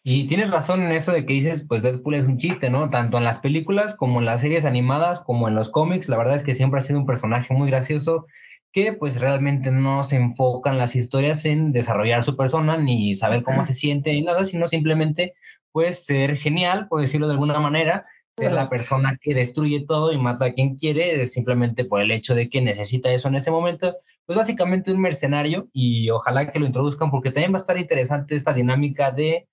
Y 0.03 0.27
tienes 0.27 0.51
razón 0.51 0.83
en 0.83 0.91
eso 0.91 1.11
de 1.11 1.25
que 1.25 1.33
dices, 1.33 1.65
pues 1.67 1.81
Deadpool 1.81 2.13
es 2.13 2.25
un 2.25 2.37
chiste, 2.37 2.69
¿no? 2.69 2.91
Tanto 2.91 3.17
en 3.17 3.23
las 3.23 3.39
películas 3.39 3.95
como 3.95 4.19
en 4.19 4.25
las 4.25 4.41
series 4.41 4.65
animadas, 4.65 5.19
como 5.21 5.47
en 5.47 5.55
los 5.55 5.71
cómics. 5.71 6.09
La 6.09 6.17
verdad 6.17 6.35
es 6.35 6.43
que 6.43 6.53
siempre 6.53 6.77
ha 6.77 6.81
sido 6.81 6.99
un 6.99 7.07
personaje 7.07 7.51
muy 7.55 7.67
gracioso 7.67 8.27
que 8.75 8.91
pues 8.91 9.21
realmente 9.21 9.71
no 9.71 10.03
se 10.03 10.17
enfocan 10.17 10.77
las 10.77 10.97
historias 10.97 11.45
en 11.45 11.71
desarrollar 11.71 12.23
su 12.23 12.35
persona 12.35 12.75
ni 12.75 13.13
saber 13.13 13.41
cómo 13.41 13.63
se 13.65 13.73
siente 13.73 14.11
ni 14.11 14.21
nada, 14.21 14.43
sino 14.43 14.67
simplemente 14.67 15.33
pues 15.71 16.05
ser 16.05 16.35
genial, 16.35 16.89
por 16.89 16.99
decirlo 16.99 17.27
de 17.27 17.33
alguna 17.35 17.57
manera, 17.61 18.05
ser 18.33 18.51
la 18.51 18.67
persona 18.67 19.17
que 19.21 19.33
destruye 19.33 19.85
todo 19.87 20.11
y 20.11 20.17
mata 20.17 20.47
a 20.47 20.53
quien 20.53 20.75
quiere 20.75 21.25
simplemente 21.25 21.85
por 21.85 22.01
el 22.01 22.11
hecho 22.11 22.35
de 22.35 22.49
que 22.49 22.59
necesita 22.59 23.13
eso 23.13 23.29
en 23.29 23.35
ese 23.35 23.49
momento. 23.49 23.95
Pues 24.25 24.35
básicamente 24.35 24.91
un 24.91 24.99
mercenario 24.99 25.69
y 25.71 26.09
ojalá 26.09 26.51
que 26.51 26.59
lo 26.59 26.65
introduzcan 26.65 27.11
porque 27.11 27.31
también 27.31 27.53
va 27.53 27.59
a 27.59 27.61
estar 27.61 27.79
interesante 27.79 28.35
esta 28.35 28.51
dinámica 28.51 29.09
de 29.09 29.47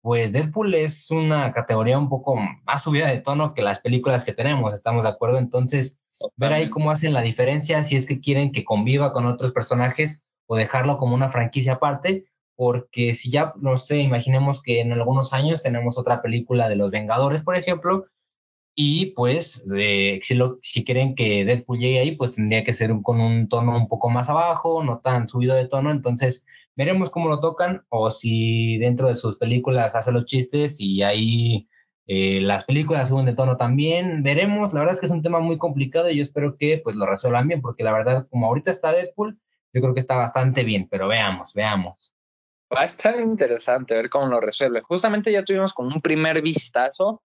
pues 0.00 0.32
Deadpool 0.32 0.74
es 0.74 1.10
una 1.10 1.52
categoría 1.52 1.98
un 1.98 2.08
poco 2.08 2.36
más 2.64 2.82
subida 2.82 3.08
de 3.08 3.20
tono 3.20 3.52
que 3.52 3.60
las 3.60 3.80
películas 3.80 4.24
que 4.24 4.32
tenemos, 4.32 4.72
¿estamos 4.72 5.04
de 5.04 5.10
acuerdo? 5.10 5.36
Entonces, 5.36 5.98
ver 6.36 6.52
ahí 6.52 6.70
cómo 6.70 6.90
hacen 6.90 7.12
la 7.12 7.22
diferencia, 7.22 7.82
si 7.84 7.96
es 7.96 8.06
que 8.06 8.20
quieren 8.20 8.52
que 8.52 8.64
conviva 8.64 9.12
con 9.12 9.26
otros 9.26 9.52
personajes 9.52 10.22
o 10.46 10.56
dejarlo 10.56 10.98
como 10.98 11.14
una 11.14 11.28
franquicia 11.28 11.74
aparte, 11.74 12.24
porque 12.56 13.14
si 13.14 13.30
ya, 13.30 13.54
no 13.56 13.76
sé, 13.76 13.98
imaginemos 13.98 14.62
que 14.62 14.80
en 14.80 14.92
algunos 14.92 15.32
años 15.32 15.62
tenemos 15.62 15.98
otra 15.98 16.22
película 16.22 16.68
de 16.68 16.76
los 16.76 16.90
Vengadores, 16.90 17.42
por 17.42 17.56
ejemplo, 17.56 18.06
y 18.74 19.06
pues, 19.12 19.64
si, 20.22 20.34
lo, 20.34 20.58
si 20.62 20.84
quieren 20.84 21.14
que 21.14 21.44
Deadpool 21.44 21.78
llegue 21.78 21.98
ahí, 21.98 22.16
pues 22.16 22.32
tendría 22.32 22.64
que 22.64 22.72
ser 22.72 22.92
con 23.02 23.20
un 23.20 23.48
tono 23.48 23.76
un 23.76 23.86
poco 23.86 24.08
más 24.08 24.30
abajo, 24.30 24.82
no 24.82 25.00
tan 25.00 25.28
subido 25.28 25.54
de 25.54 25.68
tono. 25.68 25.90
Entonces, 25.90 26.46
veremos 26.74 27.10
cómo 27.10 27.28
lo 27.28 27.40
tocan 27.40 27.84
o 27.90 28.10
si 28.10 28.78
dentro 28.78 29.08
de 29.08 29.16
sus 29.16 29.36
películas 29.36 29.94
hace 29.94 30.10
los 30.10 30.24
chistes 30.24 30.80
y 30.80 31.02
ahí 31.02 31.68
eh, 32.06 32.40
las 32.40 32.64
películas 32.64 33.08
suben 33.08 33.26
de 33.26 33.34
tono 33.34 33.56
también. 33.56 34.22
Veremos. 34.22 34.72
La 34.72 34.80
verdad 34.80 34.94
es 34.94 35.00
que 35.00 35.06
es 35.06 35.12
un 35.12 35.22
tema 35.22 35.40
muy 35.40 35.58
complicado 35.58 36.10
y 36.10 36.16
yo 36.16 36.22
espero 36.22 36.56
que 36.56 36.80
pues 36.82 36.96
lo 36.96 37.06
resuelvan 37.06 37.48
bien, 37.48 37.62
porque 37.62 37.84
la 37.84 37.92
verdad, 37.92 38.26
como 38.30 38.46
ahorita 38.46 38.70
está 38.70 38.92
Deadpool, 38.92 39.38
yo 39.72 39.80
creo 39.80 39.94
que 39.94 40.00
está 40.00 40.16
bastante 40.16 40.64
bien, 40.64 40.88
pero 40.90 41.08
veamos, 41.08 41.54
veamos. 41.54 42.14
Va 42.74 42.82
a 42.82 42.84
estar 42.86 43.18
interesante 43.20 43.94
ver 43.94 44.08
cómo 44.10 44.26
lo 44.26 44.40
resuelve. 44.40 44.80
Justamente 44.82 45.32
ya 45.32 45.44
tuvimos 45.44 45.72
como 45.72 45.88
un 45.88 46.00
primer 46.00 46.42
vistazo 46.42 47.22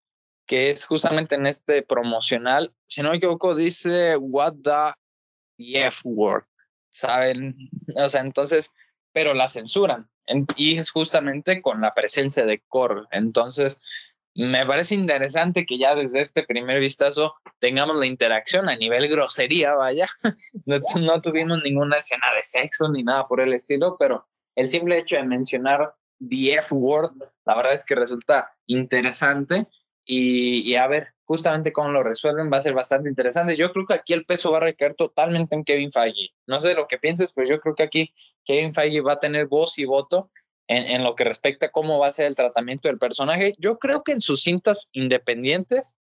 que 0.47 0.69
es 0.69 0.85
justamente 0.85 1.37
en 1.37 1.47
este 1.47 1.83
promocional, 1.83 2.75
si 2.85 3.03
no 3.03 3.11
me 3.11 3.19
equivoco, 3.19 3.55
dice 3.55 4.17
What 4.17 4.55
the 4.65 5.85
F 5.87 6.01
word, 6.05 6.45
¿saben? 6.91 7.55
O 7.95 8.09
sea, 8.09 8.23
entonces, 8.23 8.73
pero 9.13 9.33
la 9.33 9.49
censuran. 9.49 10.11
Y 10.57 10.77
es 10.77 10.91
justamente 10.91 11.63
con 11.63 11.81
la 11.81 11.95
presencia 11.95 12.45
de 12.47 12.63
Korg. 12.67 13.07
Entonces, 13.13 14.10
me 14.35 14.64
parece 14.64 14.95
interesante 14.95 15.66
que 15.66 15.79
ya 15.79 15.95
desde 15.95 16.21
este 16.21 16.45
primer 16.45 16.81
vistazo 16.81 17.35
tengamos 17.59 17.97
la 17.97 18.07
interacción 18.07 18.69
a 18.69 18.77
nivel 18.77 19.09
grosería, 19.09 19.75
vaya. 19.75 20.09
No, 20.66 20.77
no, 21.01 21.21
tuvimos 21.21 21.62
ninguna 21.62 21.99
escena 21.99 22.33
de 22.35 22.43
sexo 22.43 22.88
ni 22.90 23.03
nada 23.03 23.27
por 23.27 23.40
el 23.40 23.53
estilo, 23.53 23.97
pero 23.99 24.27
el 24.55 24.66
simple 24.66 24.99
hecho 24.99 25.16
de 25.16 25.25
mencionar 25.25 25.95
the 26.21 26.55
F 26.55 26.75
word, 26.75 27.12
la 27.45 27.57
verdad 27.57 27.73
es 27.73 27.85
que 27.85 27.95
resulta 27.95 28.53
interesante 28.66 29.66
y, 30.05 30.75
a 30.75 30.87
ver 30.87 31.09
justamente 31.25 31.73
cómo 31.73 31.93
lo 31.93 32.03
resuelven 32.03 32.51
va 32.53 32.59
a 32.59 32.62
ser 32.62 32.75
bastante 32.75 33.09
interesante. 33.09 33.57
Yo 33.57 33.73
creo 33.73 33.87
que 33.87 33.95
aquí 33.95 34.12
el 34.12 34.27
peso 34.27 34.51
va 34.51 34.59
a 34.59 34.62
recaer 34.62 34.95
totalmente 34.95 35.55
en 35.55 35.62
Kevin 35.62 35.93
Feige. 35.93 36.31
No 36.47 36.61
sé 36.61 36.75
lo 36.75 36.88
que 36.88 36.99
pienses, 36.99 37.33
pero 37.33 37.49
yo 37.49 37.61
creo 37.61 37.77
que 37.77 37.85
aquí 37.85 38.12
Kevin 38.45 38.73
Feige 38.73 39.01
va 39.01 39.12
a 39.12 39.19
tener 39.21 39.47
voz 39.47 39.79
y 39.79 39.85
voto 39.85 40.31
en, 40.71 40.87
en 40.87 41.03
lo 41.03 41.17
que 41.17 41.25
respecta 41.25 41.67
a 41.67 41.71
cómo 41.71 41.99
va 41.99 42.07
a 42.07 42.13
ser 42.13 42.27
el 42.27 42.37
tratamiento 42.37 42.89
del 42.89 42.99
personaje. 42.99 43.55
Yo 43.59 43.79
creo 43.79 44.05
que 44.05 44.13
en 44.13 44.21
sus 44.21 44.45
cintas 44.45 44.89
independientes, 44.93 45.97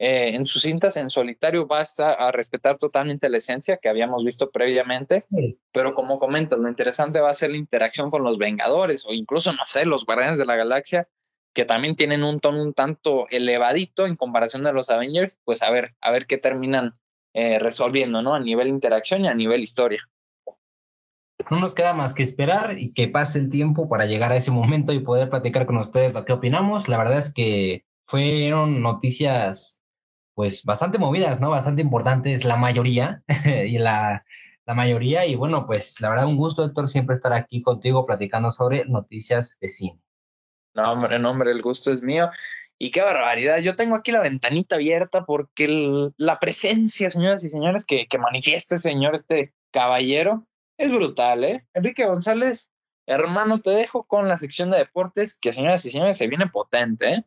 eh, 0.00 0.34
en 0.34 0.44
sus 0.44 0.62
cintas 0.62 0.96
en 0.96 1.08
solitario 1.08 1.68
va 1.68 1.82
a, 1.82 2.12
a, 2.12 2.32
respetar 2.32 2.76
totalmente 2.78 3.30
la 3.30 3.38
esencia 3.38 3.76
que 3.76 3.88
habíamos 3.88 4.24
visto 4.24 4.50
previamente, 4.50 5.24
pero 5.70 5.94
como 5.94 6.18
comentas, 6.18 6.58
lo 6.58 6.68
interesante 6.68 7.20
va 7.20 7.30
a 7.30 7.34
ser 7.34 7.52
la 7.52 7.58
interacción 7.58 8.10
con 8.10 8.24
los 8.24 8.38
Vengadores 8.38 9.06
o 9.06 9.12
incluso, 9.12 9.52
no 9.52 9.64
sé, 9.66 9.86
los 9.86 10.04
Guardianes 10.04 10.38
de 10.38 10.46
la 10.46 10.56
Galaxia, 10.56 11.08
que 11.52 11.64
también 11.64 11.94
tienen 11.94 12.24
un 12.24 12.40
tono 12.40 12.60
un 12.60 12.74
tanto 12.74 13.26
elevadito 13.30 14.04
en 14.04 14.16
comparación 14.16 14.64
de 14.64 14.72
los 14.72 14.90
Avengers, 14.90 15.38
pues 15.44 15.62
a 15.62 15.70
ver, 15.70 15.94
a 16.00 16.10
ver 16.10 16.26
qué 16.26 16.38
terminan 16.38 16.94
eh, 17.34 17.60
resolviendo, 17.60 18.20
¿no? 18.20 18.34
A 18.34 18.40
nivel 18.40 18.66
interacción 18.66 19.24
y 19.24 19.28
a 19.28 19.34
nivel 19.34 19.62
historia. 19.62 20.00
No 21.50 21.60
nos 21.60 21.74
queda 21.74 21.94
más 21.94 22.12
que 22.12 22.22
esperar 22.22 22.78
y 22.78 22.92
que 22.92 23.08
pase 23.08 23.38
el 23.38 23.48
tiempo 23.48 23.88
para 23.88 24.06
llegar 24.06 24.32
a 24.32 24.36
ese 24.36 24.50
momento 24.50 24.92
y 24.92 25.00
poder 25.00 25.30
platicar 25.30 25.66
con 25.66 25.78
ustedes 25.78 26.14
lo 26.14 26.24
que 26.24 26.32
opinamos. 26.32 26.88
La 26.88 26.98
verdad 26.98 27.18
es 27.18 27.32
que 27.32 27.84
fueron 28.06 28.82
noticias 28.82 29.80
pues 30.34 30.64
bastante 30.64 30.98
movidas, 30.98 31.40
¿no? 31.40 31.50
Bastante 31.50 31.82
importantes 31.82 32.44
la 32.44 32.56
mayoría 32.56 33.22
y 33.44 33.78
la, 33.78 34.24
la 34.66 34.74
mayoría 34.74 35.26
y 35.26 35.34
bueno, 35.34 35.66
pues 35.66 36.00
la 36.00 36.10
verdad 36.10 36.26
un 36.26 36.36
gusto 36.36 36.64
Héctor 36.64 36.88
siempre 36.88 37.14
estar 37.14 37.32
aquí 37.32 37.62
contigo 37.62 38.04
platicando 38.04 38.50
sobre 38.50 38.84
noticias 38.84 39.58
de 39.60 39.68
cine. 39.68 40.00
No, 40.74 40.92
hombre, 40.92 41.18
no, 41.18 41.30
hombre, 41.30 41.50
el 41.50 41.62
gusto 41.62 41.92
es 41.92 42.02
mío. 42.02 42.30
Y 42.78 42.92
qué 42.92 43.00
barbaridad. 43.00 43.58
Yo 43.58 43.74
tengo 43.74 43.96
aquí 43.96 44.12
la 44.12 44.20
ventanita 44.20 44.76
abierta 44.76 45.24
porque 45.24 46.10
la 46.16 46.38
presencia, 46.38 47.10
señoras 47.10 47.42
y 47.42 47.48
señores, 47.48 47.84
que, 47.84 48.06
que 48.06 48.18
manifiesta 48.18 48.78
señor, 48.78 49.14
este 49.14 49.52
caballero, 49.72 50.46
es 50.78 50.90
brutal, 50.90 51.44
¿eh? 51.44 51.66
Enrique 51.74 52.06
González, 52.06 52.72
hermano, 53.06 53.58
te 53.60 53.70
dejo 53.70 54.04
con 54.04 54.28
la 54.28 54.38
sección 54.38 54.70
de 54.70 54.78
deportes, 54.78 55.38
que 55.38 55.52
señoras 55.52 55.84
y 55.84 55.90
señores, 55.90 56.16
se 56.16 56.26
viene 56.26 56.46
potente, 56.46 57.12
¿eh? 57.12 57.24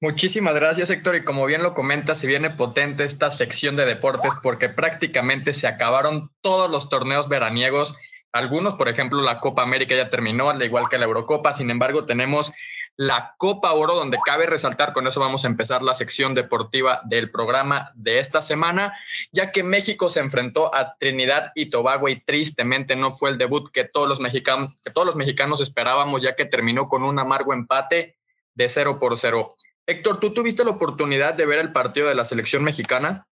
Muchísimas 0.00 0.54
gracias, 0.54 0.90
Héctor. 0.90 1.16
Y 1.16 1.24
como 1.24 1.46
bien 1.46 1.62
lo 1.62 1.72
comenta, 1.72 2.14
se 2.14 2.26
viene 2.26 2.50
potente 2.50 3.04
esta 3.04 3.30
sección 3.30 3.76
de 3.76 3.86
deportes 3.86 4.30
porque 4.42 4.68
prácticamente 4.68 5.54
se 5.54 5.66
acabaron 5.66 6.30
todos 6.42 6.70
los 6.70 6.90
torneos 6.90 7.28
veraniegos 7.30 7.96
algunos, 8.36 8.74
por 8.74 8.88
ejemplo, 8.88 9.22
la 9.22 9.40
Copa 9.40 9.62
América 9.62 9.96
ya 9.96 10.10
terminó, 10.10 10.50
al 10.50 10.62
igual 10.62 10.90
que 10.90 10.98
la 10.98 11.06
Eurocopa, 11.06 11.54
sin 11.54 11.70
embargo, 11.70 12.04
tenemos 12.04 12.52
la 12.96 13.34
Copa 13.36 13.72
Oro, 13.74 13.94
donde 13.94 14.18
cabe 14.24 14.46
resaltar, 14.46 14.92
con 14.92 15.06
eso 15.06 15.20
vamos 15.20 15.44
a 15.44 15.48
empezar 15.48 15.82
la 15.82 15.94
sección 15.94 16.34
deportiva 16.34 17.02
del 17.04 17.30
programa 17.30 17.92
de 17.94 18.18
esta 18.18 18.40
semana, 18.40 18.96
ya 19.32 19.52
que 19.52 19.62
México 19.62 20.08
se 20.08 20.20
enfrentó 20.20 20.74
a 20.74 20.96
Trinidad 20.96 21.52
y 21.54 21.68
Tobago 21.68 22.08
y 22.08 22.20
tristemente 22.20 22.96
no 22.96 23.12
fue 23.12 23.30
el 23.30 23.38
debut 23.38 23.70
que 23.70 23.84
todos 23.84 24.08
los 24.08 24.20
mexicanos, 24.20 24.78
que 24.82 24.90
todos 24.90 25.06
los 25.06 25.16
mexicanos 25.16 25.60
esperábamos, 25.60 26.22
ya 26.22 26.36
que 26.36 26.46
terminó 26.46 26.88
con 26.88 27.02
un 27.02 27.18
amargo 27.18 27.52
empate 27.52 28.16
de 28.54 28.68
0 28.68 28.98
por 28.98 29.18
0. 29.18 29.48
Héctor, 29.86 30.18
¿tú 30.18 30.32
tuviste 30.32 30.64
la 30.64 30.70
oportunidad 30.70 31.34
de 31.34 31.46
ver 31.46 31.58
el 31.58 31.72
partido 31.72 32.08
de 32.08 32.14
la 32.14 32.24
selección 32.24 32.64
mexicana? 32.64 33.28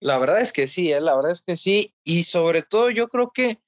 La 0.00 0.18
verdad 0.18 0.40
es 0.40 0.52
que 0.52 0.66
sí, 0.66 0.92
¿eh? 0.92 1.00
la 1.00 1.14
verdad 1.14 1.30
es 1.30 1.42
que 1.42 1.56
sí. 1.56 1.94
Y 2.02 2.24
sobre 2.24 2.62
todo 2.62 2.90
yo 2.90 3.08
creo 3.08 3.30
que 3.32 3.58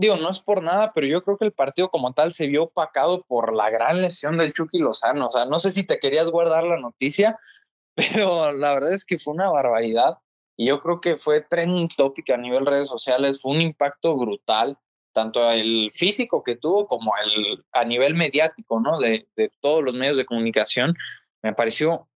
digo, 0.00 0.16
no 0.16 0.30
es 0.30 0.40
por 0.40 0.62
nada, 0.62 0.92
pero 0.94 1.06
yo 1.06 1.22
creo 1.22 1.36
que 1.36 1.44
el 1.44 1.52
partido 1.52 1.90
como 1.90 2.12
tal 2.14 2.32
se 2.32 2.46
vio 2.46 2.64
opacado 2.64 3.22
por 3.28 3.54
la 3.54 3.68
gran 3.68 4.00
lesión 4.00 4.38
del 4.38 4.54
Chucky 4.54 4.78
Lozano. 4.78 5.26
O 5.26 5.30
sea, 5.30 5.44
no 5.44 5.58
sé 5.58 5.70
si 5.70 5.84
te 5.84 5.98
querías 5.98 6.30
guardar 6.30 6.64
la 6.64 6.78
noticia, 6.78 7.38
pero 7.94 8.52
la 8.52 8.72
verdad 8.72 8.94
es 8.94 9.04
que 9.04 9.18
fue 9.18 9.34
una 9.34 9.50
barbaridad. 9.50 10.14
Y 10.56 10.66
yo 10.68 10.80
creo 10.80 11.00
que 11.00 11.16
fue 11.16 11.42
trending 11.42 11.88
topic 11.88 12.30
a 12.30 12.38
nivel 12.38 12.66
redes 12.66 12.88
sociales, 12.88 13.42
fue 13.42 13.52
un 13.52 13.60
impacto 13.60 14.16
brutal, 14.16 14.78
tanto 15.12 15.50
el 15.50 15.90
físico 15.90 16.42
que 16.42 16.56
tuvo 16.56 16.86
como 16.86 17.12
el, 17.22 17.64
a 17.72 17.84
nivel 17.84 18.14
mediático, 18.14 18.80
¿no? 18.80 18.98
De, 18.98 19.28
de 19.36 19.50
todos 19.60 19.84
los 19.84 19.94
medios 19.94 20.16
de 20.16 20.24
comunicación. 20.24 20.94
Me 21.42 21.52
pareció 21.52 22.08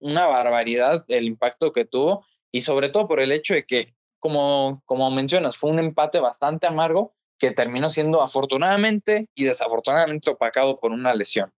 una 0.00 0.26
barbaridad 0.26 1.04
el 1.08 1.24
impacto 1.24 1.72
que 1.72 1.84
tuvo 1.84 2.24
y 2.52 2.62
sobre 2.62 2.88
todo 2.88 3.06
por 3.06 3.20
el 3.20 3.32
hecho 3.32 3.54
de 3.54 3.64
que, 3.64 3.94
como, 4.18 4.82
como 4.86 5.10
mencionas, 5.10 5.56
fue 5.56 5.70
un 5.70 5.78
empate 5.78 6.20
bastante 6.20 6.66
amargo, 6.66 7.15
que 7.38 7.50
terminó 7.50 7.90
siendo 7.90 8.22
afortunadamente 8.22 9.26
y 9.34 9.44
desafortunadamente 9.44 10.30
opacado 10.30 10.78
por 10.80 10.92
una 10.92 11.14
lesión. 11.14 11.52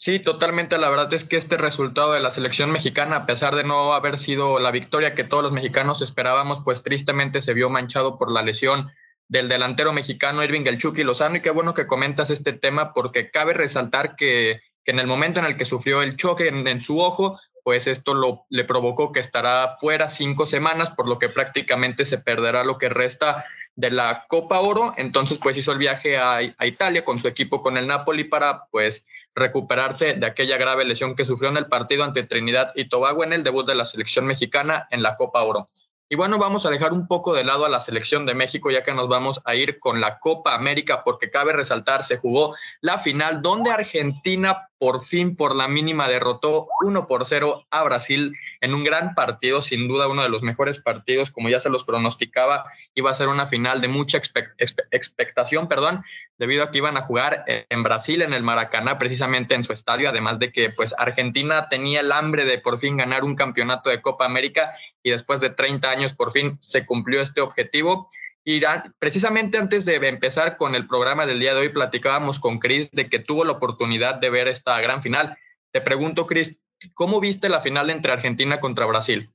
Sí, 0.00 0.20
totalmente. 0.20 0.78
La 0.78 0.90
verdad 0.90 1.12
es 1.12 1.24
que 1.24 1.36
este 1.36 1.56
resultado 1.56 2.12
de 2.12 2.20
la 2.20 2.30
selección 2.30 2.70
mexicana, 2.70 3.16
a 3.16 3.26
pesar 3.26 3.56
de 3.56 3.64
no 3.64 3.94
haber 3.94 4.16
sido 4.16 4.60
la 4.60 4.70
victoria 4.70 5.16
que 5.16 5.24
todos 5.24 5.42
los 5.42 5.52
mexicanos 5.52 6.02
esperábamos, 6.02 6.60
pues 6.64 6.84
tristemente 6.84 7.42
se 7.42 7.52
vio 7.52 7.68
manchado 7.68 8.16
por 8.16 8.30
la 8.30 8.42
lesión 8.42 8.92
del 9.26 9.48
delantero 9.48 9.92
mexicano 9.92 10.44
Irving 10.44 10.62
El 10.66 10.78
Chucky 10.78 11.02
Lozano. 11.02 11.36
Y 11.36 11.40
qué 11.40 11.50
bueno 11.50 11.74
que 11.74 11.88
comentas 11.88 12.30
este 12.30 12.52
tema 12.52 12.94
porque 12.94 13.32
cabe 13.32 13.54
resaltar 13.54 14.14
que, 14.14 14.60
en 14.84 15.00
el 15.00 15.08
momento 15.08 15.40
en 15.40 15.46
el 15.46 15.56
que 15.56 15.64
sufrió 15.64 16.00
el 16.02 16.14
choque 16.14 16.46
en, 16.46 16.80
su 16.80 17.00
ojo, 17.00 17.40
pues 17.64 17.88
esto 17.88 18.46
le 18.48 18.64
provocó 18.64 19.10
que 19.10 19.18
estará 19.18 19.68
fuera 19.80 20.08
cinco 20.08 20.46
semanas, 20.46 20.90
por 20.90 21.08
lo 21.08 21.18
que 21.18 21.28
prácticamente 21.28 22.04
se 22.04 22.18
perderá 22.18 22.62
lo 22.62 22.78
que 22.78 22.88
resta 22.88 23.44
de 23.78 23.92
la 23.92 24.24
Copa 24.26 24.58
Oro, 24.58 24.92
entonces 24.96 25.38
pues 25.40 25.56
hizo 25.56 25.70
el 25.70 25.78
viaje 25.78 26.18
a, 26.18 26.42
Italia 26.42 27.04
con 27.04 27.20
su 27.20 27.28
equipo 27.28 27.62
con 27.62 27.76
el 27.76 27.86
Napoli 27.86 28.24
para 28.24 28.64
pues 28.72 29.06
recuperarse 29.36 30.14
de 30.14 30.26
aquella 30.26 30.56
grave 30.56 30.84
lesión 30.84 31.14
que 31.14 31.24
sufrió 31.24 31.48
en 31.48 31.58
el 31.58 31.66
partido 31.66 32.02
ante 32.02 32.24
Trinidad 32.24 32.72
y 32.74 32.88
Tobago 32.88 33.22
en 33.22 33.32
el 33.32 33.44
debut 33.44 33.64
de 33.64 33.76
la 33.76 33.84
selección 33.84 34.26
mexicana 34.26 34.88
en 34.90 35.04
la 35.04 35.14
Copa 35.14 35.44
Oro. 35.44 35.66
Y 36.08 36.16
bueno, 36.16 36.38
vamos 36.38 36.66
a 36.66 36.70
dejar 36.70 36.92
un 36.92 37.06
poco 37.06 37.34
de 37.34 37.44
lado 37.44 37.66
a 37.66 37.68
la 37.68 37.78
selección 37.78 38.26
de 38.26 38.34
México 38.34 38.68
ya 38.72 38.82
que 38.82 38.94
nos 38.94 39.08
vamos 39.08 39.40
a 39.44 39.54
ir 39.54 39.78
con 39.78 40.00
la 40.00 40.18
Copa 40.18 40.54
América 40.54 41.04
porque 41.04 41.30
cabe 41.30 41.52
resaltar, 41.52 42.02
se 42.02 42.16
jugó 42.16 42.56
la 42.80 42.98
final 42.98 43.42
donde 43.42 43.70
Argentina 43.70 44.70
por 44.78 45.04
fin 45.04 45.36
por 45.36 45.56
la 45.56 45.68
mínima 45.68 46.08
derrotó 46.08 46.68
1 46.82 47.06
por 47.06 47.24
0 47.24 47.66
a 47.70 47.82
Brasil 47.82 48.36
en 48.60 48.74
un 48.74 48.84
gran 48.84 49.14
partido, 49.14 49.60
sin 49.60 49.88
duda 49.88 50.08
uno 50.08 50.22
de 50.22 50.28
los 50.28 50.42
mejores 50.42 50.78
partidos, 50.78 51.30
como 51.30 51.48
ya 51.48 51.60
se 51.60 51.70
los 51.70 51.84
pronosticaba, 51.84 52.64
iba 52.94 53.10
a 53.10 53.14
ser 53.14 53.28
una 53.28 53.46
final 53.46 53.80
de 53.80 53.88
mucha 53.88 54.18
expectación, 54.18 55.68
perdón, 55.68 56.02
debido 56.38 56.62
a 56.62 56.70
que 56.70 56.78
iban 56.78 56.96
a 56.96 57.02
jugar 57.02 57.44
en 57.46 57.82
Brasil, 57.82 58.22
en 58.22 58.32
el 58.32 58.42
Maracaná, 58.42 58.98
precisamente 58.98 59.54
en 59.54 59.64
su 59.64 59.72
estadio, 59.72 60.08
además 60.08 60.38
de 60.38 60.52
que 60.52 60.70
pues 60.70 60.94
Argentina 60.96 61.68
tenía 61.68 62.00
el 62.00 62.12
hambre 62.12 62.44
de 62.44 62.58
por 62.58 62.78
fin 62.78 62.96
ganar 62.96 63.24
un 63.24 63.34
campeonato 63.34 63.90
de 63.90 64.00
Copa 64.00 64.24
América 64.24 64.72
y 65.02 65.10
después 65.10 65.40
de 65.40 65.50
30 65.50 65.88
años 65.88 66.14
por 66.14 66.30
fin 66.30 66.56
se 66.60 66.86
cumplió 66.86 67.20
este 67.20 67.40
objetivo. 67.40 68.08
Y 68.50 68.62
precisamente 68.98 69.58
antes 69.58 69.84
de 69.84 69.96
empezar 69.96 70.56
con 70.56 70.74
el 70.74 70.86
programa 70.86 71.26
del 71.26 71.38
día 71.38 71.52
de 71.52 71.60
hoy, 71.60 71.68
platicábamos 71.68 72.40
con 72.40 72.58
Chris 72.58 72.90
de 72.92 73.10
que 73.10 73.18
tuvo 73.18 73.44
la 73.44 73.52
oportunidad 73.52 74.14
de 74.14 74.30
ver 74.30 74.48
esta 74.48 74.80
gran 74.80 75.02
final. 75.02 75.36
Te 75.70 75.82
pregunto, 75.82 76.26
Chris, 76.26 76.58
¿cómo 76.94 77.20
viste 77.20 77.50
la 77.50 77.60
final 77.60 77.90
entre 77.90 78.10
Argentina 78.10 78.58
contra 78.58 78.86
Brasil? 78.86 79.28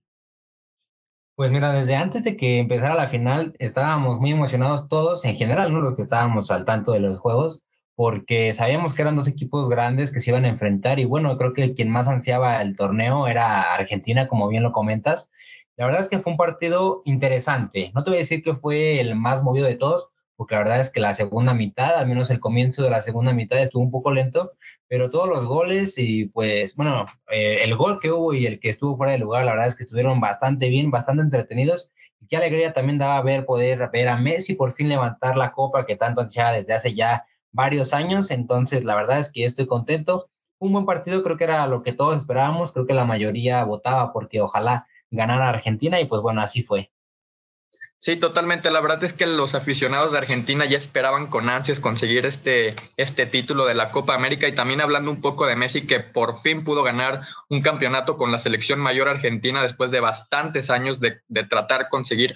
Pues 1.36 1.52
mira, 1.52 1.71
desde 1.71 1.95
antes 1.95 2.23
de 2.23 2.36
que 2.36 2.58
empezara 2.58 2.95
la 2.95 3.08
final 3.08 3.56
estábamos 3.60 4.19
muy 4.19 4.32
emocionados 4.32 4.88
todos, 4.88 5.26
en 5.26 5.36
general, 5.36 5.71
¿no? 5.71 5.82
Los 5.82 5.95
que 5.95 6.02
estábamos 6.02 6.49
al 6.49 6.65
tanto 6.65 6.91
de 6.91 6.99
los 6.99 7.19
juegos, 7.19 7.62
porque 7.93 8.52
sabíamos 8.56 8.95
que 8.95 9.04
eran 9.04 9.15
dos 9.15 9.28
equipos 9.28 9.69
grandes 9.69 10.12
que 10.12 10.21
se 10.21 10.32
iban 10.32 10.45
a 10.45 10.49
enfrentar 10.49 10.97
y 10.97 11.06
bueno, 11.06 11.38
creo 11.38 11.54
que 11.54 11.76
quien 11.76 11.91
más 11.91 12.08
ansiaba 12.08 12.63
el 12.63 12.76
torneo 12.76 13.28
era 13.28 13.76
Argentina, 13.76 14.28
como 14.28 14.47
bien 14.47 14.63
lo 14.63 14.71
comentas. 14.71 15.30
La 15.75 15.86
verdad 15.86 16.01
es 16.01 16.09
que 16.09 16.19
fue 16.19 16.31
un 16.31 16.38
partido 16.38 17.01
interesante. 17.05 17.91
No 17.95 18.03
te 18.03 18.12
voy 18.12 18.17
a 18.17 18.19
decir 18.19 18.43
que 18.43 18.53
fue 18.53 18.99
el 18.99 19.15
más 19.15 19.43
movido 19.43 19.65
de 19.65 19.75
todos, 19.75 20.09
porque 20.36 20.55
la 20.55 20.62
verdad 20.62 20.79
es 20.79 20.91
que 20.91 20.99
la 20.99 21.13
segunda 21.13 21.53
mitad, 21.53 21.95
al 21.95 22.07
menos 22.07 22.29
el 22.29 22.39
comienzo 22.39 22.83
de 22.83 22.89
la 22.89 23.01
segunda 23.01 23.33
mitad 23.33 23.59
estuvo 23.59 23.81
un 23.83 23.91
poco 23.91 24.12
lento, 24.12 24.51
pero 24.88 25.09
todos 25.09 25.27
los 25.27 25.45
goles 25.45 25.97
y 25.97 26.25
pues 26.25 26.75
bueno, 26.75 27.05
eh, 27.31 27.59
el 27.63 27.75
gol 27.75 27.99
que 27.99 28.12
hubo 28.12 28.33
y 28.33 28.45
el 28.45 28.59
que 28.59 28.69
estuvo 28.69 28.97
fuera 28.97 29.13
de 29.13 29.19
lugar, 29.19 29.45
la 29.45 29.51
verdad 29.51 29.67
es 29.67 29.75
que 29.75 29.83
estuvieron 29.83 30.19
bastante 30.19 30.69
bien, 30.69 30.91
bastante 30.91 31.23
entretenidos 31.23 31.91
y 32.19 32.27
qué 32.27 32.38
alegría 32.38 32.73
también 32.73 32.99
daba 32.99 33.21
ver 33.21 33.45
poder 33.45 33.89
ver 33.91 34.09
a 34.09 34.17
Messi 34.17 34.55
por 34.55 34.71
fin 34.71 34.89
levantar 34.89 35.38
la 35.38 35.51
copa 35.51 35.86
que 35.86 35.95
tanto 35.95 36.21
ansiaba 36.21 36.51
desde 36.51 36.73
hace 36.73 36.93
ya 36.93 37.25
varios 37.51 37.93
años, 37.93 38.31
entonces 38.31 38.83
la 38.83 38.95
verdad 38.95 39.19
es 39.19 39.31
que 39.31 39.45
estoy 39.45 39.67
contento. 39.67 40.29
Un 40.59 40.71
buen 40.71 40.86
partido, 40.86 41.23
creo 41.23 41.38
que 41.38 41.43
era 41.43 41.67
lo 41.67 41.83
que 41.83 41.93
todos 41.93 42.17
esperábamos, 42.17 42.71
creo 42.71 42.86
que 42.86 42.93
la 42.93 43.05
mayoría 43.05 43.63
votaba 43.63 44.13
porque 44.13 44.41
ojalá 44.41 44.88
ganara 45.13 45.49
Argentina 45.49 45.99
y 45.99 46.06
pues 46.06 46.21
bueno, 46.21 46.41
así 46.41 46.63
fue. 46.63 46.91
Sí, 48.04 48.17
totalmente. 48.17 48.69
La 48.69 48.82
verdad 48.82 49.02
es 49.06 49.13
que 49.13 49.26
los 49.26 49.56
aficionados 49.56 50.12
de 50.12 50.17
Argentina 50.17 50.65
ya 50.65 50.78
esperaban 50.78 51.28
con 51.28 51.49
ansias 51.49 51.80
conseguir 51.80 52.26
este, 52.26 52.76
este 52.97 53.26
título 53.26 53.65
de 53.65 53.76
la 53.76 53.91
Copa 53.91 54.13
América 54.13 54.45
y 54.45 54.52
también 54.52 54.82
hablando 54.82 55.10
un 55.10 55.21
poco 55.21 55.45
de 55.45 55.56
Messi 55.56 55.88
que 55.88 56.02
por 56.02 56.38
fin 56.38 56.65
pudo 56.65 56.84
ganar 56.84 57.21
un 57.53 57.61
campeonato 57.61 58.17
con 58.17 58.31
la 58.31 58.39
selección 58.39 58.79
mayor 58.79 59.07
argentina 59.07 59.61
después 59.61 59.91
de 59.91 59.99
bastantes 59.99 60.71
años 60.71 60.99
de, 60.99 61.21
de 61.27 61.43
tratar 61.43 61.87
conseguir 61.87 62.35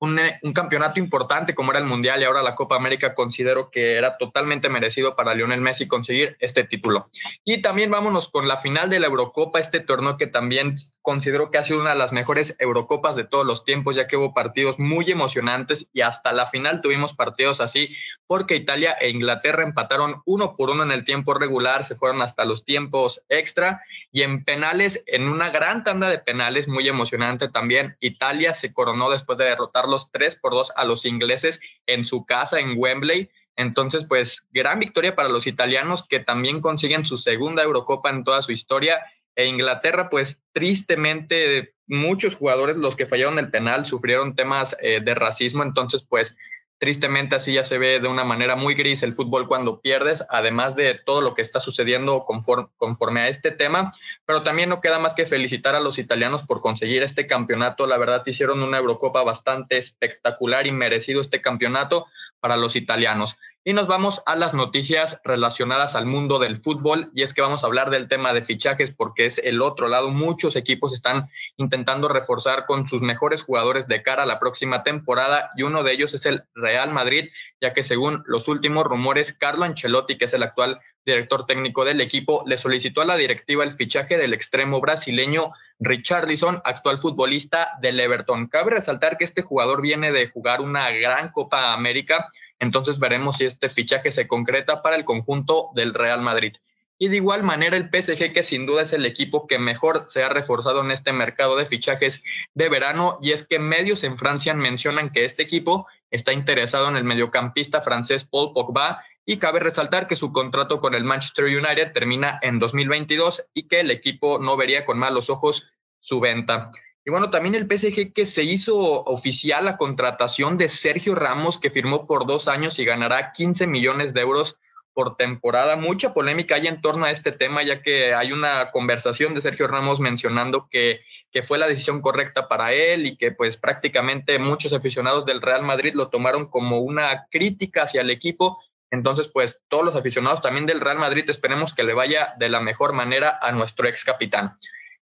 eh, 0.00 0.38
un, 0.42 0.52
campeonato 0.52 1.00
importante 1.00 1.56
como 1.56 1.72
era 1.72 1.80
el 1.80 1.86
Mundial 1.86 2.20
y 2.20 2.24
ahora 2.24 2.42
la 2.42 2.54
Copa 2.54 2.76
América, 2.76 3.14
considero 3.14 3.68
que 3.68 3.96
era 3.96 4.16
totalmente 4.16 4.68
merecido 4.68 5.16
para 5.16 5.34
Lionel 5.34 5.60
Messi 5.60 5.88
conseguir 5.88 6.36
este 6.38 6.62
título. 6.62 7.08
Y 7.44 7.62
también 7.62 7.90
vámonos 7.90 8.28
con 8.28 8.46
la 8.46 8.56
final 8.56 8.90
de 8.90 9.00
la 9.00 9.08
Eurocopa, 9.08 9.58
este 9.58 9.80
torneo 9.80 10.16
que 10.16 10.28
también 10.28 10.74
considero 11.02 11.50
que 11.50 11.58
ha 11.58 11.64
sido 11.64 11.80
una 11.80 11.90
de 11.90 11.98
las 11.98 12.12
mejores 12.12 12.54
Eurocopas 12.60 13.16
de 13.16 13.24
todos 13.24 13.44
los 13.44 13.64
tiempos, 13.64 13.96
ya 13.96 14.06
que 14.06 14.16
hubo 14.16 14.34
partidos 14.34 14.78
muy 14.78 15.10
emocionantes 15.10 15.90
y 15.92 16.02
hasta 16.02 16.32
la 16.32 16.46
final 16.46 16.80
tuvimos 16.80 17.14
partidos 17.14 17.60
así, 17.60 17.92
porque 18.28 18.54
Italia 18.54 18.92
e 19.00 19.10
Inglaterra 19.10 19.64
empataron 19.64 20.22
uno 20.26 20.54
por 20.56 20.70
uno 20.70 20.84
en 20.84 20.92
el 20.92 21.02
tiempo 21.02 21.34
regular, 21.34 21.82
se 21.82 21.96
fueron 21.96 22.22
hasta 22.22 22.44
los 22.44 22.64
tiempos 22.64 23.24
extra 23.28 23.82
y 24.12 24.22
en 24.22 24.44
penales, 24.58 25.04
en 25.06 25.28
una 25.28 25.50
gran 25.50 25.84
tanda 25.84 26.10
de 26.10 26.18
penales 26.18 26.66
muy 26.66 26.88
emocionante 26.88 27.48
también, 27.48 27.96
Italia 28.00 28.52
se 28.54 28.72
coronó 28.72 29.08
después 29.08 29.38
de 29.38 29.44
derrotar 29.44 29.86
los 29.86 30.10
3 30.10 30.34
por 30.36 30.52
2 30.52 30.72
a 30.74 30.84
los 30.84 31.06
ingleses 31.06 31.60
en 31.86 32.04
su 32.04 32.26
casa 32.26 32.58
en 32.58 32.74
Wembley. 32.76 33.30
Entonces, 33.54 34.04
pues 34.08 34.48
gran 34.50 34.80
victoria 34.80 35.14
para 35.14 35.28
los 35.28 35.46
italianos 35.46 36.04
que 36.08 36.18
también 36.18 36.60
consiguen 36.60 37.06
su 37.06 37.18
segunda 37.18 37.62
Eurocopa 37.62 38.10
en 38.10 38.24
toda 38.24 38.42
su 38.42 38.50
historia. 38.50 39.00
E 39.36 39.46
Inglaterra, 39.46 40.08
pues 40.08 40.42
tristemente, 40.50 41.74
muchos 41.86 42.34
jugadores, 42.34 42.76
los 42.76 42.96
que 42.96 43.06
fallaron 43.06 43.38
el 43.38 43.52
penal, 43.52 43.86
sufrieron 43.86 44.34
temas 44.34 44.76
eh, 44.82 45.00
de 45.00 45.14
racismo. 45.14 45.62
Entonces, 45.62 46.04
pues 46.08 46.36
Tristemente 46.78 47.34
así 47.34 47.54
ya 47.54 47.64
se 47.64 47.76
ve 47.76 47.98
de 47.98 48.06
una 48.06 48.22
manera 48.22 48.54
muy 48.54 48.74
gris 48.74 49.02
el 49.02 49.12
fútbol 49.12 49.48
cuando 49.48 49.80
pierdes, 49.80 50.24
además 50.30 50.76
de 50.76 50.94
todo 50.94 51.20
lo 51.20 51.34
que 51.34 51.42
está 51.42 51.58
sucediendo 51.58 52.24
conforme, 52.24 53.20
a 53.20 53.28
este 53.28 53.50
tema, 53.50 53.90
pero 54.24 54.44
también 54.44 54.68
no 54.68 54.80
queda 54.80 55.00
más 55.00 55.16
que 55.16 55.26
felicitar 55.26 55.74
a 55.74 55.80
los 55.80 55.98
italianos 55.98 56.44
por 56.44 56.60
conseguir 56.60 57.02
este 57.02 57.26
campeonato. 57.26 57.88
La 57.88 57.98
verdad 57.98 58.22
hicieron 58.26 58.62
una 58.62 58.78
Eurocopa 58.78 59.24
bastante 59.24 59.76
espectacular 59.76 60.68
y 60.68 60.70
merecido 60.70 61.20
este 61.20 61.42
campeonato 61.42 62.06
para 62.38 62.56
los 62.56 62.76
italianos. 62.76 63.38
Y 63.64 63.72
nos 63.72 63.86
vamos 63.86 64.22
a 64.24 64.36
las 64.36 64.54
noticias 64.54 65.20
relacionadas 65.24 65.94
al 65.94 66.06
mundo 66.06 66.38
del 66.38 66.56
fútbol 66.56 67.10
y 67.12 67.22
es 67.22 67.34
que 67.34 67.42
vamos 67.42 67.62
a 67.62 67.66
hablar 67.66 67.90
del 67.90 68.08
tema 68.08 68.32
de 68.32 68.42
fichajes 68.42 68.94
porque 68.94 69.26
es 69.26 69.38
el 69.38 69.60
otro 69.60 69.88
lado. 69.88 70.10
Muchos 70.10 70.56
equipos 70.56 70.94
están 70.94 71.28
intentando 71.56 72.08
reforzar 72.08 72.66
con 72.66 72.86
sus 72.86 73.02
mejores 73.02 73.42
jugadores 73.42 73.88
de 73.88 74.02
cara 74.02 74.22
a 74.22 74.26
la 74.26 74.38
próxima 74.38 74.84
temporada 74.84 75.50
y 75.56 75.64
uno 75.64 75.82
de 75.82 75.92
ellos 75.92 76.14
es 76.14 76.24
el 76.24 76.44
Real 76.54 76.92
Madrid, 76.92 77.30
ya 77.60 77.74
que 77.74 77.82
según 77.82 78.22
los 78.26 78.48
últimos 78.48 78.84
rumores, 78.84 79.32
Carlo 79.32 79.64
Ancelotti, 79.64 80.16
que 80.16 80.26
es 80.26 80.34
el 80.34 80.44
actual 80.44 80.80
director 81.04 81.46
técnico 81.46 81.84
del 81.84 82.00
equipo, 82.00 82.44
le 82.46 82.58
solicitó 82.58 83.00
a 83.00 83.06
la 83.06 83.16
directiva 83.16 83.64
el 83.64 83.72
fichaje 83.72 84.18
del 84.18 84.34
extremo 84.34 84.80
brasileño 84.80 85.52
Richarlison, 85.80 86.60
actual 86.64 86.98
futbolista 86.98 87.70
del 87.80 87.98
Everton. 88.00 88.48
Cabe 88.48 88.72
resaltar 88.72 89.16
que 89.16 89.24
este 89.24 89.42
jugador 89.42 89.80
viene 89.80 90.12
de 90.12 90.28
jugar 90.28 90.60
una 90.60 90.90
gran 90.90 91.30
Copa 91.30 91.72
América, 91.72 92.28
entonces 92.58 92.98
veremos 92.98 93.36
si 93.36 93.44
este 93.44 93.68
fichaje 93.68 94.10
se 94.10 94.26
concreta 94.26 94.82
para 94.82 94.96
el 94.96 95.04
conjunto 95.04 95.70
del 95.74 95.94
Real 95.94 96.22
Madrid. 96.22 96.56
Y 97.00 97.08
de 97.08 97.16
igual 97.16 97.44
manera 97.44 97.76
el 97.76 97.90
PSG, 97.90 98.32
que 98.32 98.42
sin 98.42 98.66
duda 98.66 98.82
es 98.82 98.92
el 98.92 99.06
equipo 99.06 99.46
que 99.46 99.60
mejor 99.60 100.04
se 100.06 100.24
ha 100.24 100.28
reforzado 100.28 100.80
en 100.80 100.90
este 100.90 101.12
mercado 101.12 101.56
de 101.56 101.64
fichajes 101.64 102.24
de 102.54 102.68
verano, 102.68 103.18
y 103.22 103.30
es 103.30 103.46
que 103.46 103.60
medios 103.60 104.02
en 104.02 104.18
Francia 104.18 104.52
mencionan 104.52 105.10
que 105.10 105.24
este 105.24 105.44
equipo 105.44 105.86
está 106.10 106.32
interesado 106.32 106.88
en 106.88 106.96
el 106.96 107.04
mediocampista 107.04 107.80
francés 107.80 108.24
Paul 108.24 108.52
Pogba, 108.52 109.04
y 109.24 109.36
cabe 109.36 109.60
resaltar 109.60 110.08
que 110.08 110.16
su 110.16 110.32
contrato 110.32 110.80
con 110.80 110.94
el 110.94 111.04
Manchester 111.04 111.44
United 111.44 111.92
termina 111.92 112.38
en 112.42 112.58
2022 112.58 113.44
y 113.52 113.68
que 113.68 113.80
el 113.80 113.90
equipo 113.90 114.38
no 114.38 114.56
vería 114.56 114.84
con 114.86 114.98
malos 114.98 115.28
ojos 115.28 115.78
su 115.98 116.18
venta. 116.18 116.70
Y 117.08 117.10
bueno, 117.10 117.30
también 117.30 117.54
el 117.54 117.64
PSG 117.64 118.12
que 118.12 118.26
se 118.26 118.42
hizo 118.42 118.76
oficial 118.76 119.64
la 119.64 119.78
contratación 119.78 120.58
de 120.58 120.68
Sergio 120.68 121.14
Ramos, 121.14 121.56
que 121.56 121.70
firmó 121.70 122.06
por 122.06 122.26
dos 122.26 122.48
años 122.48 122.78
y 122.78 122.84
ganará 122.84 123.32
15 123.32 123.66
millones 123.66 124.12
de 124.12 124.20
euros 124.20 124.60
por 124.92 125.16
temporada. 125.16 125.76
Mucha 125.76 126.12
polémica 126.12 126.56
hay 126.56 126.66
en 126.66 126.82
torno 126.82 127.06
a 127.06 127.10
este 127.10 127.32
tema, 127.32 127.62
ya 127.62 127.80
que 127.80 128.12
hay 128.12 128.30
una 128.30 128.70
conversación 128.70 129.32
de 129.32 129.40
Sergio 129.40 129.68
Ramos 129.68 130.00
mencionando 130.00 130.68
que, 130.70 131.00
que 131.32 131.40
fue 131.40 131.56
la 131.56 131.66
decisión 131.66 132.02
correcta 132.02 132.46
para 132.46 132.74
él 132.74 133.06
y 133.06 133.16
que 133.16 133.32
pues 133.32 133.56
prácticamente 133.56 134.38
muchos 134.38 134.74
aficionados 134.74 135.24
del 135.24 135.40
Real 135.40 135.62
Madrid 135.62 135.94
lo 135.94 136.10
tomaron 136.10 136.44
como 136.50 136.80
una 136.80 137.26
crítica 137.30 137.84
hacia 137.84 138.02
el 138.02 138.10
equipo. 138.10 138.62
Entonces, 138.90 139.28
pues 139.28 139.62
todos 139.68 139.82
los 139.82 139.96
aficionados 139.96 140.42
también 140.42 140.66
del 140.66 140.82
Real 140.82 140.98
Madrid 140.98 141.24
esperemos 141.30 141.72
que 141.72 141.84
le 141.84 141.94
vaya 141.94 142.34
de 142.38 142.50
la 142.50 142.60
mejor 142.60 142.92
manera 142.92 143.38
a 143.40 143.50
nuestro 143.52 143.88
ex 143.88 144.04
capitán. 144.04 144.52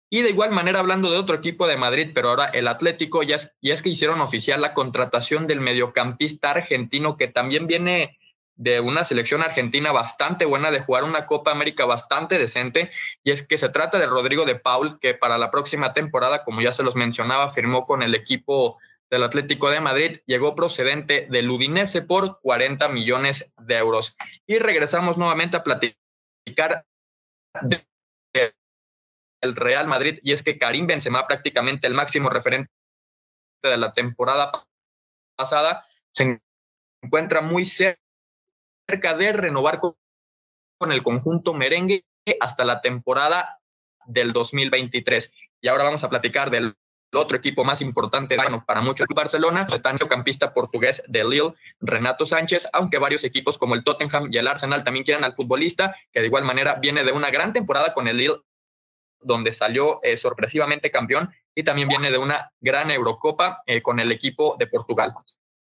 Y 0.08 0.22
de 0.22 0.30
igual 0.30 0.52
manera, 0.52 0.78
hablando 0.78 1.10
de 1.10 1.18
otro 1.18 1.36
equipo 1.36 1.66
de 1.66 1.76
Madrid, 1.76 2.10
pero 2.14 2.28
ahora 2.28 2.46
el 2.46 2.68
Atlético, 2.68 3.22
ya 3.22 3.36
es, 3.36 3.56
ya 3.60 3.74
es 3.74 3.82
que 3.82 3.88
hicieron 3.88 4.20
oficial 4.20 4.60
la 4.60 4.72
contratación 4.72 5.46
del 5.46 5.60
mediocampista 5.60 6.52
argentino 6.52 7.16
que 7.16 7.26
también 7.26 7.66
viene 7.66 8.18
de 8.56 8.80
una 8.80 9.04
selección 9.04 9.42
argentina 9.42 9.92
bastante 9.92 10.44
buena, 10.44 10.70
de 10.70 10.80
jugar 10.80 11.04
una 11.04 11.26
Copa 11.26 11.50
América 11.50 11.84
bastante 11.84 12.38
decente, 12.38 12.90
y 13.22 13.30
es 13.30 13.46
que 13.46 13.58
se 13.58 13.68
trata 13.68 13.98
de 13.98 14.06
Rodrigo 14.06 14.44
de 14.44 14.54
Paul, 14.54 14.98
que 14.98 15.14
para 15.14 15.38
la 15.38 15.50
próxima 15.50 15.92
temporada, 15.92 16.42
como 16.42 16.62
ya 16.62 16.72
se 16.72 16.82
los 16.82 16.96
mencionaba, 16.96 17.50
firmó 17.50 17.86
con 17.86 18.02
el 18.02 18.14
equipo 18.14 18.78
del 19.10 19.24
Atlético 19.24 19.70
de 19.70 19.80
Madrid, 19.80 20.18
llegó 20.26 20.54
procedente 20.54 21.26
del 21.30 21.50
Udinese 21.50 22.02
por 22.02 22.40
40 22.40 22.88
millones 22.88 23.52
de 23.60 23.76
euros. 23.76 24.16
Y 24.46 24.58
regresamos 24.58 25.16
nuevamente 25.16 25.56
a 25.56 25.62
platicar 25.62 26.84
del 29.46 29.56
Real 29.56 29.86
Madrid, 29.86 30.18
y 30.22 30.32
es 30.32 30.42
que 30.42 30.58
Karim 30.58 30.86
Benzema, 30.86 31.26
prácticamente 31.26 31.86
el 31.86 31.94
máximo 31.94 32.28
referente 32.28 32.70
de 33.62 33.76
la 33.76 33.92
temporada 33.92 34.50
pasada, 35.36 35.86
se 36.12 36.40
encuentra 37.02 37.40
muy 37.40 37.64
cerca 37.64 39.14
de 39.16 39.32
renovar 39.32 39.80
con, 39.80 39.96
el 40.90 41.02
conjunto 41.02 41.54
merengue 41.54 42.04
hasta 42.40 42.64
la 42.64 42.80
temporada 42.80 43.60
del 44.06 44.32
2023. 44.32 45.32
Y 45.60 45.68
ahora 45.68 45.84
vamos 45.84 46.04
a 46.04 46.10
platicar 46.10 46.50
del 46.50 46.74
otro 47.14 47.36
equipo 47.36 47.64
más 47.64 47.80
importante 47.80 48.36
bueno, 48.36 48.64
para 48.66 48.80
muchos 48.80 49.06
Barcelona, 49.14 49.66
está 49.72 49.90
el 49.90 49.98
campista 50.08 50.52
portugués 50.52 51.02
de 51.06 51.24
Lille, 51.24 51.54
Renato 51.80 52.26
Sánchez, 52.26 52.68
aunque 52.72 52.98
varios 52.98 53.24
equipos 53.24 53.56
como 53.58 53.74
el 53.74 53.84
Tottenham 53.84 54.28
y 54.30 54.38
el 54.38 54.46
Arsenal 54.46 54.84
también 54.84 55.04
quieren 55.04 55.24
al 55.24 55.34
futbolista, 55.34 55.96
que 56.12 56.20
de 56.20 56.26
igual 56.26 56.44
manera 56.44 56.74
viene 56.74 57.04
de 57.04 57.12
una 57.12 57.30
gran 57.30 57.52
temporada 57.52 57.94
con 57.94 58.08
el 58.08 58.18
Lille, 58.18 58.36
donde 59.26 59.52
salió 59.52 60.00
eh, 60.02 60.16
sorpresivamente 60.16 60.90
campeón, 60.90 61.30
y 61.54 61.62
también 61.62 61.88
viene 61.88 62.10
de 62.10 62.18
una 62.18 62.52
gran 62.60 62.90
Eurocopa 62.90 63.62
eh, 63.66 63.82
con 63.82 63.98
el 63.98 64.12
equipo 64.12 64.56
de 64.58 64.66
Portugal. 64.66 65.14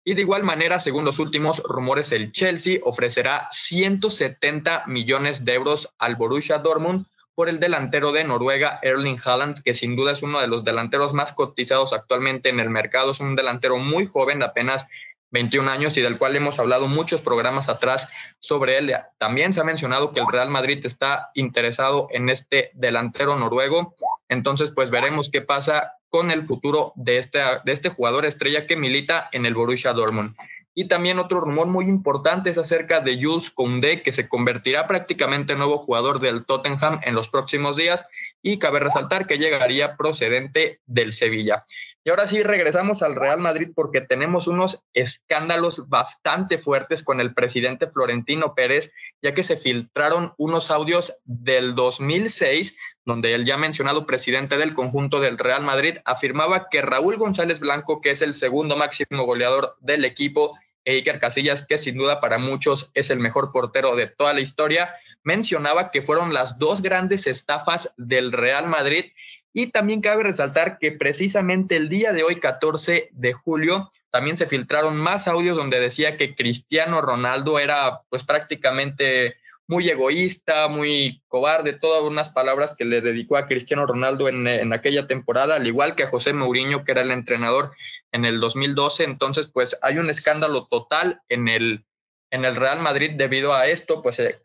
Y 0.04 0.14
de 0.14 0.22
igual 0.22 0.44
manera, 0.44 0.80
según 0.80 1.04
los 1.04 1.20
últimos 1.20 1.62
rumores, 1.64 2.12
el 2.12 2.32
Chelsea 2.32 2.80
ofrecerá 2.84 3.48
170 3.52 4.86
millones 4.88 5.46
de 5.46 5.54
euros 5.54 5.94
al 5.98 6.16
Borussia 6.16 6.60
Dortmund 6.60 7.06
por 7.36 7.50
el 7.50 7.60
delantero 7.60 8.12
de 8.12 8.24
Noruega, 8.24 8.80
Erling 8.82 9.20
Haaland, 9.24 9.62
que 9.64 9.74
sin 9.74 9.96
duda 9.96 10.14
es 10.14 10.22
uno 10.22 10.40
de 10.42 10.48
los 10.48 10.64
delanteros 10.64 11.14
más 11.14 11.34
cotizados 11.34 11.94
actualmente 11.94 12.50
en 12.50 12.60
el 12.60 12.70
mercado. 12.70 13.12
Es 13.12 13.20
un 13.20 13.36
delantero 13.36 13.78
muy 13.78 14.06
joven, 14.06 14.40
de 14.40 14.46
apenas 14.46 14.88
21 15.32 15.70
años 15.70 15.98
y 15.98 16.02
del 16.02 16.18
cual 16.18 16.36
hemos 16.36 16.60
hablado 16.60 16.88
muchos 16.88 17.22
programas 17.22 17.70
atrás 17.70 18.08
sobre 18.40 18.78
él. 18.78 18.94
También 19.18 19.54
se 19.54 19.62
ha 19.62 19.64
mencionado 19.64 20.12
que 20.12 20.20
el 20.20 20.28
Real 20.32 20.50
Madrid 20.50 20.86
está 20.86 21.30
interesado 21.34 22.08
en 22.12 22.30
este 22.30 22.72
delantero 22.74 23.38
noruego. 23.38 23.94
Entonces, 24.28 24.72
pues 24.72 24.90
veremos 24.90 25.30
qué 25.30 25.42
pasa 25.42 25.94
con 26.10 26.32
el 26.32 26.44
futuro 26.44 26.94
de 26.96 27.18
este, 27.18 27.40
de 27.64 27.72
este 27.72 27.90
jugador 27.90 28.26
estrella 28.26 28.66
que 28.66 28.76
milita 28.76 29.30
en 29.32 29.46
el 29.46 29.54
Borussia 29.54 29.94
Dortmund. 29.94 30.36
Y 30.76 30.88
también 30.88 31.20
otro 31.20 31.42
rumor 31.42 31.68
muy 31.68 31.86
importante 31.86 32.52
es 32.52 32.58
acerca 32.58 33.02
de 33.02 33.22
Jules 33.22 33.50
Koundé, 33.50 34.02
que 34.02 34.12
se 34.12 34.30
convertirá 34.30 34.88
prácticamente 34.88 35.54
en 35.54 35.60
nuevo 35.60 35.78
jugador 35.78 36.20
del 36.20 36.46
Tottenham 36.46 37.02
en 37.04 37.16
los 37.16 37.28
próximos 37.28 37.76
días 37.76 38.08
y 38.42 38.60
cabe 38.60 38.80
resaltar 38.80 39.28
que 39.28 39.38
llegaría 39.38 39.98
procedente 39.98 40.80
del 40.86 41.12
Sevilla. 41.12 41.60
Y 42.04 42.10
ahora 42.12 42.28
sí 42.28 42.44
regresamos 42.44 43.04
al 43.04 43.16
Real 43.16 43.40
Madrid 43.40 43.72
porque 43.76 44.02
tenemos 44.02 44.48
unos 44.48 44.84
escándalos 44.94 45.90
bastante 45.90 46.58
fuertes 46.58 47.04
con 47.04 47.20
el 47.20 47.34
presidente 47.34 47.88
Florentino 47.88 48.56
Pérez, 48.56 48.94
ya 49.22 49.34
que 49.34 49.44
se 49.44 49.58
filtraron 49.58 50.34
unos 50.38 50.72
audios 50.72 51.20
del 51.26 51.76
2006 51.76 52.78
donde 53.10 53.34
el 53.34 53.44
ya 53.44 53.58
mencionado 53.58 54.06
presidente 54.06 54.56
del 54.58 54.76
conjunto 54.76 55.20
del 55.20 55.38
Real 55.38 55.64
Madrid 55.64 55.98
afirmaba 56.06 56.70
que 56.70 56.82
Raúl 56.82 57.18
González 57.18 57.60
Blanco, 57.60 58.02
que 58.02 58.12
es 58.12 58.22
el 58.22 58.36
segundo 58.36 58.78
máximo 58.78 59.26
goleador 59.26 59.76
del 59.80 60.06
equipo, 60.06 60.58
e 60.86 60.94
Iker 60.94 61.20
Casillas, 61.20 61.66
que 61.66 61.78
sin 61.78 61.98
duda 61.98 62.22
para 62.22 62.38
muchos 62.38 62.92
es 62.94 63.10
el 63.10 63.20
mejor 63.20 63.52
portero 63.52 63.96
de 63.96 64.08
toda 64.08 64.34
la 64.34 64.42
historia, 64.42 64.96
mencionaba 65.24 65.92
que 65.92 66.02
fueron 66.02 66.34
las 66.34 66.60
dos 66.60 66.82
grandes 66.82 67.28
estafas 67.28 67.94
del 67.98 68.32
Real 68.32 68.68
Madrid 68.68 69.06
y 69.54 69.72
también 69.72 70.02
cabe 70.02 70.24
resaltar 70.24 70.78
que 70.78 70.92
precisamente 70.92 71.76
el 71.76 71.90
día 71.90 72.14
de 72.14 72.24
hoy, 72.24 72.36
14 72.36 73.10
de 73.12 73.34
julio, 73.34 73.90
también 74.12 74.38
se 74.38 74.48
filtraron 74.48 74.98
más 74.98 75.28
audios 75.28 75.58
donde 75.58 75.80
decía 75.80 76.18
que 76.18 76.36
Cristiano 76.36 77.02
Ronaldo 77.02 77.60
era 77.60 78.02
pues 78.10 78.24
prácticamente 78.24 79.36
muy 79.68 79.88
egoísta, 79.90 80.68
muy 80.68 81.22
cobarde, 81.28 81.74
todas 81.74 82.02
unas 82.02 82.30
palabras 82.30 82.76
que 82.76 82.86
le 82.86 83.02
dedicó 83.02 83.38
a 83.38 83.48
Cristiano 83.48 83.86
Ronaldo 83.86 84.28
en, 84.28 84.48
en, 84.48 84.74
aquella 84.74 85.06
temporada, 85.06 85.56
al 85.56 85.68
igual 85.68 85.96
que 85.96 86.04
a 86.04 86.10
José 86.10 86.34
Mourinho, 86.34 86.84
que 86.84 86.92
era 86.92 87.02
el 87.02 87.12
entrenador 87.12 87.72
en 88.12 88.26
el 88.26 88.40
2012. 88.40 89.04
Entonces, 89.04 89.48
pues 89.54 89.78
hay 89.84 90.00
un 90.00 90.10
escándalo 90.10 90.66
total 90.66 91.22
en 91.30 91.48
el, 91.48 91.86
en 92.32 92.46
el 92.46 92.56
Real 92.56 92.80
Madrid 92.80 93.12
debido 93.16 93.54
a 93.54 93.68
esto, 93.68 94.02
pues 94.02 94.20
eh, 94.20 94.40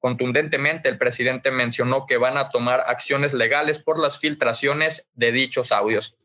contundentemente 0.00 0.88
el 0.88 0.98
presidente 0.98 1.50
mencionó 1.50 2.06
que 2.06 2.16
van 2.16 2.36
a 2.36 2.48
tomar 2.48 2.80
acciones 2.86 3.34
legales 3.34 3.78
por 3.78 3.98
las 3.98 4.18
filtraciones 4.18 5.08
de 5.14 5.32
dichos 5.32 5.72
audios. 5.72 6.16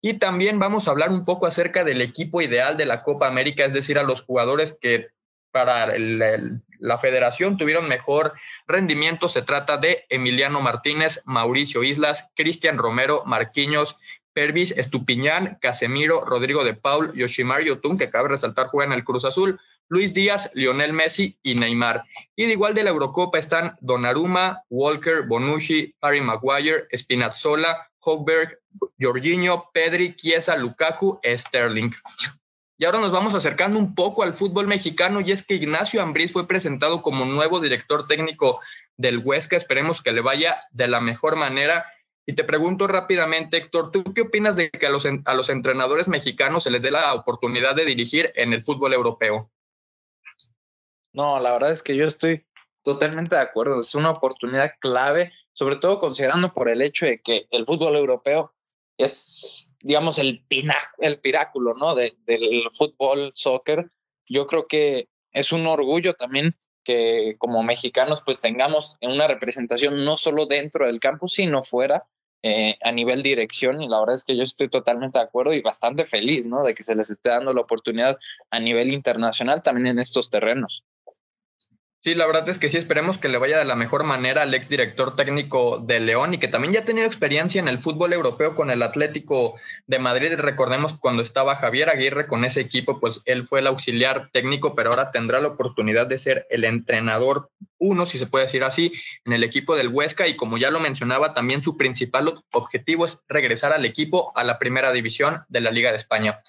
Y 0.00 0.14
también 0.14 0.58
vamos 0.58 0.86
a 0.86 0.92
hablar 0.92 1.10
un 1.10 1.24
poco 1.24 1.46
acerca 1.46 1.84
del 1.84 2.02
equipo 2.02 2.40
ideal 2.40 2.76
de 2.76 2.86
la 2.86 3.02
Copa 3.02 3.26
América, 3.26 3.64
es 3.64 3.72
decir, 3.72 3.98
a 3.98 4.04
los 4.04 4.22
jugadores 4.22 4.76
que 4.80 5.08
para 5.50 5.92
la 5.96 6.98
federación 6.98 7.56
tuvieron 7.56 7.88
mejor 7.88 8.34
rendimiento. 8.66 9.28
Se 9.28 9.42
trata 9.42 9.76
de 9.76 10.04
Emiliano 10.08 10.60
Martínez, 10.60 11.22
Mauricio 11.24 11.82
Islas, 11.82 12.30
Cristian 12.36 12.78
Romero, 12.78 13.24
Marquiños, 13.26 13.98
Pervis, 14.32 14.70
Estupiñán, 14.72 15.58
Casemiro, 15.60 16.24
Rodrigo 16.24 16.62
de 16.62 16.74
Paul, 16.74 17.12
Yoshimar 17.14 17.64
Yotun, 17.64 17.98
que 17.98 18.10
cabe 18.10 18.28
resaltar 18.28 18.68
juega 18.68 18.92
en 18.92 18.98
el 18.98 19.04
Cruz 19.04 19.24
Azul, 19.24 19.58
Luis 19.88 20.12
Díaz, 20.12 20.50
Lionel 20.54 20.92
Messi 20.92 21.38
y 21.42 21.54
Neymar. 21.54 22.04
Y 22.36 22.46
de 22.46 22.52
igual 22.52 22.74
de 22.74 22.84
la 22.84 22.90
Eurocopa 22.90 23.38
están 23.38 23.76
Donnarumma, 23.80 24.62
Walker, 24.68 25.22
Bonucci, 25.26 25.94
Harry 26.00 26.20
Maguire, 26.20 26.86
Spinazzola, 26.94 27.90
Hogberg, 28.00 28.58
Jorginho, 29.00 29.70
Pedri, 29.72 30.14
Chiesa, 30.14 30.56
Lukaku, 30.56 31.20
Sterling. 31.24 31.90
Y 32.80 32.84
ahora 32.84 33.00
nos 33.00 33.10
vamos 33.10 33.34
acercando 33.34 33.78
un 33.78 33.94
poco 33.94 34.22
al 34.22 34.34
fútbol 34.34 34.68
mexicano 34.68 35.20
y 35.20 35.32
es 35.32 35.44
que 35.44 35.54
Ignacio 35.54 36.00
Ambriz 36.00 36.32
fue 36.32 36.46
presentado 36.46 37.02
como 37.02 37.24
nuevo 37.24 37.58
director 37.58 38.06
técnico 38.06 38.60
del 38.96 39.18
Huesca. 39.18 39.56
Esperemos 39.56 40.00
que 40.00 40.12
le 40.12 40.20
vaya 40.20 40.60
de 40.70 40.86
la 40.86 41.00
mejor 41.00 41.34
manera. 41.34 41.86
Y 42.24 42.34
te 42.34 42.44
pregunto 42.44 42.86
rápidamente, 42.86 43.56
Héctor, 43.56 43.90
¿tú 43.90 44.04
qué 44.14 44.20
opinas 44.20 44.54
de 44.54 44.70
que 44.70 44.86
a 44.86 44.90
los, 44.90 45.06
a 45.24 45.34
los 45.34 45.48
entrenadores 45.48 46.08
mexicanos 46.08 46.64
se 46.64 46.70
les 46.70 46.82
dé 46.82 46.90
la 46.90 47.14
oportunidad 47.14 47.74
de 47.74 47.86
dirigir 47.86 48.30
en 48.36 48.52
el 48.52 48.62
fútbol 48.62 48.92
europeo? 48.92 49.50
No, 51.18 51.40
la 51.40 51.50
verdad 51.50 51.72
es 51.72 51.82
que 51.82 51.96
yo 51.96 52.04
estoy 52.04 52.46
totalmente 52.84 53.34
de 53.34 53.42
acuerdo. 53.42 53.80
Es 53.80 53.96
una 53.96 54.10
oportunidad 54.10 54.74
clave, 54.78 55.32
sobre 55.52 55.74
todo 55.74 55.98
considerando 55.98 56.54
por 56.54 56.68
el 56.68 56.80
hecho 56.80 57.06
de 57.06 57.20
que 57.20 57.48
el 57.50 57.66
fútbol 57.66 57.96
europeo 57.96 58.54
es, 58.96 59.74
digamos, 59.80 60.18
el, 60.18 60.46
piráculo, 60.46 61.74
¿no? 61.74 61.96
del 61.96 62.14
fútbol, 62.70 63.32
soccer. 63.32 63.90
Yo 64.28 64.46
creo 64.46 64.68
que 64.68 65.08
es 65.32 65.50
un 65.50 65.66
orgullo 65.66 66.14
también 66.14 66.54
que 66.84 67.34
como 67.38 67.64
mexicanos 67.64 68.22
pues 68.24 68.40
tengamos 68.40 68.96
una 69.02 69.26
representación 69.26 70.04
no 70.04 70.16
solo 70.16 70.46
dentro 70.46 70.86
del 70.86 71.00
campo, 71.00 71.26
sino 71.26 71.64
fuera 71.64 72.06
eh, 72.44 72.78
a 72.84 72.92
nivel 72.92 73.24
dirección 73.24 73.82
y 73.82 73.88
la 73.88 73.98
verdad 73.98 74.14
es 74.14 74.22
que 74.22 74.36
yo 74.36 74.44
estoy 74.44 74.68
totalmente 74.68 75.18
de 75.18 75.24
acuerdo 75.24 75.52
y 75.52 75.62
bastante 75.62 76.04
feliz, 76.04 76.46
¿no? 76.46 76.62
De 76.62 76.76
que 76.76 76.84
se 76.84 76.94
les 76.94 77.10
esté 77.10 77.30
dando 77.30 77.52
la 77.52 77.62
oportunidad 77.62 78.16
a 78.50 78.60
nivel 78.60 78.92
internacional 78.92 79.62
también 79.62 79.88
en 79.88 79.98
estos 79.98 80.30
terrenos. 80.30 80.84
Sí, 82.00 82.14
la 82.14 82.26
verdad 82.26 82.48
es 82.48 82.60
que 82.60 82.68
sí, 82.68 82.76
esperemos 82.76 83.18
que 83.18 83.28
le 83.28 83.38
vaya 83.38 83.58
de 83.58 83.64
la 83.64 83.74
mejor 83.74 84.04
manera 84.04 84.42
al 84.42 84.54
ex 84.54 84.68
director 84.68 85.16
técnico 85.16 85.78
de 85.78 85.98
León 85.98 86.32
y 86.32 86.38
que 86.38 86.46
también 86.46 86.72
ya 86.72 86.80
ha 86.80 86.84
tenido 86.84 87.08
experiencia 87.08 87.60
en 87.60 87.66
el 87.66 87.78
fútbol 87.78 88.12
europeo 88.12 88.54
con 88.54 88.70
el 88.70 88.84
Atlético 88.84 89.56
de 89.88 89.98
Madrid. 89.98 90.34
Recordemos 90.36 90.96
cuando 90.96 91.22
estaba 91.24 91.56
Javier 91.56 91.90
Aguirre 91.90 92.28
con 92.28 92.44
ese 92.44 92.60
equipo, 92.60 93.00
pues 93.00 93.20
él 93.24 93.48
fue 93.48 93.58
el 93.58 93.66
auxiliar 93.66 94.30
técnico, 94.32 94.76
pero 94.76 94.90
ahora 94.90 95.10
tendrá 95.10 95.40
la 95.40 95.48
oportunidad 95.48 96.06
de 96.06 96.18
ser 96.18 96.46
el 96.50 96.62
entrenador 96.62 97.50
uno, 97.78 98.06
si 98.06 98.18
se 98.18 98.26
puede 98.26 98.44
decir 98.44 98.62
así, 98.62 98.92
en 99.24 99.32
el 99.32 99.42
equipo 99.42 99.74
del 99.74 99.88
Huesca 99.88 100.28
y 100.28 100.36
como 100.36 100.56
ya 100.56 100.70
lo 100.70 100.78
mencionaba, 100.78 101.34
también 101.34 101.64
su 101.64 101.76
principal 101.76 102.32
objetivo 102.52 103.06
es 103.06 103.22
regresar 103.28 103.72
al 103.72 103.84
equipo 103.84 104.32
a 104.36 104.44
la 104.44 104.60
primera 104.60 104.92
división 104.92 105.42
de 105.48 105.60
la 105.60 105.72
Liga 105.72 105.90
de 105.90 105.96
España. 105.96 106.42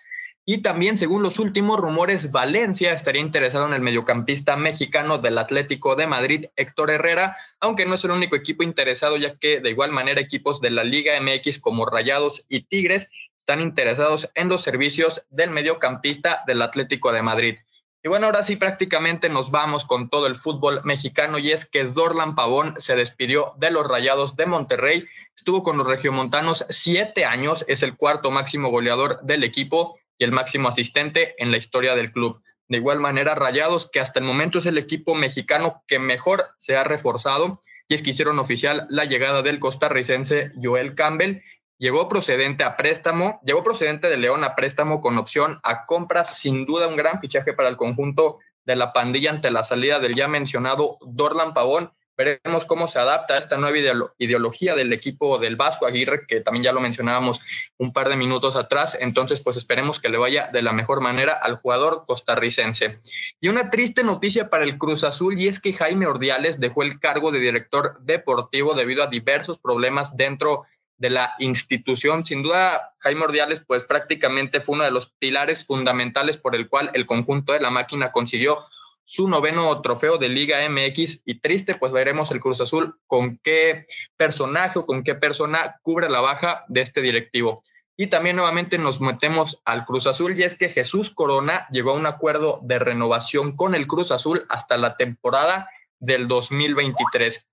Y 0.52 0.64
también, 0.64 0.98
según 0.98 1.22
los 1.22 1.38
últimos 1.38 1.80
rumores, 1.80 2.32
Valencia 2.32 2.92
estaría 2.92 3.22
interesado 3.22 3.68
en 3.68 3.74
el 3.74 3.82
mediocampista 3.82 4.56
mexicano 4.56 5.20
del 5.20 5.38
Atlético 5.38 5.96
de 5.96 6.08
Madrid, 6.08 6.48
Héctor 6.56 6.90
Herrera, 6.90 7.38
aunque 7.60 7.86
no 7.86 7.94
es 7.94 8.04
el 8.04 8.10
único 8.10 8.36
equipo 8.36 8.64
interesado, 8.64 9.16
ya 9.18 9.38
que 9.38 9.60
de 9.60 9.70
igual 9.70 9.92
manera 9.92 10.20
equipos 10.20 10.60
de 10.60 10.72
la 10.72 10.84
Liga 10.84 11.14
MX 11.22 11.60
como 11.60 11.86
Rayados 11.86 12.48
y 12.50 12.64
Tigres 12.64 13.12
están 13.38 13.62
interesados 13.62 14.32
en 14.34 14.50
los 14.50 14.64
servicios 14.64 15.28
del 15.30 15.52
mediocampista 15.52 16.42
del 16.48 16.64
Atlético 16.64 17.12
de 17.12 17.22
Madrid. 17.22 17.60
Y 18.02 18.10
bueno, 18.10 18.26
ahora 18.26 18.42
sí 18.42 18.56
prácticamente 18.56 19.30
nos 19.30 19.52
vamos 19.52 19.86
con 19.86 20.10
todo 20.10 20.26
el 20.26 20.36
fútbol 20.36 20.82
mexicano 20.84 21.38
y 21.38 21.52
es 21.52 21.68
que 21.68 21.84
Dorlan 21.84 22.34
Pavón 22.34 22.74
se 22.80 22.96
despidió 22.96 23.54
de 23.58 23.70
los 23.70 23.88
Rayados 23.88 24.36
de 24.36 24.48
Monterrey, 24.48 25.06
estuvo 25.36 25.62
con 25.62 25.78
los 25.78 25.86
regiomontanos 25.86 26.66
siete 26.70 27.26
años, 27.26 27.66
es 27.68 27.84
el 27.84 27.96
cuarto 27.96 28.32
máximo 28.32 28.72
goleador 28.72 29.22
del 29.22 29.44
equipo 29.44 30.00
y 30.20 30.26
el 30.26 30.32
máximo 30.32 30.68
asistente 30.68 31.34
en 31.42 31.50
la 31.50 31.58
historia 31.58 31.96
del 31.96 32.12
club. 32.12 32.44
De 32.68 32.78
igual 32.78 33.00
manera, 33.00 33.34
Rayados, 33.34 33.90
que 33.90 34.00
hasta 34.00 34.20
el 34.20 34.26
momento 34.26 34.60
es 34.60 34.68
el 34.68 34.78
equipo 34.78 35.16
mexicano 35.16 35.84
que 35.88 35.98
mejor 35.98 36.50
se 36.58 36.78
ha 36.78 36.84
reforzado, 36.84 37.60
y 37.88 37.96
es 37.96 38.04
que 38.04 38.12
hicieron 38.12 38.38
oficial 38.38 38.86
la 38.90 39.06
llegada 39.06 39.42
del 39.42 39.60
costarricense 39.60 40.52
Joel 40.62 40.94
Campbell. 40.94 41.42
Llegó 41.80 42.08
procedente 42.08 42.64
a 42.64 42.78
préstamo, 42.78 43.40
llegó 43.44 43.64
procedente 43.64 44.10
de 44.10 44.18
León 44.18 44.44
a 44.44 44.56
préstamo 44.56 45.02
con 45.02 45.18
opción 45.18 45.60
a 45.64 45.88
compras, 45.88 46.38
sin 46.38 46.66
duda 46.66 46.88
un 46.88 46.98
gran 46.98 47.20
fichaje 47.20 47.54
para 47.54 47.70
el 47.70 47.78
conjunto 47.78 48.38
de 48.66 48.76
la 48.76 48.94
pandilla 48.94 49.32
ante 49.32 49.50
la 49.50 49.64
salida 49.64 50.00
del 50.00 50.14
ya 50.14 50.28
mencionado 50.28 51.00
Dorlan 51.02 51.56
Pavón, 51.56 51.92
Veremos 52.20 52.66
cómo 52.66 52.90
se 52.90 53.00
adapta 53.00 53.36
a 53.36 53.38
esta 53.38 53.56
nueva 53.56 53.78
ideología 54.18 54.76
del 54.76 54.92
equipo 54.92 55.38
del 55.38 55.56
Vasco 55.56 55.86
Aguirre, 55.86 56.28
que 56.28 56.42
también 56.42 56.66
ya 56.66 56.74
lo 56.74 56.82
mencionábamos 56.82 57.40
un 57.78 57.94
par 57.94 58.10
de 58.10 58.18
minutos 58.18 58.58
atrás. 58.58 58.98
Entonces, 59.00 59.40
pues 59.40 59.56
esperemos 59.56 60.02
que 60.02 60.10
le 60.10 60.18
vaya 60.18 60.50
de 60.52 60.62
la 60.62 60.74
mejor 60.74 61.00
manera 61.00 61.32
al 61.32 61.56
jugador 61.56 62.04
costarricense. 62.06 63.00
Y 63.40 63.48
una 63.48 63.70
triste 63.70 64.04
noticia 64.04 64.50
para 64.50 64.66
el 64.66 64.78
Cruz 64.78 65.06
Azul, 65.06 65.40
y 65.40 65.48
es 65.48 65.62
que 65.62 65.72
Jaime 65.72 66.08
Ordiales 66.08 66.60
dejó 66.60 66.84
el 66.84 67.00
cargo 67.00 67.32
de 67.32 67.40
director 67.40 67.98
deportivo 68.02 68.74
debido 68.74 69.02
a 69.02 69.08
diversos 69.08 69.58
problemas 69.58 70.18
dentro 70.18 70.66
de 70.98 71.12
la 71.12 71.36
institución. 71.40 72.26
Sin 72.26 72.44
duda, 72.44 72.96
Jaime 72.98 73.24
Ordiales, 73.24 73.64
pues 73.66 73.86
prácticamente 73.86 74.60
fue 74.60 74.76
uno 74.76 74.84
de 74.84 74.92
los 74.92 75.12
pilares 75.20 75.66
fundamentales 75.66 76.36
por 76.36 76.54
el 76.54 76.68
cual 76.68 76.92
el 76.94 77.06
conjunto 77.06 77.54
de 77.54 77.62
la 77.62 77.70
máquina 77.70 78.12
consiguió 78.12 78.66
su 79.10 79.28
noveno 79.28 79.82
trofeo 79.82 80.20
de 80.20 80.30
Liga 80.30 80.60
MX 80.70 81.24
y 81.26 81.40
triste, 81.40 81.74
pues 81.74 81.92
veremos 81.92 82.30
el 82.30 82.40
Cruz 82.40 82.62
Azul 82.62 82.94
con 83.08 83.40
qué 83.44 83.88
personaje 84.18 84.78
o 84.78 84.86
con 84.86 85.04
qué 85.04 85.16
persona 85.16 85.80
cubre 85.82 86.12
la 86.12 86.22
baja 86.22 86.64
de 86.68 86.82
este 86.82 87.02
directivo. 87.02 87.60
Y 87.98 88.06
también 88.06 88.36
nuevamente 88.36 88.78
nos 88.78 89.02
metemos 89.02 89.64
al 89.66 89.88
Cruz 89.88 90.06
Azul 90.06 90.38
y 90.38 90.44
es 90.44 90.54
que 90.54 90.70
Jesús 90.70 91.10
Corona 91.10 91.66
llegó 91.72 91.90
a 91.90 91.96
un 91.96 92.06
acuerdo 92.06 92.60
de 92.62 92.78
renovación 92.78 93.56
con 93.56 93.74
el 93.74 93.88
Cruz 93.88 94.12
Azul 94.12 94.46
hasta 94.48 94.78
la 94.78 94.96
temporada 94.96 95.68
del 95.98 96.28
2023. 96.28 97.48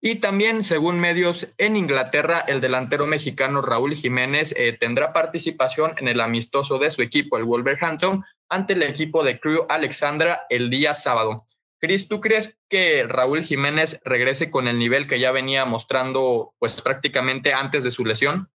Y 0.00 0.16
también, 0.16 0.64
según 0.64 1.00
medios 1.00 1.48
en 1.58 1.76
Inglaterra, 1.76 2.44
el 2.48 2.62
delantero 2.62 3.06
mexicano 3.06 3.60
Raúl 3.60 3.94
Jiménez 3.94 4.54
eh, 4.56 4.74
tendrá 4.78 5.12
participación 5.12 5.94
en 5.98 6.08
el 6.08 6.22
amistoso 6.22 6.78
de 6.78 6.90
su 6.90 7.02
equipo, 7.02 7.36
el 7.36 7.44
Wolverhampton, 7.44 8.24
ante 8.48 8.74
el 8.74 8.82
equipo 8.82 9.24
de 9.24 9.40
Crew 9.40 9.66
Alexandra 9.68 10.42
el 10.48 10.70
día 10.70 10.94
sábado. 10.94 11.36
Cris, 11.80 12.08
¿tú 12.08 12.20
crees 12.20 12.58
que 12.68 13.04
Raúl 13.04 13.42
Jiménez 13.42 14.00
regrese 14.04 14.50
con 14.50 14.68
el 14.68 14.78
nivel 14.78 15.06
que 15.06 15.20
ya 15.20 15.32
venía 15.32 15.64
mostrando 15.66 16.54
pues 16.58 16.80
prácticamente 16.80 17.52
antes 17.52 17.84
de 17.84 17.90
su 17.90 18.04
lesión? 18.04 18.48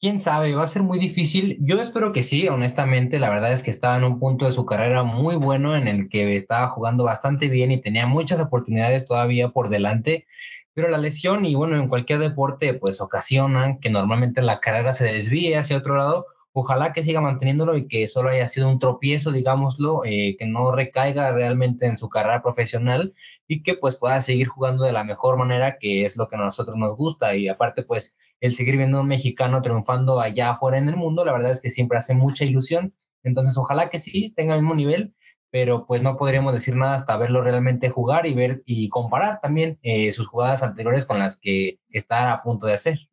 Quién 0.00 0.20
sabe, 0.20 0.54
va 0.54 0.62
a 0.62 0.68
ser 0.68 0.82
muy 0.84 0.98
difícil. 0.98 1.58
Yo 1.60 1.82
espero 1.82 2.12
que 2.12 2.22
sí, 2.22 2.46
honestamente. 2.48 3.18
La 3.18 3.30
verdad 3.30 3.50
es 3.50 3.64
que 3.64 3.70
estaba 3.70 3.96
en 3.96 4.04
un 4.04 4.20
punto 4.20 4.44
de 4.44 4.52
su 4.52 4.64
carrera 4.64 5.02
muy 5.02 5.34
bueno 5.34 5.76
en 5.76 5.88
el 5.88 6.08
que 6.08 6.36
estaba 6.36 6.68
jugando 6.68 7.02
bastante 7.02 7.48
bien 7.48 7.72
y 7.72 7.80
tenía 7.80 8.06
muchas 8.06 8.38
oportunidades 8.40 9.04
todavía 9.04 9.48
por 9.48 9.68
delante. 9.68 10.26
Pero 10.72 10.88
la 10.88 10.98
lesión 10.98 11.44
y 11.44 11.56
bueno, 11.56 11.76
en 11.76 11.88
cualquier 11.88 12.20
deporte 12.20 12.74
pues 12.74 13.00
ocasionan 13.00 13.80
que 13.80 13.90
normalmente 13.90 14.40
la 14.40 14.60
carrera 14.60 14.92
se 14.92 15.04
desvíe 15.04 15.56
hacia 15.56 15.76
otro 15.76 15.96
lado 15.96 16.26
Ojalá 16.52 16.92
que 16.92 17.04
siga 17.04 17.20
manteniéndolo 17.20 17.76
y 17.76 17.86
que 17.88 18.08
solo 18.08 18.30
haya 18.30 18.48
sido 18.48 18.68
un 18.68 18.78
tropiezo, 18.78 19.30
digámoslo, 19.32 20.04
eh, 20.04 20.36
que 20.38 20.46
no 20.46 20.72
recaiga 20.72 21.30
realmente 21.32 21.86
en 21.86 21.98
su 21.98 22.08
carrera 22.08 22.42
profesional 22.42 23.12
y 23.46 23.62
que 23.62 23.74
pues 23.74 23.96
pueda 23.96 24.20
seguir 24.20 24.48
jugando 24.48 24.84
de 24.84 24.92
la 24.92 25.04
mejor 25.04 25.36
manera, 25.36 25.78
que 25.78 26.04
es 26.04 26.16
lo 26.16 26.28
que 26.28 26.36
a 26.36 26.38
nosotros 26.40 26.76
nos 26.76 26.96
gusta. 26.96 27.36
Y 27.36 27.48
aparte, 27.48 27.82
pues 27.82 28.18
el 28.40 28.54
seguir 28.54 28.76
viendo 28.76 28.98
a 28.98 29.00
un 29.02 29.08
mexicano 29.08 29.62
triunfando 29.62 30.20
allá 30.20 30.50
afuera 30.50 30.78
en 30.78 30.88
el 30.88 30.96
mundo, 30.96 31.24
la 31.24 31.32
verdad 31.32 31.50
es 31.52 31.60
que 31.60 31.70
siempre 31.70 31.98
hace 31.98 32.14
mucha 32.14 32.44
ilusión. 32.44 32.94
Entonces, 33.22 33.56
ojalá 33.56 33.90
que 33.90 33.98
sí 33.98 34.32
tenga 34.36 34.54
el 34.54 34.62
mismo 34.62 34.74
nivel, 34.74 35.14
pero 35.50 35.86
pues 35.86 36.02
no 36.02 36.16
podríamos 36.16 36.52
decir 36.52 36.76
nada 36.76 36.94
hasta 36.94 37.16
verlo 37.16 37.42
realmente 37.42 37.88
jugar 37.90 38.26
y 38.26 38.34
ver 38.34 38.62
y 38.66 38.88
comparar 38.88 39.40
también 39.40 39.78
eh, 39.82 40.12
sus 40.12 40.26
jugadas 40.28 40.62
anteriores 40.62 41.06
con 41.06 41.18
las 41.18 41.38
que 41.38 41.78
está 41.90 42.32
a 42.32 42.42
punto 42.42 42.66
de 42.66 42.74
hacer. 42.74 43.07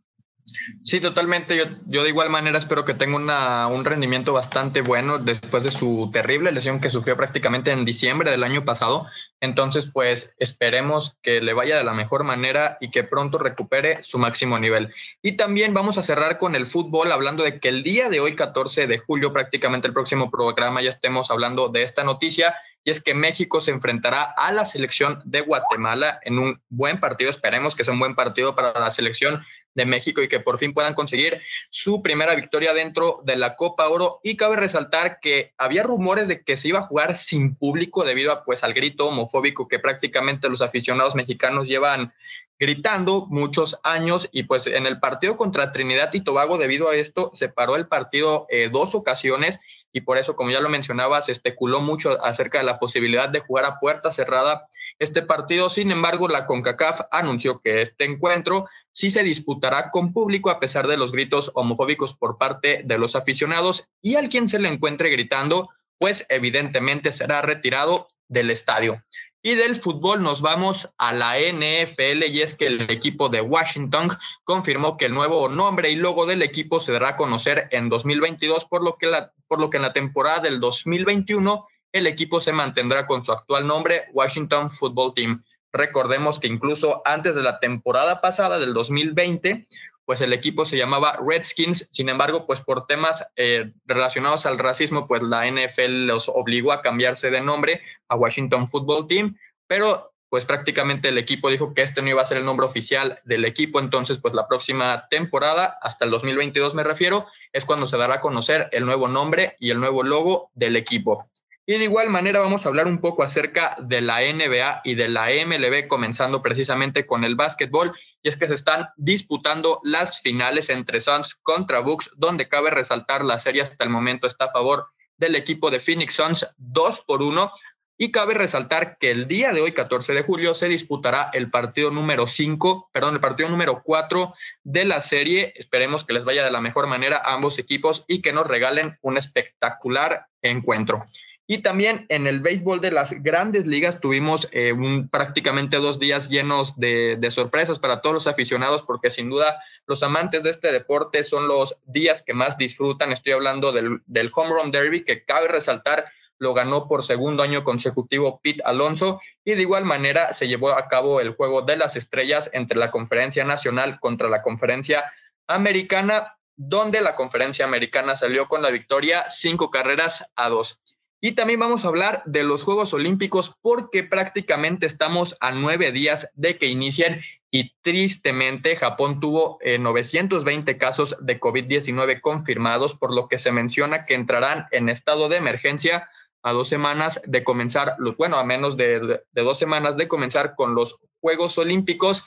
Sí, 0.83 0.99
totalmente. 0.99 1.57
Yo, 1.57 1.65
yo 1.87 2.03
de 2.03 2.09
igual 2.09 2.29
manera 2.29 2.57
espero 2.57 2.85
que 2.85 2.93
tenga 2.93 3.15
una, 3.15 3.67
un 3.67 3.85
rendimiento 3.85 4.33
bastante 4.33 4.81
bueno 4.81 5.17
después 5.17 5.63
de 5.63 5.71
su 5.71 6.09
terrible 6.13 6.51
lesión 6.51 6.79
que 6.79 6.89
sufrió 6.89 7.15
prácticamente 7.15 7.71
en 7.71 7.85
diciembre 7.85 8.31
del 8.31 8.43
año 8.43 8.65
pasado. 8.65 9.07
Entonces, 9.41 9.89
pues 9.91 10.35
esperemos 10.39 11.17
que 11.21 11.41
le 11.41 11.53
vaya 11.53 11.77
de 11.77 11.83
la 11.83 11.93
mejor 11.93 12.23
manera 12.23 12.77
y 12.79 12.91
que 12.91 13.03
pronto 13.03 13.37
recupere 13.37 14.03
su 14.03 14.17
máximo 14.17 14.57
nivel. 14.59 14.93
Y 15.21 15.33
también 15.33 15.73
vamos 15.73 15.97
a 15.97 16.03
cerrar 16.03 16.37
con 16.37 16.55
el 16.55 16.65
fútbol, 16.65 17.11
hablando 17.11 17.43
de 17.43 17.59
que 17.59 17.69
el 17.69 17.83
día 17.83 18.09
de 18.09 18.19
hoy, 18.19 18.35
14 18.35 18.87
de 18.87 18.97
julio, 18.97 19.33
prácticamente 19.33 19.87
el 19.87 19.93
próximo 19.93 20.31
programa, 20.31 20.81
ya 20.81 20.89
estemos 20.89 21.31
hablando 21.31 21.69
de 21.69 21.83
esta 21.83 22.03
noticia 22.03 22.55
y 22.85 22.91
es 22.91 23.01
que 23.01 23.15
México 23.15 23.59
se 23.61 23.71
enfrentará 23.71 24.21
a 24.37 24.51
la 24.51 24.63
selección 24.63 25.19
de 25.25 25.41
Guatemala 25.41 26.19
en 26.21 26.37
un 26.37 26.61
buen 26.69 26.99
partido. 26.99 27.31
Esperemos 27.31 27.75
que 27.75 27.83
sea 27.83 27.93
un 27.95 27.99
buen 27.99 28.13
partido 28.13 28.55
para 28.55 28.79
la 28.79 28.91
selección 28.91 29.43
de 29.73 29.87
México 29.87 30.21
y 30.21 30.27
que 30.27 30.39
por 30.39 30.59
fin 30.59 30.71
puedan 30.71 30.93
conseguir 30.93 31.41
su 31.71 32.03
primera 32.03 32.35
victoria 32.35 32.73
dentro 32.73 33.17
de 33.23 33.37
la 33.37 33.55
Copa 33.55 33.89
Oro. 33.89 34.19
Y 34.21 34.37
cabe 34.37 34.55
resaltar 34.57 35.19
que 35.19 35.53
había 35.57 35.81
rumores 35.81 36.27
de 36.27 36.43
que 36.43 36.57
se 36.57 36.67
iba 36.67 36.79
a 36.79 36.85
jugar 36.85 37.17
sin 37.17 37.55
público 37.55 38.05
debido 38.05 38.31
a, 38.31 38.45
pues, 38.45 38.63
al 38.63 38.75
grito 38.75 39.07
homofóbico 39.07 39.67
que 39.67 39.79
prácticamente 39.79 40.47
los 40.47 40.61
aficionados 40.61 41.15
mexicanos 41.15 41.67
llevan 41.67 42.13
gritando 42.59 43.25
muchos 43.25 43.79
años 43.83 44.29
y 44.31 44.43
pues 44.43 44.67
en 44.67 44.85
el 44.85 44.99
partido 44.99 45.35
contra 45.35 45.73
Trinidad 45.73 46.13
y 46.13 46.21
Tobago 46.21 46.57
debido 46.57 46.87
a 46.87 46.95
esto 46.95 47.29
se 47.33 47.49
paró 47.49 47.75
el 47.75 47.87
partido 47.87 48.47
eh, 48.49 48.69
dos 48.71 48.95
ocasiones 48.95 49.59
y 49.95 50.01
por 50.01 50.17
eso, 50.17 50.35
como 50.35 50.51
ya 50.51 50.59
lo 50.59 50.67
mencionaba, 50.67 51.21
se 51.21 51.31
especuló 51.31 51.79
mucho 51.79 52.21
acerca 52.21 52.57
de 52.57 52.65
la 52.65 52.79
posibilidad 52.79 53.29
de 53.29 53.39
jugar 53.39 53.63
a 53.63 53.79
puerta 53.79 54.11
cerrada 54.11 54.67
este 54.99 55.21
partido. 55.21 55.69
Sin 55.69 55.89
embargo, 55.89 56.27
la 56.27 56.45
CONCACAF 56.45 56.99
anunció 57.11 57.61
que 57.61 57.81
este 57.81 58.03
encuentro 58.03 58.67
sí 58.91 59.09
se 59.09 59.23
disputará 59.23 59.91
con 59.91 60.11
público 60.11 60.49
a 60.49 60.59
pesar 60.59 60.87
de 60.87 60.97
los 60.97 61.13
gritos 61.13 61.49
homofóbicos 61.55 62.13
por 62.13 62.37
parte 62.37 62.81
de 62.83 62.97
los 62.97 63.15
aficionados 63.15 63.89
y 64.01 64.15
al 64.15 64.27
quien 64.27 64.49
se 64.49 64.59
le 64.59 64.67
encuentre 64.67 65.09
gritando, 65.09 65.69
pues 65.97 66.25
evidentemente 66.27 67.13
será 67.13 67.41
retirado 67.41 68.09
del 68.27 68.51
estadio. 68.51 69.01
Y 69.47 69.53
del 69.53 69.75
fútbol 69.75 70.23
nos 70.23 70.41
vamos 70.41 70.89
a 70.97 71.13
la 71.13 71.37
NFL 71.37 72.23
y 72.31 72.41
es 72.41 72.55
que 72.55 72.65
el 72.65 72.89
equipo 72.89 73.29
de 73.29 73.41
Washington 73.41 74.09
confirmó 74.43 74.97
que 74.97 75.05
el 75.05 75.13
nuevo 75.13 75.47
nombre 75.49 75.91
y 75.91 75.95
logo 75.95 76.25
del 76.25 76.41
equipo 76.41 76.79
se 76.79 76.91
dará 76.91 77.09
a 77.09 77.15
conocer 77.15 77.67
en 77.69 77.87
2022, 77.87 78.65
por 78.65 78.83
lo 78.83 78.97
que, 78.97 79.05
la, 79.05 79.33
por 79.47 79.61
lo 79.61 79.69
que 79.69 79.77
en 79.77 79.83
la 79.83 79.93
temporada 79.93 80.39
del 80.39 80.59
2021 80.59 81.67
el 81.91 82.07
equipo 82.07 82.41
se 82.41 82.53
mantendrá 82.53 83.05
con 83.05 83.23
su 83.23 83.33
actual 83.33 83.67
nombre 83.67 84.05
Washington 84.13 84.71
Football 84.71 85.13
Team. 85.13 85.43
Recordemos 85.71 86.39
que 86.39 86.47
incluso 86.47 87.03
antes 87.05 87.35
de 87.35 87.43
la 87.43 87.59
temporada 87.59 88.21
pasada 88.21 88.57
del 88.57 88.73
2020 88.73 89.67
pues 90.05 90.21
el 90.21 90.33
equipo 90.33 90.65
se 90.65 90.77
llamaba 90.77 91.17
Redskins, 91.25 91.89
sin 91.91 92.09
embargo, 92.09 92.45
pues 92.45 92.61
por 92.61 92.85
temas 92.85 93.25
eh, 93.35 93.73
relacionados 93.85 94.45
al 94.45 94.59
racismo, 94.59 95.07
pues 95.07 95.23
la 95.23 95.49
NFL 95.49 96.05
los 96.05 96.29
obligó 96.29 96.71
a 96.71 96.81
cambiarse 96.81 97.31
de 97.31 97.41
nombre 97.41 97.81
a 98.07 98.15
Washington 98.15 98.67
Football 98.67 99.07
Team, 99.07 99.37
pero 99.67 100.13
pues 100.29 100.45
prácticamente 100.45 101.09
el 101.09 101.17
equipo 101.17 101.49
dijo 101.49 101.73
que 101.73 101.81
este 101.81 102.01
no 102.01 102.09
iba 102.09 102.21
a 102.21 102.25
ser 102.25 102.37
el 102.37 102.45
nombre 102.45 102.65
oficial 102.65 103.19
del 103.25 103.45
equipo, 103.45 103.79
entonces 103.79 104.19
pues 104.19 104.33
la 104.33 104.47
próxima 104.47 105.07
temporada, 105.09 105.77
hasta 105.81 106.05
el 106.05 106.11
2022 106.11 106.75
me 106.75 106.83
refiero, 106.83 107.27
es 107.53 107.65
cuando 107.65 107.87
se 107.87 107.97
dará 107.97 108.15
a 108.15 108.21
conocer 108.21 108.69
el 108.73 108.85
nuevo 108.85 109.07
nombre 109.07 109.55
y 109.59 109.69
el 109.69 109.79
nuevo 109.79 110.03
logo 110.03 110.51
del 110.53 110.75
equipo. 110.75 111.29
Y 111.67 111.79
de 111.79 111.85
igual 111.85 112.09
manera 112.09 112.41
vamos 112.41 112.63
a 112.65 112.69
hablar 112.69 112.85
un 112.85 112.99
poco 112.99 113.23
acerca 113.23 113.75
de 113.79 113.99
la 114.01 114.19
NBA 114.21 114.81
y 114.83 114.93
de 114.93 115.09
la 115.09 115.29
MLB, 115.29 115.87
comenzando 115.87 116.43
precisamente 116.43 117.07
con 117.07 117.23
el 117.23 117.35
básquetbol. 117.35 117.91
Y 118.21 118.29
es 118.29 118.37
que 118.37 118.47
se 118.47 118.53
están 118.53 118.89
disputando 118.97 119.79
las 119.83 120.21
finales 120.21 120.69
entre 120.69 121.01
Suns 121.01 121.33
contra 121.33 121.79
Bucks, 121.79 122.11
donde 122.17 122.47
cabe 122.47 122.69
resaltar 122.69 123.25
la 123.25 123.39
serie 123.39 123.63
hasta 123.63 123.83
el 123.83 123.89
momento 123.89 124.27
está 124.27 124.45
a 124.45 124.51
favor 124.51 124.85
del 125.17 125.35
equipo 125.35 125.71
de 125.71 125.79
Phoenix 125.79 126.13
Suns 126.13 126.47
2 126.57 126.99
por 127.01 127.23
1. 127.23 127.51
Y 127.97 128.11
cabe 128.11 128.33
resaltar 128.33 128.97
que 128.99 129.09
el 129.09 129.25
día 129.25 129.51
de 129.51 129.61
hoy, 129.61 129.71
14 129.71 130.13
de 130.13 130.21
julio, 130.21 130.53
se 130.53 130.67
disputará 130.67 131.31
el 131.33 131.49
partido 131.49 131.89
número 131.89 132.27
5, 132.27 132.89
perdón, 132.91 133.15
el 133.15 133.21
partido 133.21 133.49
número 133.49 133.81
4 133.83 134.35
de 134.63 134.85
la 134.85 135.01
serie. 135.01 135.53
Esperemos 135.55 136.03
que 136.03 136.13
les 136.13 136.25
vaya 136.25 136.43
de 136.43 136.51
la 136.51 136.61
mejor 136.61 136.85
manera 136.85 137.17
a 137.17 137.33
ambos 137.33 137.57
equipos 137.57 138.03
y 138.07 138.21
que 138.21 138.33
nos 138.33 138.45
regalen 138.45 138.99
un 139.01 139.17
espectacular 139.17 140.27
encuentro. 140.41 141.03
Y 141.47 141.59
también 141.59 142.07
en 142.09 142.25
el 142.25 142.39
béisbol 142.39 142.81
de 142.81 142.89
las 142.89 143.21
grandes 143.21 143.67
ligas 143.67 144.01
tuvimos 144.01 144.47
eh, 144.51 144.73
un, 144.73 145.09
prácticamente 145.09 145.77
dos 145.77 145.99
días 145.99 146.29
llenos 146.29 146.75
de, 146.79 147.19
sorpresas 147.29 147.77
para 147.77 148.01
todos 148.01 148.15
los 148.15 148.27
aficionados, 148.27 148.81
porque 148.81 149.11
sin 149.11 149.29
duda 149.29 149.61
los 149.85 150.01
amantes 150.01 150.41
de 150.41 150.49
este 150.49 150.71
deporte 150.71 151.23
son 151.23 151.47
los 151.47 151.79
días 151.85 152.23
que 152.23 152.33
más 152.33 152.57
disfrutan. 152.57 153.11
Estoy 153.11 153.33
hablando 153.33 153.71
del, 153.71 154.01
del 154.07 154.31
Home 154.33 154.55
Run 154.55 154.71
Derby, 154.71 155.03
que 155.03 155.23
cabe 155.23 155.47
resaltar, 155.47 156.05
lo 156.39 156.55
ganó 156.55 156.87
por 156.87 157.05
segundo 157.05 157.43
año 157.43 157.63
consecutivo 157.63 158.39
Pete 158.41 158.63
Alonso, 158.65 159.21
y 159.43 159.53
de 159.53 159.61
igual 159.61 159.85
manera 159.85 160.33
se 160.33 160.47
llevó 160.47 160.71
a 160.71 160.87
cabo 160.87 161.21
el 161.21 161.35
juego 161.35 161.61
de 161.61 161.77
las 161.77 161.95
estrellas 161.95 162.49
entre 162.53 162.79
la 162.79 162.89
Conferencia 162.89 163.43
Nacional 163.43 163.99
contra 163.99 164.29
la 164.29 164.41
Conferencia 164.41 165.13
Americana, 165.45 166.27
donde 166.55 167.01
la 167.01 167.15
Conferencia 167.15 167.65
Americana 167.65 168.15
salió 168.15 168.47
con 168.47 168.63
la 168.63 168.71
victoria 168.71 169.29
cinco 169.29 169.69
carreras 169.69 170.25
a 170.35 170.49
dos. 170.49 170.81
Y 171.21 171.31
también 171.31 171.59
vamos 171.59 171.85
a 171.85 171.87
hablar 171.87 172.21
de 172.25 172.43
los 172.43 172.63
Juegos 172.63 172.93
Olímpicos 172.93 173.53
porque 173.61 174.03
prácticamente 174.03 174.85
estamos 174.85 175.37
a 175.39 175.51
nueve 175.51 175.91
días 175.91 176.29
de 176.35 176.57
que 176.57 176.67
inicien 176.67 177.21
y 177.51 177.73
tristemente 177.81 178.75
Japón 178.75 179.21
tuvo 179.21 179.59
920 179.63 180.71
eh, 180.71 180.77
casos 180.77 181.15
de 181.21 181.39
COVID-19 181.39 182.19
confirmados, 182.19 182.95
por 182.95 183.13
lo 183.13 183.29
que 183.29 183.37
se 183.37 183.53
menciona 183.53 184.05
que 184.05 184.13
entrarán 184.13 184.67
en 184.71 184.89
estado 184.89 185.29
de 185.29 185.37
emergencia 185.37 186.09
a 186.43 186.51
dos 186.51 186.67
semanas 186.67 187.21
de 187.25 187.45
comenzar, 187.45 187.95
los, 187.97 188.17
bueno, 188.17 188.37
a 188.37 188.43
menos 188.43 188.75
de 188.75 189.21
dos 189.31 189.57
semanas 189.57 189.95
de 189.95 190.09
comenzar 190.09 190.53
con 190.55 190.75
los 190.75 190.99
Juegos 191.21 191.57
Olímpicos. 191.57 192.25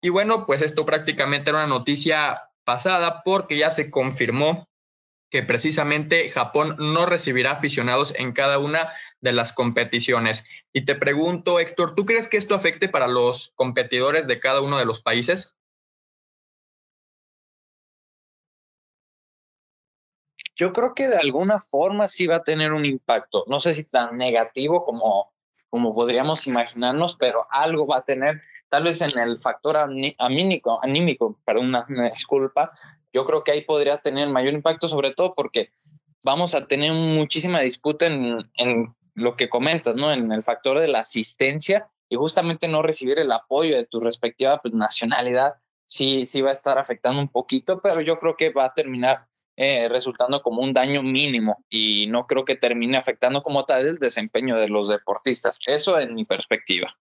Y 0.00 0.08
bueno, 0.08 0.46
pues 0.46 0.62
esto 0.62 0.86
prácticamente 0.86 1.50
era 1.50 1.58
una 1.58 1.68
noticia 1.68 2.40
pasada 2.64 3.22
porque 3.22 3.58
ya 3.58 3.70
se 3.70 3.90
confirmó 3.90 4.69
que 5.30 5.42
precisamente 5.42 6.28
Japón 6.30 6.76
no 6.78 7.06
recibirá 7.06 7.52
aficionados 7.52 8.12
en 8.16 8.32
cada 8.32 8.58
una 8.58 8.92
de 9.20 9.32
las 9.32 9.52
competiciones. 9.52 10.44
Y 10.72 10.84
te 10.84 10.94
pregunto, 10.96 11.60
Héctor, 11.60 11.94
¿tú 11.94 12.04
crees 12.04 12.28
que 12.28 12.36
esto 12.36 12.54
afecte 12.54 12.88
para 12.88 13.06
los 13.06 13.52
competidores 13.54 14.26
de 14.26 14.40
cada 14.40 14.60
uno 14.60 14.78
de 14.78 14.86
los 14.86 15.00
países? 15.00 15.54
Yo 20.56 20.72
creo 20.74 20.94
que 20.94 21.08
de 21.08 21.16
alguna 21.16 21.58
forma 21.58 22.06
sí 22.06 22.26
va 22.26 22.36
a 22.36 22.44
tener 22.44 22.72
un 22.72 22.84
impacto. 22.84 23.44
No 23.46 23.60
sé 23.60 23.72
si 23.72 23.88
tan 23.88 24.18
negativo 24.18 24.84
como, 24.84 25.32
como 25.70 25.94
podríamos 25.94 26.46
imaginarnos, 26.46 27.16
pero 27.16 27.46
algo 27.50 27.86
va 27.86 27.98
a 27.98 28.04
tener, 28.04 28.42
tal 28.68 28.82
vez 28.82 29.00
en 29.00 29.18
el 29.18 29.38
factor 29.38 29.78
anímico, 29.78 30.78
anímico 30.82 31.38
perdón, 31.46 31.74
una 31.88 32.06
disculpa, 32.06 32.72
yo 33.12 33.24
creo 33.24 33.44
que 33.44 33.52
ahí 33.52 33.62
podría 33.62 33.96
tener 33.96 34.28
mayor 34.28 34.54
impacto, 34.54 34.88
sobre 34.88 35.10
todo 35.10 35.34
porque 35.34 35.70
vamos 36.22 36.54
a 36.54 36.66
tener 36.66 36.92
muchísima 36.92 37.60
disputa 37.60 38.06
en, 38.06 38.38
en 38.56 38.94
lo 39.14 39.36
que 39.36 39.48
comentas, 39.48 39.96
¿no? 39.96 40.12
En 40.12 40.32
el 40.32 40.42
factor 40.42 40.78
de 40.78 40.88
la 40.88 41.00
asistencia 41.00 41.88
y 42.08 42.16
justamente 42.16 42.68
no 42.68 42.82
recibir 42.82 43.18
el 43.18 43.32
apoyo 43.32 43.76
de 43.76 43.86
tu 43.86 44.00
respectiva 44.00 44.60
pues, 44.60 44.74
nacionalidad, 44.74 45.54
sí, 45.84 46.26
sí 46.26 46.40
va 46.40 46.50
a 46.50 46.52
estar 46.52 46.78
afectando 46.78 47.20
un 47.20 47.28
poquito, 47.28 47.80
pero 47.80 48.00
yo 48.00 48.18
creo 48.18 48.36
que 48.36 48.50
va 48.50 48.66
a 48.66 48.74
terminar 48.74 49.26
eh, 49.56 49.88
resultando 49.88 50.42
como 50.42 50.62
un 50.62 50.72
daño 50.72 51.02
mínimo 51.02 51.64
y 51.68 52.06
no 52.08 52.26
creo 52.26 52.44
que 52.44 52.56
termine 52.56 52.96
afectando 52.96 53.42
como 53.42 53.64
tal 53.64 53.86
el 53.86 53.98
desempeño 53.98 54.56
de 54.56 54.68
los 54.68 54.88
deportistas. 54.88 55.58
Eso 55.66 55.98
en 56.00 56.14
mi 56.14 56.24
perspectiva. 56.24 56.96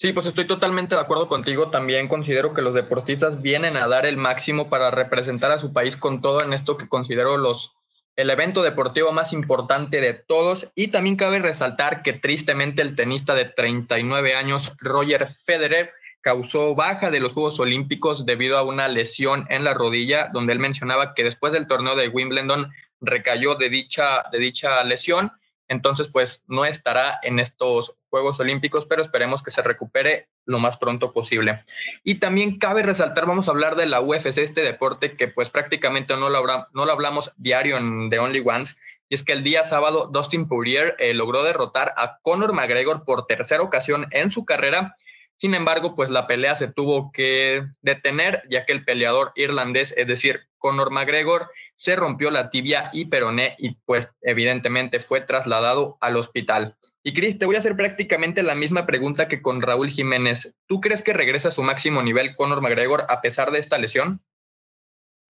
Sí, 0.00 0.12
pues 0.12 0.26
estoy 0.26 0.46
totalmente 0.46 0.94
de 0.94 1.00
acuerdo 1.00 1.26
contigo. 1.26 1.70
También 1.70 2.06
considero 2.06 2.54
que 2.54 2.62
los 2.62 2.72
deportistas 2.72 3.42
vienen 3.42 3.76
a 3.76 3.88
dar 3.88 4.06
el 4.06 4.16
máximo 4.16 4.70
para 4.70 4.92
representar 4.92 5.50
a 5.50 5.58
su 5.58 5.72
país 5.72 5.96
con 5.96 6.22
todo 6.22 6.40
en 6.40 6.52
esto 6.52 6.76
que 6.76 6.88
considero 6.88 7.36
los 7.36 7.74
el 8.14 8.30
evento 8.30 8.62
deportivo 8.62 9.10
más 9.10 9.32
importante 9.32 10.00
de 10.00 10.14
todos. 10.14 10.70
Y 10.76 10.88
también 10.88 11.16
cabe 11.16 11.40
resaltar 11.40 12.02
que 12.02 12.12
tristemente 12.12 12.80
el 12.80 12.94
tenista 12.94 13.34
de 13.34 13.46
39 13.46 14.34
años, 14.34 14.72
Roger 14.78 15.26
Federer, 15.26 15.90
causó 16.20 16.76
baja 16.76 17.10
de 17.10 17.18
los 17.18 17.32
Juegos 17.32 17.58
Olímpicos 17.58 18.24
debido 18.24 18.56
a 18.56 18.62
una 18.62 18.86
lesión 18.86 19.46
en 19.50 19.64
la 19.64 19.74
rodilla, 19.74 20.28
donde 20.32 20.52
él 20.52 20.60
mencionaba 20.60 21.12
que 21.12 21.24
después 21.24 21.52
del 21.52 21.66
torneo 21.66 21.96
de 21.96 22.08
Wimbledon 22.08 22.70
recayó 23.00 23.56
de 23.56 23.68
dicha, 23.68 24.24
de 24.30 24.38
dicha 24.38 24.82
lesión 24.84 25.32
entonces, 25.68 26.08
pues 26.08 26.44
no 26.48 26.64
estará 26.64 27.18
en 27.22 27.38
estos 27.38 27.98
Juegos 28.08 28.40
Olímpicos, 28.40 28.86
pero 28.86 29.02
esperemos 29.02 29.42
que 29.42 29.50
se 29.50 29.62
recupere 29.62 30.28
lo 30.46 30.58
más 30.58 30.78
pronto 30.78 31.12
posible. 31.12 31.62
Y 32.02 32.16
también 32.16 32.58
cabe 32.58 32.82
resaltar, 32.82 33.26
vamos 33.26 33.48
a 33.48 33.50
hablar 33.50 33.76
de 33.76 33.86
la 33.86 34.00
UFC, 34.00 34.38
este 34.38 34.62
deporte 34.62 35.12
que 35.12 35.28
pues 35.28 35.50
prácticamente 35.50 36.16
no 36.16 36.30
lo, 36.30 36.90
hablamos 36.90 37.32
diario 37.36 37.76
en 37.76 38.08
The 38.08 38.18
Only 38.18 38.42
Ones, 38.44 38.80
y 39.10 39.14
es 39.14 39.22
que 39.24 39.32
el 39.34 39.44
día 39.44 39.64
sábado 39.64 40.08
Dustin 40.10 40.48
Poirier 40.48 40.96
eh, 40.98 41.12
logró 41.14 41.42
derrotar 41.42 41.92
a 41.96 42.18
Conor 42.22 42.54
McGregor 42.54 43.04
por 43.04 43.26
tercera 43.26 43.62
ocasión 43.62 44.06
en 44.10 44.30
su 44.30 44.44
carrera. 44.44 44.96
Sin 45.36 45.54
embargo, 45.54 45.94
pues 45.94 46.10
la 46.10 46.26
pelea 46.26 46.56
se 46.56 46.68
tuvo 46.68 47.12
que 47.12 47.64
detener, 47.80 48.42
ya 48.50 48.66
que 48.66 48.72
el 48.72 48.84
peleador 48.84 49.32
irlandés, 49.34 49.94
es 49.96 50.06
decir, 50.06 50.48
Conor 50.58 50.90
McGregor, 50.90 51.50
se 51.78 51.94
rompió 51.94 52.32
la 52.32 52.50
tibia 52.50 52.90
y 52.92 53.04
peroné 53.04 53.54
y 53.56 53.76
pues 53.86 54.16
evidentemente 54.22 54.98
fue 54.98 55.20
trasladado 55.20 55.96
al 56.00 56.16
hospital. 56.16 56.76
Y 57.04 57.14
Cris, 57.14 57.38
te 57.38 57.46
voy 57.46 57.54
a 57.54 57.60
hacer 57.60 57.76
prácticamente 57.76 58.42
la 58.42 58.56
misma 58.56 58.84
pregunta 58.84 59.28
que 59.28 59.40
con 59.40 59.62
Raúl 59.62 59.88
Jiménez. 59.88 60.56
¿Tú 60.66 60.80
crees 60.80 61.02
que 61.02 61.12
regresa 61.12 61.48
a 61.48 61.52
su 61.52 61.62
máximo 61.62 62.02
nivel 62.02 62.34
Conor 62.34 62.62
McGregor 62.62 63.06
a 63.08 63.20
pesar 63.20 63.52
de 63.52 63.60
esta 63.60 63.78
lesión? 63.78 64.20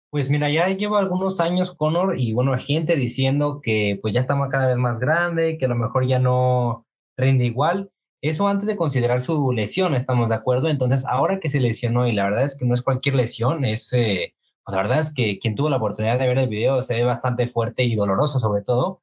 Pues 0.09 0.31
mira, 0.31 0.49
ya 0.49 0.67
lleva 0.69 0.97
algunos 0.97 1.39
años 1.39 1.75
Conor 1.75 2.15
y 2.17 2.33
bueno, 2.33 2.57
gente 2.57 2.95
diciendo 2.95 3.61
que 3.61 3.99
pues 4.01 4.15
ya 4.15 4.19
está 4.19 4.35
cada 4.49 4.65
vez 4.65 4.77
más 4.77 4.99
grande, 4.99 5.59
que 5.59 5.65
a 5.65 5.69
lo 5.69 5.75
mejor 5.75 6.07
ya 6.07 6.17
no 6.17 6.87
rinde 7.17 7.45
igual. 7.45 7.91
Eso 8.19 8.47
antes 8.47 8.65
de 8.65 8.77
considerar 8.77 9.21
su 9.21 9.51
lesión, 9.51 9.93
estamos 9.93 10.29
de 10.29 10.35
acuerdo. 10.35 10.69
Entonces, 10.69 11.05
ahora 11.05 11.39
que 11.39 11.49
se 11.49 11.59
lesionó 11.59 12.07
y 12.07 12.13
la 12.13 12.23
verdad 12.23 12.43
es 12.43 12.57
que 12.57 12.65
no 12.65 12.73
es 12.73 12.81
cualquier 12.81 13.13
lesión, 13.13 13.63
es 13.63 13.93
eh, 13.93 14.33
la 14.67 14.77
verdad 14.77 14.99
es 14.99 15.13
que 15.13 15.37
quien 15.39 15.55
tuvo 15.55 15.69
la 15.69 15.77
oportunidad 15.77 16.19
de 16.19 16.27
ver 16.27 16.37
el 16.39 16.49
video 16.49 16.81
se 16.83 16.95
ve 16.95 17.03
bastante 17.03 17.47
fuerte 17.47 17.83
y 17.83 17.95
doloroso 17.95 18.39
sobre 18.39 18.61
todo. 18.63 19.01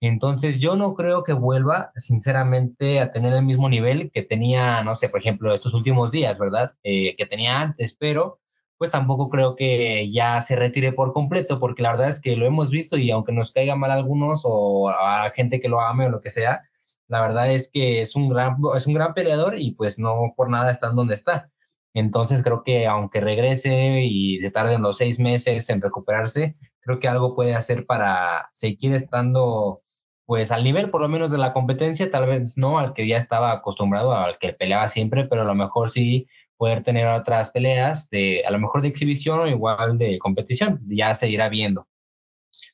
Entonces 0.00 0.58
yo 0.58 0.76
no 0.76 0.94
creo 0.94 1.24
que 1.24 1.34
vuelva, 1.34 1.92
sinceramente, 1.94 3.00
a 3.00 3.10
tener 3.10 3.34
el 3.34 3.44
mismo 3.44 3.68
nivel 3.68 4.10
que 4.12 4.22
tenía, 4.22 4.82
no 4.82 4.94
sé, 4.94 5.10
por 5.10 5.20
ejemplo, 5.20 5.52
estos 5.52 5.74
últimos 5.74 6.10
días, 6.10 6.38
¿verdad? 6.38 6.74
Eh, 6.82 7.16
que 7.16 7.26
tenía 7.26 7.60
antes, 7.60 7.96
pero 7.98 8.40
pues 8.78 8.90
tampoco 8.90 9.28
creo 9.28 9.56
que 9.56 10.10
ya 10.10 10.40
se 10.40 10.56
retire 10.56 10.92
por 10.92 11.12
completo, 11.12 11.60
porque 11.60 11.82
la 11.82 11.90
verdad 11.92 12.08
es 12.08 12.18
que 12.20 12.34
lo 12.36 12.46
hemos 12.46 12.70
visto 12.70 12.96
y 12.96 13.10
aunque 13.10 13.32
nos 13.32 13.52
caigan 13.52 13.78
mal 13.78 13.90
algunos 13.90 14.42
o 14.46 14.88
a 14.88 15.30
gente 15.36 15.60
que 15.60 15.68
lo 15.68 15.82
ame 15.82 16.06
o 16.06 16.08
lo 16.08 16.22
que 16.22 16.30
sea, 16.30 16.62
la 17.06 17.20
verdad 17.20 17.52
es 17.52 17.70
que 17.70 18.00
es 18.00 18.16
un 18.16 18.30
gran, 18.30 18.56
es 18.74 18.86
un 18.86 18.94
gran 18.94 19.12
peleador 19.12 19.58
y 19.58 19.72
pues 19.72 19.98
no 19.98 20.32
por 20.34 20.48
nada 20.48 20.70
está 20.70 20.88
en 20.88 20.96
donde 20.96 21.14
está. 21.14 21.50
Entonces 21.94 22.42
creo 22.42 22.62
que 22.62 22.86
aunque 22.86 23.20
regrese 23.20 24.02
y 24.02 24.40
se 24.40 24.50
tarden 24.50 24.82
los 24.82 24.98
seis 24.98 25.18
meses 25.18 25.68
en 25.70 25.80
recuperarse, 25.80 26.56
creo 26.80 26.98
que 27.00 27.08
algo 27.08 27.34
puede 27.34 27.54
hacer 27.54 27.86
para 27.86 28.50
seguir 28.52 28.94
estando 28.94 29.82
pues 30.30 30.52
al 30.52 30.62
nivel 30.62 30.90
por 30.90 31.00
lo 31.00 31.08
menos 31.08 31.32
de 31.32 31.38
la 31.38 31.52
competencia, 31.52 32.08
tal 32.08 32.26
vez 32.26 32.56
no 32.56 32.78
al 32.78 32.92
que 32.94 33.04
ya 33.08 33.18
estaba 33.18 33.50
acostumbrado, 33.50 34.14
al 34.14 34.38
que 34.38 34.52
peleaba 34.52 34.86
siempre, 34.86 35.24
pero 35.26 35.42
a 35.42 35.44
lo 35.44 35.56
mejor 35.56 35.90
sí 35.90 36.28
poder 36.56 36.82
tener 36.82 37.08
otras 37.08 37.50
peleas, 37.50 38.08
de, 38.10 38.44
a 38.46 38.50
lo 38.52 38.60
mejor 38.60 38.82
de 38.82 38.88
exhibición 38.88 39.40
o 39.40 39.48
igual 39.48 39.98
de 39.98 40.20
competición, 40.20 40.80
ya 40.86 41.16
se 41.16 41.28
irá 41.28 41.48
viendo. 41.48 41.88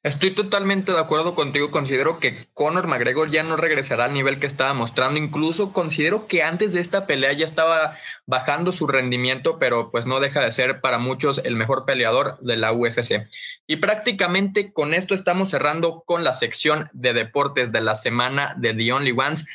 Estoy 0.02 0.30
totalmente 0.30 0.92
de 0.92 0.98
acuerdo 0.98 1.34
contigo. 1.34 1.70
Considero 1.70 2.18
que 2.18 2.36
Conor 2.54 2.86
McGregor 2.86 3.30
ya 3.30 3.42
no 3.42 3.56
regresará 3.56 4.04
al 4.04 4.14
nivel 4.14 4.38
que 4.38 4.46
estaba 4.46 4.72
mostrando. 4.74 5.18
Incluso 5.18 5.72
considero 5.72 6.26
que 6.26 6.42
antes 6.42 6.72
de 6.72 6.80
esta 6.80 7.06
pelea 7.06 7.32
ya 7.32 7.44
estaba 7.44 7.96
bajando 8.26 8.72
su 8.72 8.86
rendimiento, 8.86 9.58
pero 9.58 9.90
pues 9.90 10.06
no 10.06 10.20
deja 10.20 10.40
de 10.40 10.52
ser 10.52 10.80
para 10.80 10.98
muchos 10.98 11.38
el 11.44 11.56
mejor 11.56 11.84
peleador 11.84 12.38
de 12.40 12.56
la 12.56 12.72
UFC. 12.72 13.26
Y 13.66 13.76
prácticamente 13.76 14.72
con 14.72 14.94
esto 14.94 15.14
estamos 15.14 15.50
cerrando 15.50 16.04
con 16.06 16.22
la 16.22 16.34
sección 16.34 16.88
de 16.92 17.12
deportes 17.12 17.72
de 17.72 17.80
la 17.80 17.94
semana 17.94 18.54
de 18.56 18.74
The 18.74 18.92
Only 18.92 19.12
Ones 19.12 19.46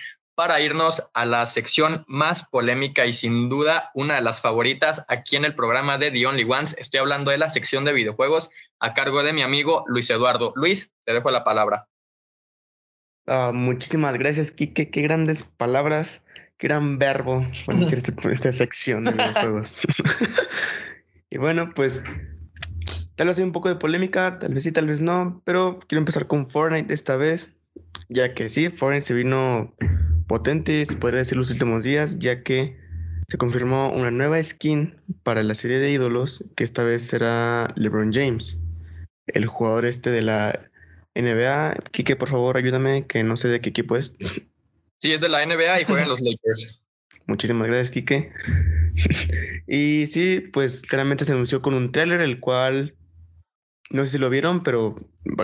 para 0.41 0.59
irnos 0.59 1.07
a 1.13 1.23
la 1.23 1.45
sección 1.45 2.03
más 2.07 2.47
polémica 2.47 3.05
y 3.05 3.13
sin 3.13 3.47
duda 3.47 3.91
una 3.93 4.15
de 4.15 4.21
las 4.21 4.41
favoritas 4.41 5.05
aquí 5.07 5.35
en 5.35 5.45
el 5.45 5.53
programa 5.53 5.99
de 5.99 6.09
The 6.09 6.25
Only 6.25 6.45
Ones. 6.45 6.75
Estoy 6.79 6.99
hablando 6.99 7.29
de 7.29 7.37
la 7.37 7.51
sección 7.51 7.85
de 7.85 7.93
videojuegos 7.93 8.49
a 8.79 8.95
cargo 8.95 9.21
de 9.21 9.33
mi 9.33 9.43
amigo 9.43 9.83
Luis 9.85 10.09
Eduardo. 10.09 10.51
Luis, 10.55 10.95
te 11.03 11.13
dejo 11.13 11.29
la 11.29 11.43
palabra. 11.43 11.87
Ah, 13.27 13.51
muchísimas 13.53 14.17
gracias, 14.17 14.49
Kike. 14.49 14.89
Qué 14.89 15.01
grandes 15.03 15.43
palabras, 15.43 16.25
qué 16.57 16.69
gran 16.69 16.97
verbo 16.97 17.45
para 17.67 17.77
decir 17.77 17.99
este, 17.99 18.15
esta 18.31 18.51
sección 18.51 19.05
de 19.05 19.11
videojuegos. 19.11 19.75
y 21.29 21.37
bueno, 21.37 21.71
pues 21.75 22.01
tal 23.13 23.27
vez 23.27 23.37
hay 23.37 23.43
un 23.43 23.51
poco 23.51 23.69
de 23.69 23.75
polémica, 23.75 24.39
tal 24.39 24.55
vez 24.55 24.63
sí, 24.63 24.71
tal 24.71 24.87
vez 24.87 25.01
no, 25.01 25.43
pero 25.45 25.77
quiero 25.87 25.99
empezar 25.99 26.25
con 26.25 26.49
Fortnite 26.49 26.91
esta 26.91 27.15
vez, 27.15 27.51
ya 28.09 28.33
que 28.33 28.49
sí, 28.49 28.69
Fortnite 28.69 29.05
se 29.05 29.13
vino 29.13 29.75
potente, 30.27 30.85
se 30.85 30.95
podría 30.95 31.19
decir 31.19 31.37
los 31.37 31.51
últimos 31.51 31.83
días, 31.83 32.19
ya 32.19 32.43
que 32.43 32.77
se 33.27 33.37
confirmó 33.37 33.91
una 33.91 34.11
nueva 34.11 34.43
skin 34.43 34.95
para 35.23 35.43
la 35.43 35.55
serie 35.55 35.79
de 35.79 35.91
ídolos, 35.91 36.43
que 36.55 36.63
esta 36.63 36.83
vez 36.83 37.03
será 37.03 37.73
LeBron 37.75 38.13
James, 38.13 38.59
el 39.27 39.45
jugador 39.45 39.85
este 39.85 40.09
de 40.09 40.21
la 40.21 40.69
NBA. 41.15 41.75
Kike, 41.91 42.15
por 42.15 42.29
favor, 42.29 42.57
ayúdame, 42.57 43.05
que 43.07 43.23
no 43.23 43.37
sé 43.37 43.47
de 43.47 43.61
qué 43.61 43.69
equipo 43.69 43.95
es. 43.97 44.13
Sí, 44.99 45.13
es 45.13 45.21
de 45.21 45.29
la 45.29 45.45
NBA 45.45 45.81
y 45.81 45.83
juegan 45.85 46.09
los 46.09 46.19
Lakers. 46.21 46.83
Muchísimas 47.27 47.67
gracias, 47.67 47.91
Kike. 47.91 48.31
y 49.67 50.07
sí, 50.07 50.41
pues 50.51 50.81
claramente 50.81 51.25
se 51.25 51.31
anunció 51.31 51.61
con 51.61 51.73
un 51.73 51.91
trailer, 51.91 52.21
el 52.21 52.39
cual 52.39 52.95
no 53.89 54.05
sé 54.05 54.11
si 54.11 54.17
lo 54.17 54.29
vieron, 54.29 54.63
pero 54.63 54.95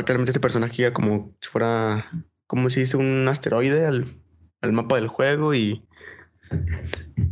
claramente 0.05 0.31
ese 0.31 0.39
personaje 0.39 0.81
iba 0.81 0.93
como 0.93 1.35
si 1.41 1.49
fuera, 1.49 2.11
como 2.47 2.69
si 2.69 2.81
hizo 2.81 2.97
un 2.97 3.27
asteroide 3.27 3.85
al 3.85 4.05
al 4.61 4.73
mapa 4.73 4.95
del 4.95 5.07
juego 5.07 5.53
y 5.53 5.83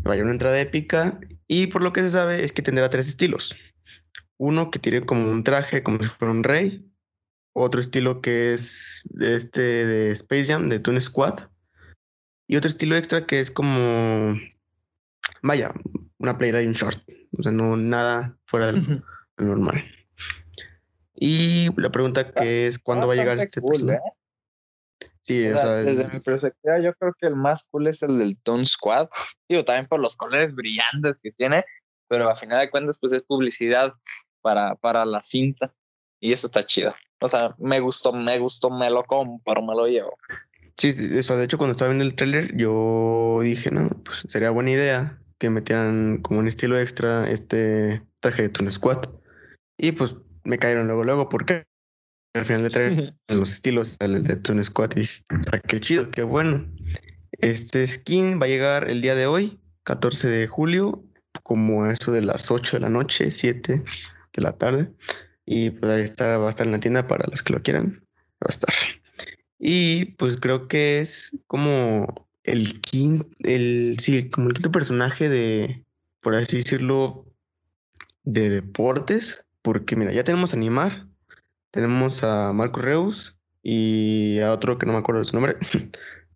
vaya 0.04 0.24
una 0.24 0.32
entrada 0.32 0.60
épica. 0.60 1.20
Y 1.48 1.68
por 1.68 1.84
lo 1.84 1.94
que 1.94 2.02
se 2.02 2.12
sabe 2.12 2.44
es 2.44 2.52
que 2.52 2.62
tendrá 2.62 2.90
tres 2.90 3.08
estilos. 3.08 3.56
Uno 4.38 4.72
que 4.72 4.80
tiene 4.80 5.06
como 5.06 5.30
un 5.30 5.44
traje, 5.44 5.84
como 5.84 6.00
si 6.00 6.10
fuera 6.10 6.34
un 6.34 6.44
rey. 6.44 6.86
Otro 7.54 7.80
estilo 7.80 8.22
que 8.22 8.54
es 8.54 9.04
este 9.20 9.62
de 9.62 10.12
Space 10.12 10.46
Jam, 10.46 10.70
de 10.70 10.80
Toon 10.80 11.00
Squad. 11.00 11.50
Y 12.48 12.58
otro 12.58 12.70
estilo 12.70 12.96
extra 12.96 13.26
que 13.26 13.40
es 13.40 13.50
como, 13.50 14.38
vaya, 15.42 15.74
una 16.20 16.38
player 16.38 16.68
un 16.68 16.74
short. 16.74 17.02
O 17.38 17.44
sea, 17.44 17.52
no 17.52 17.78
nada 17.78 18.38
fuera 18.46 18.72
del 18.72 19.04
normal. 19.38 19.84
Y 21.16 21.70
la 21.80 21.92
pregunta 21.92 22.30
que 22.30 22.68
es, 22.68 22.78
¿cuándo 22.78 23.08
va 23.08 23.14
a 23.14 23.16
llegar 23.16 23.38
este? 23.38 23.62
¿eh? 23.62 24.00
Sí, 25.26 25.40
desde 25.40 26.08
mi 26.08 26.20
perspectiva, 26.20 26.80
yo 26.80 26.94
creo 26.94 27.12
que 27.20 27.26
el 27.26 27.36
más 27.36 27.68
cool 27.72 27.88
es 27.88 28.04
el 28.04 28.20
del 28.20 28.38
Tone 28.38 28.64
Squad. 28.64 29.10
Digo, 29.50 29.66
también 29.66 29.88
por 29.88 30.00
los 30.00 30.16
colores 30.16 30.54
brillantes 30.54 31.20
que 31.20 31.32
tiene, 31.32 31.66
pero 32.08 32.30
a 32.30 32.36
final 32.36 32.60
de 32.60 32.70
cuentas, 32.70 33.00
pues 33.00 33.12
es 33.12 33.24
publicidad 33.24 33.94
para, 34.42 34.76
para 34.76 35.04
la 35.04 35.24
cinta. 35.24 35.74
Y 36.20 36.32
eso 36.32 36.46
está 36.46 36.64
chido. 36.64 36.94
O 37.20 37.28
sea, 37.28 37.56
me 37.58 37.80
gustó, 37.80 38.14
me 38.14 38.38
gustó, 38.38 38.70
me 38.70 38.92
lo 38.92 39.04
compro, 39.04 39.64
me 39.64 39.74
lo 39.74 39.88
llevo. 39.88 40.16
Sí, 40.78 40.94
sí, 40.94 41.10
eso. 41.12 41.36
De 41.36 41.46
hecho, 41.46 41.58
cuando 41.58 41.72
estaba 41.72 41.90
viendo 41.90 42.06
el 42.06 42.14
tráiler, 42.14 42.56
yo 42.56 43.40
dije, 43.42 43.72
no, 43.72 43.90
pues 44.04 44.26
sería 44.28 44.52
buena 44.52 44.72
idea 44.72 45.20
que 45.40 45.50
metieran 45.50 46.22
como 46.22 46.40
un 46.40 46.48
estilo 46.48 46.80
extra 46.80 47.28
este 47.32 48.04
traje 48.20 48.44
de 48.44 48.50
Tune 48.50 48.72
Squad. 48.72 49.10
Y 49.76 49.94
pues 49.94 50.18
me 50.44 50.60
cayeron 50.60 50.86
luego, 50.86 51.04
luego, 51.04 51.30
porque 51.30 51.66
al 52.36 52.46
final 52.46 52.64
de 52.64 52.70
traer 52.70 53.14
los 53.28 53.52
estilos 53.52 53.98
del 53.98 54.24
de 54.24 54.64
Squad 54.64 54.92
y 54.98 55.10
qué 55.68 55.80
chido, 55.80 56.12
qué 56.12 56.24
bueno. 56.24 56.66
Este 57.40 57.86
skin 57.88 58.40
va 58.40 58.46
a 58.46 58.50
llegar 58.50 58.90
el 58.90 59.02
día 59.02 59.16
de 59.16 59.28
hoy, 59.28 59.60
14 59.84 60.28
de 60.28 60.48
julio, 60.48 61.04
como 61.44 61.86
eso 61.86 62.12
de 62.12 62.22
las 62.22 62.52
8 62.52 62.78
de 62.78 62.82
la 62.82 62.90
noche, 62.90 63.32
7 63.32 63.82
de 64.34 64.42
la 64.42 64.54
tarde. 64.54 64.90
Y 65.46 65.70
pues 65.72 65.92
ahí 65.92 66.02
está, 66.04 66.38
va 66.38 66.48
a 66.48 66.50
estar 66.50 66.66
en 66.66 66.74
la 66.74 66.80
tienda 66.80 67.08
para 67.08 67.26
los 67.30 67.44
que 67.44 67.54
lo 67.54 67.62
quieran. 67.62 68.04
Va 68.44 68.48
a 68.48 68.50
estar. 68.50 68.74
Y 69.60 70.06
pues 70.18 70.38
creo 70.38 70.68
que 70.68 71.00
es 71.00 71.32
como 71.48 72.28
el 72.44 72.82
quinto, 72.82 73.28
el, 73.40 73.98
sí, 74.00 74.30
como 74.30 74.48
el 74.48 74.54
quinto 74.54 74.72
personaje 74.72 75.30
de, 75.30 75.84
por 76.22 76.36
así 76.36 76.58
decirlo, 76.58 77.26
de 78.24 78.50
deportes. 78.50 79.44
Porque 79.62 79.96
mira, 79.96 80.12
ya 80.12 80.24
tenemos 80.24 80.54
Animar, 80.54 81.08
tenemos 81.76 82.24
a 82.24 82.54
Marco 82.54 82.80
Reus 82.82 83.38
y 83.62 84.40
a 84.40 84.54
otro 84.54 84.78
que 84.78 84.86
no 84.86 84.94
me 84.94 85.00
acuerdo 85.00 85.20
de 85.20 85.26
su 85.26 85.34
nombre. 85.34 85.58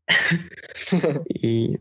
y 1.29 1.77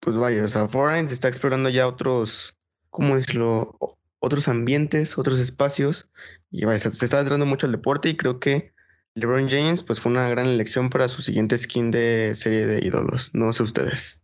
pues 0.00 0.18
vaya, 0.18 0.44
o 0.44 0.48
sea, 0.48 0.68
Fortnite 0.68 1.14
está 1.14 1.28
explorando 1.28 1.70
ya 1.70 1.88
otros, 1.88 2.58
¿cómo 2.90 3.16
decirlo? 3.16 3.78
Otros 4.18 4.48
ambientes, 4.48 5.16
otros 5.16 5.40
espacios. 5.40 6.10
Y 6.50 6.66
vaya, 6.66 6.78
se, 6.78 6.88
está 6.88 7.20
entrando 7.20 7.46
mucho 7.46 7.64
al 7.64 7.72
deporte 7.72 8.10
y 8.10 8.16
creo 8.18 8.38
que 8.38 8.74
LeBron 9.14 9.48
James 9.48 9.82
pues 9.82 9.98
fue 9.98 10.12
una 10.12 10.28
gran 10.28 10.46
elección 10.46 10.90
para 10.90 11.08
su 11.08 11.22
siguiente 11.22 11.56
skin 11.56 11.90
de 11.90 12.34
serie 12.34 12.66
de 12.66 12.84
ídolos. 12.84 13.30
No 13.32 13.50
sé 13.54 13.62
ustedes. 13.62 14.20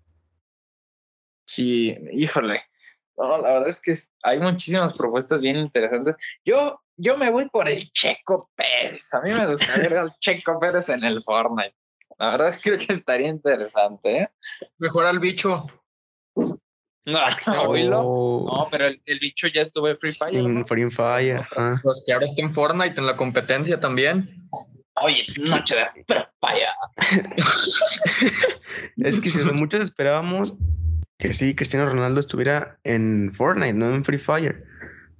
Sí, 1.47 1.97
híjole. 2.13 2.61
No, 3.17 3.39
la 3.39 3.53
verdad 3.53 3.69
es 3.69 3.81
que 3.81 3.95
hay 4.23 4.39
muchísimas 4.39 4.93
propuestas 4.93 5.41
bien 5.41 5.57
interesantes. 5.57 6.17
Yo 6.45 6.83
yo 7.01 7.17
me 7.17 7.31
voy 7.31 7.49
por 7.49 7.69
el 7.69 7.91
Checo 7.93 8.51
Pérez. 8.55 9.13
A 9.15 9.21
mí 9.23 9.33
me 9.33 9.47
gustaría 9.47 9.89
ver 9.89 9.99
al 9.99 10.15
Checo 10.19 10.59
Pérez 10.61 10.89
en 10.91 11.03
el 11.05 11.21
Fortnite. 11.21 11.75
La 12.19 12.31
verdad 12.33 12.49
es 12.49 12.57
que 12.59 12.71
creo 12.71 12.79
que 12.79 12.93
estaría 12.93 13.29
interesante, 13.29 14.17
¿eh? 14.17 14.29
Mejor 14.79 15.07
al 15.07 15.19
bicho. 15.19 15.67
No, 16.37 16.55
no, 17.47 18.45
no 18.45 18.69
pero 18.71 18.87
el, 18.87 19.19
bicho 19.19 19.49
ya 19.49 19.63
estuvo 19.63 19.89
en 19.89 19.99
Free 19.99 20.15
Fire. 20.15 20.37
En 20.37 20.67
Free 20.67 20.91
Fire. 20.91 21.49
Pues 21.83 22.03
que 22.07 22.13
ahora 22.13 22.27
está 22.27 22.43
en 22.43 22.53
Fortnite, 22.53 23.01
en 23.01 23.07
la 23.07 23.17
competencia 23.17 23.81
también. 23.81 24.49
Oye, 25.03 25.23
es 25.23 25.39
noche 25.39 25.77
de 25.77 25.87
Free 25.87 26.05
Fire. 26.41 26.69
es 28.99 29.21
que 29.21 29.31
si 29.31 29.39
muchos 29.39 29.81
esperábamos 29.81 30.53
que 31.17 31.33
sí, 31.35 31.55
Cristiano 31.55 31.87
Ronaldo 31.87 32.21
estuviera 32.21 32.79
en 32.85 33.33
Fortnite, 33.35 33.75
no 33.75 33.95
en 33.95 34.05
Free 34.05 34.19
Fire. 34.19 34.70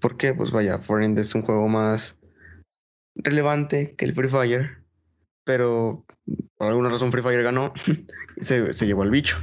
Porque, 0.01 0.35
pues 0.35 0.51
vaya, 0.51 0.79
Fortnite 0.79 1.21
es 1.21 1.35
un 1.35 1.43
juego 1.43 1.69
más 1.69 2.19
relevante 3.15 3.95
que 3.97 4.05
el 4.05 4.15
Free 4.15 4.29
Fire, 4.29 4.85
pero 5.45 6.05
por 6.57 6.69
alguna 6.69 6.89
razón 6.89 7.13
Free 7.13 7.23
Fire 7.23 7.43
ganó 7.43 7.73
y 8.37 8.43
se, 8.43 8.73
se 8.75 8.87
llevó 8.87 9.03
al 9.03 9.11
bicho. 9.11 9.37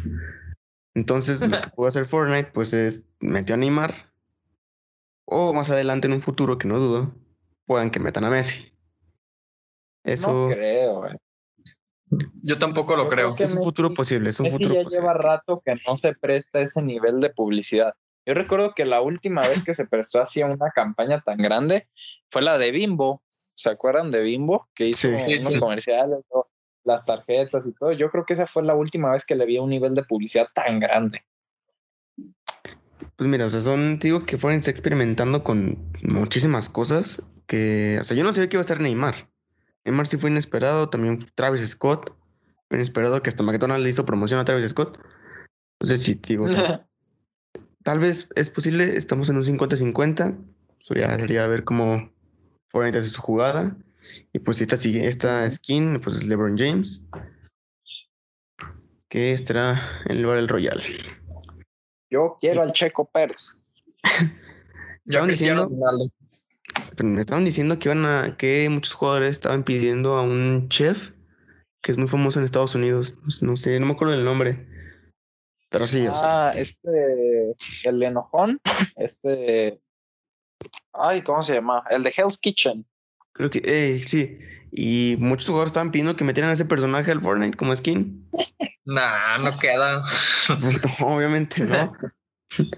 Entonces, 0.95 1.47
lo 1.47 1.61
que 1.61 1.69
pudo 1.69 1.87
hacer 1.87 2.05
Fortnite, 2.05 2.51
pues 2.51 2.73
es 2.73 3.03
metió 3.19 3.55
a 3.55 3.57
Neymar, 3.57 4.11
o 5.25 5.53
más 5.53 5.69
adelante 5.69 6.07
en 6.07 6.13
un 6.13 6.21
futuro, 6.21 6.57
que 6.57 6.67
no 6.67 6.79
dudo, 6.79 7.13
puedan 7.65 7.91
que 7.91 7.99
metan 7.99 8.23
a 8.23 8.29
Messi. 8.29 8.73
Eso. 10.03 10.47
No 10.47 10.49
creo, 10.49 11.07
eh. 11.07 11.17
Yo 12.41 12.57
tampoco 12.57 12.95
lo 12.95 13.09
creo. 13.09 13.35
es 13.37 13.53
un 13.53 13.61
futuro 13.61 13.93
posible, 13.93 14.29
es 14.29 14.39
un 14.39 14.49
futuro 14.49 14.75
ya 14.75 14.83
posible. 14.83 15.01
lleva 15.01 15.13
rato 15.13 15.61
que 15.63 15.75
no 15.85 15.97
se 15.97 16.13
presta 16.13 16.61
ese 16.61 16.81
nivel 16.81 17.19
de 17.19 17.29
publicidad. 17.29 17.93
Yo 18.27 18.33
recuerdo 18.33 18.73
que 18.75 18.85
la 18.85 18.99
última 18.99 19.47
vez 19.47 19.63
que 19.63 19.73
se 19.73 19.87
prestó 19.87 20.19
hacia 20.19 20.47
una 20.47 20.69
campaña 20.71 21.21
tan 21.21 21.37
grande 21.37 21.87
fue 22.29 22.41
la 22.41 22.57
de 22.57 22.71
Bimbo. 22.71 23.23
¿Se 23.29 23.69
acuerdan 23.69 24.11
de 24.11 24.21
Bimbo? 24.21 24.67
Que 24.75 24.89
hizo 24.89 25.07
unos 25.07 25.55
comerciales, 25.57 26.19
las 26.83 27.05
tarjetas 27.05 27.65
y 27.65 27.73
todo. 27.73 27.93
Yo 27.93 28.11
creo 28.11 28.25
que 28.25 28.33
esa 28.33 28.45
fue 28.45 28.63
la 28.63 28.75
última 28.75 29.13
vez 29.13 29.23
que 29.25 29.35
le 29.35 29.45
vi 29.45 29.59
un 29.59 29.69
nivel 29.69 29.95
de 29.95 30.03
publicidad 30.03 30.49
tan 30.53 30.81
grande. 30.81 31.23
Pues 33.15 33.29
mira, 33.29 33.45
o 33.45 33.49
sea, 33.49 33.61
son, 33.61 33.97
digo 33.97 34.25
que 34.25 34.35
fueron 34.35 34.59
experimentando 34.59 35.45
con 35.45 35.77
muchísimas 36.03 36.67
cosas 36.67 37.21
que, 37.47 37.97
o 38.01 38.03
sea, 38.03 38.17
yo 38.17 38.25
no 38.25 38.33
sabía 38.33 38.49
que 38.49 38.57
iba 38.57 38.61
a 38.61 38.67
ser 38.67 38.81
Neymar. 38.81 39.29
Neymar 39.85 40.05
sí 40.05 40.17
fue 40.17 40.29
inesperado, 40.29 40.89
también 40.89 41.25
Travis 41.33 41.65
Scott, 41.65 42.13
fue 42.67 42.77
inesperado 42.77 43.23
que 43.23 43.29
hasta 43.29 43.43
McDonald's 43.43 43.83
le 43.85 43.89
hizo 43.89 44.05
promoción 44.05 44.41
a 44.41 44.43
Travis 44.43 44.71
Scott. 44.71 44.99
Entonces 45.79 46.03
sí, 46.03 46.19
digo, 46.27 46.45
Tal 47.87 47.99
vez 47.99 48.27
es 48.35 48.49
posible, 48.49 48.97
estamos 48.97 49.29
en 49.29 49.37
un 49.37 49.45
50-50. 49.45 50.37
Ya 50.93 51.17
sería 51.17 51.47
ver 51.47 51.63
cómo 51.63 52.11
Fortnite 52.67 52.97
hace 52.97 53.11
su 53.11 53.21
jugada. 53.21 53.77
Y 54.33 54.39
pues 54.39 54.59
esta, 54.59 54.75
esta 54.75 55.49
skin, 55.49 56.01
pues 56.01 56.17
es 56.17 56.25
LeBron 56.25 56.57
James. 56.57 57.01
Que 59.07 59.31
estará 59.31 60.01
en 60.07 60.17
el 60.17 60.25
Battle 60.25 60.47
Royale. 60.47 60.83
Yo 62.09 62.35
quiero 62.41 62.61
al 62.61 62.73
Checo 62.73 63.05
Pérez. 63.05 63.63
Estaban 65.05 65.29
diciendo 65.29 65.71
pero 66.97 67.07
me 67.07 67.21
estaban 67.21 67.45
diciendo 67.45 67.79
que 67.79 67.87
iban 67.87 68.05
a, 68.05 68.35
que 68.35 68.67
muchos 68.67 68.95
jugadores 68.95 69.31
estaban 69.31 69.63
pidiendo 69.63 70.15
a 70.15 70.23
un 70.23 70.67
chef 70.67 71.11
que 71.81 71.93
es 71.93 71.97
muy 71.97 72.09
famoso 72.09 72.37
en 72.39 72.43
Estados 72.43 72.75
Unidos. 72.75 73.15
No 73.39 73.55
sé, 73.55 73.79
no 73.79 73.85
me 73.85 73.93
acuerdo 73.93 74.13
del 74.13 74.25
nombre. 74.25 74.67
Pero 75.69 75.85
sí, 75.85 76.07
o 76.07 76.11
sea, 76.11 76.49
Ah, 76.49 76.53
este, 77.51 77.89
el 77.89 78.03
enojón, 78.03 78.59
este, 78.95 79.81
ay, 80.93 81.21
¿cómo 81.21 81.43
se 81.43 81.55
llama? 81.55 81.83
El 81.89 82.03
de 82.03 82.13
Hell's 82.15 82.37
Kitchen. 82.37 82.85
creo 83.33 83.49
que, 83.49 83.61
eh, 83.63 84.03
sí. 84.07 84.39
Y 84.71 85.15
muchos 85.19 85.47
jugadores 85.47 85.71
estaban 85.71 85.91
pidiendo 85.91 86.15
que 86.15 86.23
metieran 86.23 86.51
a 86.51 86.53
ese 86.53 86.65
personaje 86.65 87.11
al 87.11 87.21
Fortnite 87.21 87.57
como 87.57 87.75
skin. 87.75 88.29
Nah, 88.85 89.37
no 89.39 89.59
queda. 89.59 90.01
No, 90.49 91.07
obviamente 91.07 91.61
no. 91.65 91.91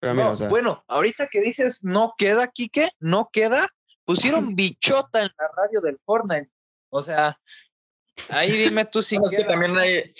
Pero 0.00 0.14
mira, 0.14 0.24
No, 0.24 0.30
o 0.32 0.36
sea, 0.36 0.48
bueno, 0.48 0.82
ahorita 0.88 1.28
que 1.28 1.42
dices 1.42 1.84
no 1.84 2.14
queda, 2.16 2.48
Quique, 2.48 2.88
no 3.00 3.28
queda, 3.30 3.68
pusieron 4.04 4.56
bichota 4.56 5.20
en 5.20 5.30
la 5.38 5.48
radio 5.54 5.82
del 5.82 5.98
Fortnite. 6.04 6.50
O 6.90 7.02
sea, 7.02 7.38
ahí 8.30 8.50
dime 8.50 8.84
tú 8.86 9.02
si 9.02 9.16
es 9.16 9.30
que 9.30 9.44
también 9.44 9.76
hay, 9.76 10.12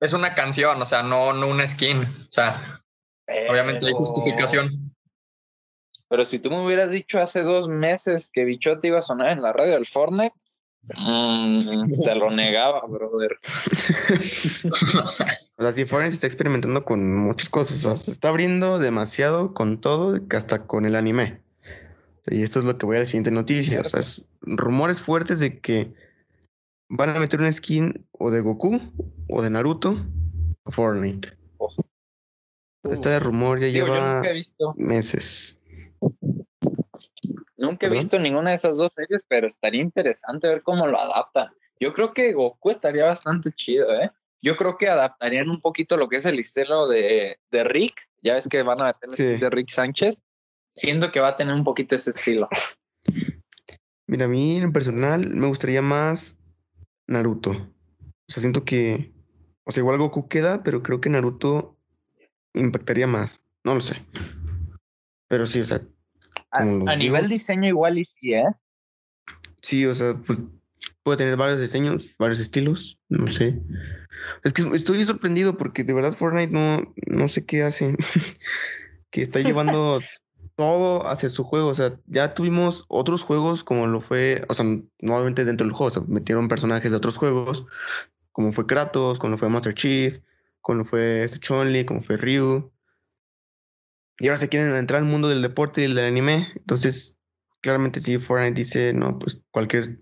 es 0.00 0.12
una 0.12 0.34
canción, 0.34 0.82
o 0.82 0.84
sea, 0.84 1.02
no, 1.02 1.32
no 1.32 1.46
una 1.46 1.66
skin. 1.66 2.02
O 2.02 2.32
sea, 2.32 2.79
obviamente 3.48 3.86
hay 3.86 3.92
justificación. 3.92 4.90
Pero 6.10 6.24
si 6.24 6.40
tú 6.40 6.50
me 6.50 6.64
hubieras 6.64 6.90
dicho 6.90 7.20
hace 7.20 7.42
dos 7.42 7.68
meses 7.68 8.28
que 8.32 8.44
bichota 8.44 8.86
iba 8.86 8.98
a 8.98 9.02
sonar 9.02 9.30
en 9.30 9.42
la 9.42 9.52
radio 9.52 9.74
del 9.74 9.86
Fortnite, 9.86 10.34
mm, 10.96 11.60
te 12.04 12.14
lo 12.16 12.30
negaba, 12.32 12.82
brother. 12.88 13.38
o 15.56 15.62
sea, 15.62 15.72
sí, 15.72 15.84
Fortnite 15.84 16.14
está 16.14 16.26
experimentando 16.26 16.84
con 16.84 17.16
muchas 17.16 17.48
cosas. 17.48 17.86
O 17.86 17.94
sea, 17.94 17.96
se 17.96 18.10
está 18.10 18.30
abriendo 18.30 18.80
demasiado 18.80 19.54
con 19.54 19.80
todo, 19.80 20.26
que 20.26 20.36
hasta 20.36 20.66
con 20.66 20.84
el 20.84 20.96
anime. 20.96 21.40
O 22.26 22.34
y 22.34 22.42
esto 22.42 22.58
es 22.58 22.64
lo 22.64 22.76
que 22.76 22.86
voy 22.86 22.96
a 22.96 23.00
la 23.00 23.06
siguiente 23.06 23.30
noticia. 23.30 23.80
O 23.80 23.84
sea, 23.84 24.00
es 24.00 24.26
rumores 24.42 25.00
fuertes 25.00 25.38
de 25.38 25.60
que 25.60 25.94
van 26.88 27.10
a 27.10 27.20
meter 27.20 27.38
una 27.38 27.52
skin 27.52 28.04
o 28.18 28.32
de 28.32 28.40
Goku 28.40 28.80
o 29.28 29.42
de 29.42 29.50
Naruto 29.50 29.96
a 30.64 30.72
Fortnite. 30.72 31.39
Este 32.82 33.18
rumor 33.20 33.60
ya 33.60 33.66
Digo, 33.66 33.86
yo 33.88 33.94
lleva 33.94 34.14
nunca 34.16 34.30
he 34.30 34.34
visto, 34.34 34.74
meses. 34.76 35.58
nunca 37.56 37.86
he 37.86 37.88
¿Perdón? 37.88 37.92
visto 37.98 38.18
ninguna 38.18 38.50
de 38.50 38.56
esas 38.56 38.78
dos 38.78 38.94
series, 38.94 39.22
pero 39.28 39.46
estaría 39.46 39.82
interesante 39.82 40.48
ver 40.48 40.62
cómo 40.62 40.86
lo 40.86 40.98
adaptan. 40.98 41.48
Yo 41.78 41.92
creo 41.92 42.12
que 42.12 42.32
Goku 42.32 42.70
estaría 42.70 43.04
bastante 43.04 43.50
chido, 43.52 43.92
¿eh? 43.94 44.10
Yo 44.42 44.56
creo 44.56 44.78
que 44.78 44.88
adaptarían 44.88 45.50
un 45.50 45.60
poquito 45.60 45.96
lo 45.98 46.08
que 46.08 46.16
es 46.16 46.24
el 46.26 46.38
estilo 46.38 46.88
de, 46.88 47.36
de 47.50 47.64
Rick. 47.64 48.08
Ya 48.22 48.34
ves 48.34 48.48
que 48.48 48.62
van 48.62 48.80
a 48.80 48.90
el 49.02 49.10
Sí. 49.10 49.24
estilo 49.24 49.50
de 49.50 49.50
Rick 49.50 49.68
Sánchez. 49.68 50.18
Siento 50.74 51.12
que 51.12 51.20
va 51.20 51.28
a 51.28 51.36
tener 51.36 51.54
un 51.54 51.64
poquito 51.64 51.94
ese 51.94 52.10
estilo. 52.10 52.48
Mira, 54.06 54.24
a 54.24 54.28
mí 54.28 54.56
en 54.56 54.72
personal 54.72 55.28
me 55.34 55.46
gustaría 55.46 55.82
más 55.82 56.38
Naruto. 57.06 57.50
O 57.50 58.32
sea, 58.32 58.40
siento 58.40 58.64
que, 58.64 59.12
o 59.64 59.72
sea, 59.72 59.82
igual 59.82 59.98
Goku 59.98 60.28
queda, 60.28 60.62
pero 60.62 60.82
creo 60.82 61.00
que 61.00 61.10
Naruto 61.10 61.76
impactaría 62.54 63.06
más. 63.06 63.42
No 63.64 63.74
lo 63.74 63.80
sé. 63.80 64.02
Pero 65.28 65.46
sí, 65.46 65.60
o 65.60 65.66
sea, 65.66 65.80
A, 66.50 66.64
nivel 66.96 67.28
diseño 67.28 67.68
igual 67.68 67.98
y 67.98 68.04
sí, 68.04 68.34
¿eh? 68.34 68.44
sí, 69.62 69.86
o 69.86 69.94
sea, 69.94 70.14
pues 70.26 70.38
puede 71.02 71.18
tener 71.18 71.36
varios 71.36 71.60
diseños, 71.60 72.14
varios 72.18 72.40
estilos, 72.40 72.98
no 73.08 73.28
sé. 73.28 73.60
Es 74.44 74.52
que 74.52 74.62
estoy 74.74 75.04
sorprendido 75.04 75.56
porque 75.56 75.84
de 75.84 75.94
verdad 75.94 76.12
Fortnite 76.12 76.52
no, 76.52 76.94
no 77.06 77.28
sé 77.28 77.44
qué 77.46 77.62
hace. 77.62 77.96
que 79.10 79.22
está 79.22 79.40
llevando 79.40 80.00
todo 80.56 81.08
hacia 81.08 81.28
su 81.30 81.44
juego. 81.44 81.68
O 81.68 81.74
sea, 81.74 81.98
ya 82.06 82.34
tuvimos 82.34 82.84
otros 82.88 83.22
juegos 83.22 83.64
como 83.64 83.86
lo 83.86 84.00
fue, 84.00 84.44
o 84.48 84.54
sea, 84.54 84.66
nuevamente 85.00 85.44
dentro 85.44 85.66
del 85.66 85.74
juego, 85.74 85.88
o 85.88 85.90
sea, 85.90 86.02
metieron 86.06 86.48
personajes 86.48 86.90
de 86.90 86.96
otros 86.96 87.16
juegos, 87.16 87.66
como 88.32 88.52
fue 88.52 88.66
Kratos, 88.66 89.18
como 89.18 89.38
fue 89.38 89.48
Master 89.48 89.74
Chief, 89.74 90.20
como 90.70 90.84
fue 90.84 91.24
este 91.24 91.40
Chun-Li, 91.40 91.84
como 91.84 92.00
fue 92.02 92.16
Ryu. 92.16 92.70
Y 94.18 94.28
ahora 94.28 94.36
se 94.36 94.48
quieren 94.48 94.74
entrar 94.76 95.00
al 95.00 95.08
mundo 95.08 95.28
del 95.28 95.42
deporte 95.42 95.80
y 95.80 95.88
del 95.88 95.98
anime. 95.98 96.48
Entonces, 96.54 97.18
claramente 97.60 98.00
sí, 98.00 98.18
Fortnite 98.18 98.54
dice, 98.54 98.92
no, 98.92 99.18
pues 99.18 99.42
cualquier 99.50 100.00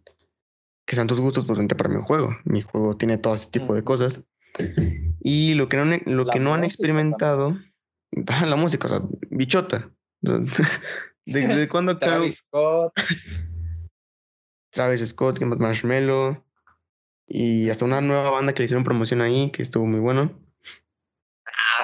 que 0.87 0.95
sean 0.97 1.07
tus 1.07 1.21
gustos, 1.21 1.47
pues 1.47 1.59
vente 1.59 1.75
para 1.75 1.89
mi 1.89 2.03
juego. 2.03 2.37
Mi 2.45 2.63
juego 2.63 2.97
tiene 2.97 3.17
todo 3.17 3.35
ese 3.35 3.51
tipo 3.51 3.75
de 3.75 3.85
cosas. 3.85 4.23
Y 5.21 5.55
lo 5.55 5.69
que 5.69 5.77
no, 5.77 5.85
han- 5.85 6.03
lo 6.05 6.25
La 6.25 6.33
que 6.33 6.41
no 6.41 6.53
han 6.53 6.65
experimentado, 6.65 7.57
la 8.47 8.57
música, 8.57 8.87
o 8.87 8.91
sea, 8.91 9.01
bichota. 9.31 9.91
¿Desde 11.25 11.69
cuándo 11.69 11.97
Travis 11.99 12.39
Scott. 12.47 12.93
Travis 14.71 15.07
Scott, 15.07 15.39
Kim 15.39 15.49
Marshmello 15.59 16.45
y 17.27 17.69
hasta 17.71 17.85
una 17.85 18.01
nueva 18.01 18.31
banda 18.31 18.53
que 18.53 18.61
le 18.61 18.65
hicieron 18.65 18.85
promoción 18.85 19.21
ahí, 19.21 19.51
que 19.51 19.63
estuvo 19.63 19.87
muy 19.87 20.01
bueno. 20.01 20.41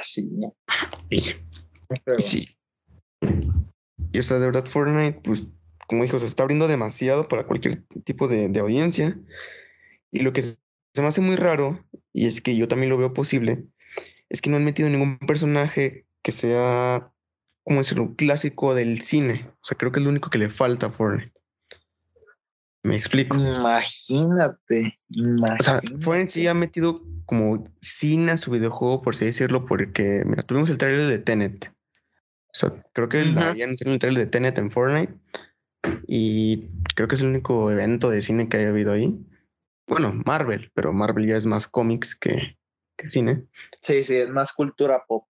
Ah, 0.04 0.06
sí. 0.06 0.30
Y 1.10 1.22
sí. 2.18 2.48
Y 4.12 4.18
o 4.18 4.22
sea, 4.22 4.38
de 4.38 4.46
verdad, 4.46 4.66
Fortnite, 4.66 5.20
pues, 5.22 5.44
como 5.86 6.04
dijo, 6.04 6.18
se 6.18 6.26
está 6.26 6.42
abriendo 6.44 6.68
demasiado 6.68 7.28
para 7.28 7.46
cualquier 7.46 7.84
tipo 8.04 8.28
de, 8.28 8.48
de 8.48 8.60
audiencia. 8.60 9.18
Y 10.10 10.20
lo 10.20 10.32
que 10.32 10.42
se 10.42 10.56
se 10.94 11.02
me 11.02 11.08
hace 11.08 11.20
muy 11.20 11.34
raro, 11.34 11.80
y 12.12 12.26
es 12.26 12.40
que 12.40 12.56
yo 12.56 12.68
también 12.68 12.90
lo 12.90 12.96
veo 12.96 13.12
posible, 13.12 13.64
es 14.28 14.40
que 14.40 14.48
no 14.48 14.56
han 14.56 14.64
metido 14.64 14.88
ningún 14.88 15.18
personaje 15.18 16.06
que 16.22 16.30
sea, 16.30 17.12
como 17.64 17.78
decirlo, 17.78 18.14
clásico 18.14 18.74
del 18.74 19.00
cine. 19.00 19.50
O 19.60 19.64
sea, 19.64 19.76
creo 19.76 19.90
que 19.90 19.98
es 19.98 20.04
lo 20.04 20.10
único 20.10 20.30
que 20.30 20.38
le 20.38 20.48
falta 20.48 20.86
a 20.86 20.92
Fortnite. 20.92 21.33
Me 22.84 22.96
explico. 22.96 23.36
Imagínate, 23.36 24.98
O 25.10 25.62
sea, 25.62 25.80
imagínate. 25.80 26.04
Fortnite 26.04 26.30
sí 26.32 26.46
ha 26.46 26.54
metido 26.54 26.94
como 27.26 27.66
cine 27.80 28.32
a 28.32 28.36
su 28.36 28.50
videojuego, 28.50 29.00
por 29.02 29.14
así 29.14 29.24
decirlo, 29.24 29.64
porque, 29.66 30.22
mira, 30.26 30.42
tuvimos 30.42 30.68
el 30.70 30.78
trailer 30.78 31.06
de 31.06 31.18
Tenet. 31.18 31.68
O 31.68 32.56
sea, 32.56 32.84
creo 32.92 33.08
que 33.08 33.24
ya 33.32 33.64
anunciaron 33.64 33.94
el 33.94 33.98
trailer 33.98 34.24
de 34.26 34.30
Tenet 34.30 34.58
en 34.58 34.70
Fortnite. 34.70 35.14
Y 36.06 36.68
creo 36.94 37.08
que 37.08 37.14
es 37.14 37.22
el 37.22 37.28
único 37.28 37.70
evento 37.70 38.10
de 38.10 38.22
cine 38.22 38.48
que 38.48 38.58
haya 38.58 38.68
habido 38.68 38.92
ahí. 38.92 39.18
Bueno, 39.88 40.12
Marvel, 40.24 40.70
pero 40.74 40.92
Marvel 40.92 41.26
ya 41.26 41.36
es 41.36 41.46
más 41.46 41.66
cómics 41.66 42.14
que, 42.14 42.58
que 42.96 43.08
cine. 43.08 43.46
Sí, 43.80 44.04
sí, 44.04 44.16
es 44.16 44.28
más 44.30 44.52
cultura 44.52 45.04
pop. 45.08 45.26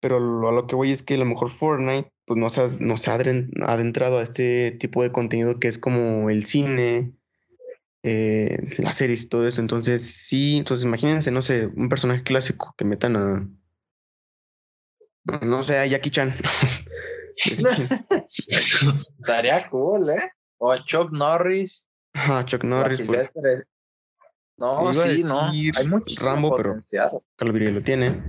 Pero 0.00 0.18
lo- 0.20 0.48
a 0.48 0.52
lo 0.52 0.66
que 0.66 0.74
voy 0.76 0.92
es 0.92 1.02
que 1.02 1.14
a 1.14 1.18
lo 1.18 1.24
mejor 1.24 1.50
Fortnite 1.50 2.12
pues 2.28 2.38
no 2.38 2.50
se 2.98 3.10
ha, 3.10 3.14
ha 3.14 3.72
adentrado 3.72 4.18
a 4.18 4.22
este 4.22 4.72
tipo 4.72 5.02
de 5.02 5.10
contenido 5.10 5.58
que 5.58 5.68
es 5.68 5.78
como 5.78 6.28
el 6.30 6.44
cine, 6.44 7.12
eh, 8.02 8.74
las 8.78 8.96
series 8.98 9.24
y 9.24 9.28
todo 9.28 9.48
eso. 9.48 9.60
Entonces, 9.60 10.02
sí, 10.02 10.58
entonces 10.58 10.84
imagínense, 10.84 11.30
no 11.30 11.42
sé, 11.42 11.66
un 11.66 11.88
personaje 11.88 12.22
clásico 12.22 12.74
que 12.76 12.84
metan 12.84 13.16
a, 13.16 13.48
no 15.42 15.62
sé, 15.62 15.78
a 15.78 15.86
Jackie 15.86 16.10
Chan. 16.10 16.34
Estaría 19.20 19.68
cool, 19.70 20.10
¿eh? 20.10 20.30
O 20.58 20.70
a 20.70 20.78
Chuck 20.78 21.10
Norris. 21.12 21.88
Ajá, 22.12 22.44
Chuck 22.44 22.64
Norris, 22.64 23.00
pues, 23.06 23.30
No, 24.58 24.92
Sí, 24.92 25.22
no. 25.22 25.48
Hay 25.50 25.86
mucho 25.86 26.24
Rambo, 26.24 26.56
pero- 26.56 26.70
potencial. 26.70 27.10
Duty 27.38 27.70
lo 27.70 27.82
tiene. 27.82 28.22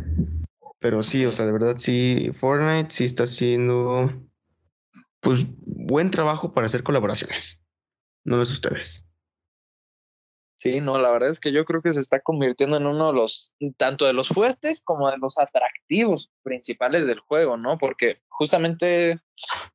Pero 0.80 1.04
sí, 1.04 1.26
o 1.26 1.32
sea, 1.32 1.46
de 1.46 1.52
verdad 1.52 1.78
sí, 1.78 2.32
Fortnite 2.40 2.90
sí 2.90 3.06
está 3.06 3.24
haciendo 3.24 4.12
pues 5.20 5.46
buen 5.66 6.12
trabajo 6.12 6.54
para 6.54 6.68
hacer 6.68 6.84
colaboraciones. 6.84 7.62
No 8.24 8.42
es 8.42 8.52
ustedes. 8.52 9.06
Sí, 10.60 10.82
no, 10.82 11.00
la 11.00 11.10
verdad 11.10 11.30
es 11.30 11.40
que 11.40 11.54
yo 11.54 11.64
creo 11.64 11.82
que 11.82 11.94
se 11.94 12.02
está 12.02 12.20
convirtiendo 12.20 12.76
en 12.76 12.86
uno 12.86 13.08
de 13.08 13.14
los, 13.14 13.56
tanto 13.78 14.06
de 14.06 14.12
los 14.12 14.28
fuertes 14.28 14.82
como 14.82 15.10
de 15.10 15.18
los 15.18 15.40
atractivos 15.40 16.32
principales 16.44 17.08
del 17.08 17.22
juego, 17.22 17.56
¿no? 17.56 17.78
Porque 17.78 18.22
justamente 18.28 19.18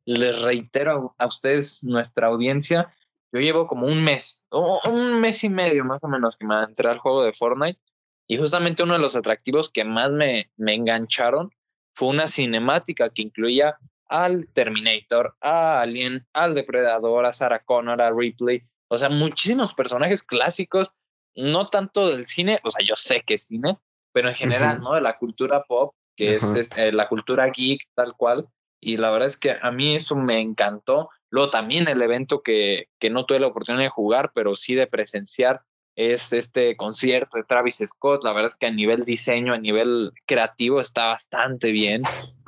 les 0.05 0.43
reitero 0.43 1.15
a 1.17 1.27
ustedes, 1.27 1.85
nuestra 1.85 2.27
audiencia, 2.27 2.95
yo 3.33 3.41
llevo 3.41 3.67
como 3.67 3.87
un 3.87 4.05
mes, 4.05 4.47
o 4.51 4.79
un 4.87 5.23
mes 5.23 5.43
y 5.43 5.49
medio 5.49 5.87
más 5.87 6.01
o 6.03 6.09
menos 6.09 6.37
que 6.37 6.47
me 6.47 6.63
entré 6.63 6.91
al 6.91 6.99
juego 6.99 7.25
de 7.25 7.33
Fortnite 7.33 7.83
y 8.27 8.37
justamente 8.37 8.83
uno 8.83 8.95
de 8.95 9.01
los 9.01 9.16
atractivos 9.16 9.70
que 9.70 9.85
más 9.85 10.12
me, 10.12 10.51
me 10.57 10.75
engancharon 10.75 11.51
fue 11.95 12.09
una 12.09 12.27
cinemática 12.27 13.11
que 13.11 13.22
incluía 13.22 13.77
al 14.09 14.49
Terminator, 14.53 15.37
a 15.41 15.81
Alien, 15.81 16.27
al 16.33 16.55
Depredador, 16.55 17.25
a 17.25 17.33
Sarah 17.33 17.64
Connor, 17.64 18.01
a 18.01 18.12
Ripley, 18.12 18.61
o 18.89 18.99
sea, 18.99 19.09
muchísimos 19.09 19.75
personajes 19.75 20.22
clásicos, 20.22 20.91
no 21.35 21.68
tanto 21.68 22.09
del 22.09 22.27
cine, 22.27 22.61
o 22.62 22.70
sea, 22.70 22.85
yo 22.87 22.95
sé 22.97 23.22
que 23.22 23.35
es 23.35 23.45
cine, 23.45 23.79
pero 24.12 24.29
en 24.29 24.35
general. 24.35 24.81
¿no? 24.81 24.95
De 24.95 25.01
la 25.01 25.18
cultura 25.18 25.64
pop, 25.64 25.95
que 26.16 26.37
es, 26.37 26.45
es, 26.55 26.70
eh, 26.77 26.93
la 26.93 27.09
cultura 27.09 27.51
geek, 27.51 27.83
tal 27.95 28.14
cual. 28.14 28.47
Y 28.81 28.99
la 28.99 29.11
verdad 29.11 29.27
es 29.27 29.37
que 29.37 29.57
a 29.61 29.70
mí 29.70 29.97
eso 29.97 30.14
me 30.14 30.39
encantó. 30.39 31.11
Luego 31.31 31.51
también 31.51 31.89
el 31.89 32.01
evento 32.03 32.43
que, 32.43 32.89
que 33.01 33.11
no 33.11 33.27
tuve 33.27 33.41
la 33.41 33.49
oportunidad 33.49 33.83
de 33.83 33.89
jugar, 33.89 34.31
pero 34.33 34.55
sí 34.55 34.75
de 34.75 34.87
presenciar, 34.87 35.62
es 35.97 36.33
este 36.33 36.77
concierto 36.77 37.37
de 37.37 37.45
Travis 37.45 37.83
Scott. 37.87 38.25
La 38.25 38.33
verdad 38.33 38.51
es 38.51 38.57
que 38.57 38.67
a 38.67 38.71
nivel 38.71 39.05
diseño, 39.05 39.55
a 39.55 39.59
nivel 39.59 40.13
creativo 40.27 40.81
está 40.81 41.07
bastante 41.07 41.73
bien 41.73 42.03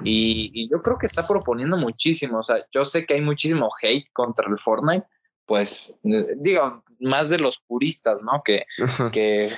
y, 0.04 0.68
yo 0.70 0.82
creo 0.82 0.98
que 0.98 1.06
está 1.06 1.26
proponiendo 1.26 1.76
muchísimo. 1.76 2.38
O 2.38 2.42
sea, 2.42 2.56
yo 2.72 2.84
sé 2.84 3.06
que 3.06 3.14
hay 3.14 3.20
muchísimo 3.20 3.70
hate 3.80 4.10
contra 4.12 4.48
el 4.48 4.58
Fortnite, 4.58 5.06
pues 5.46 5.96
digo, 6.02 6.82
más 7.00 7.30
de 7.30 7.38
los 7.38 7.58
puristas, 7.58 8.22
¿no? 8.22 8.42
Que, 8.44 8.64
que 9.12 9.48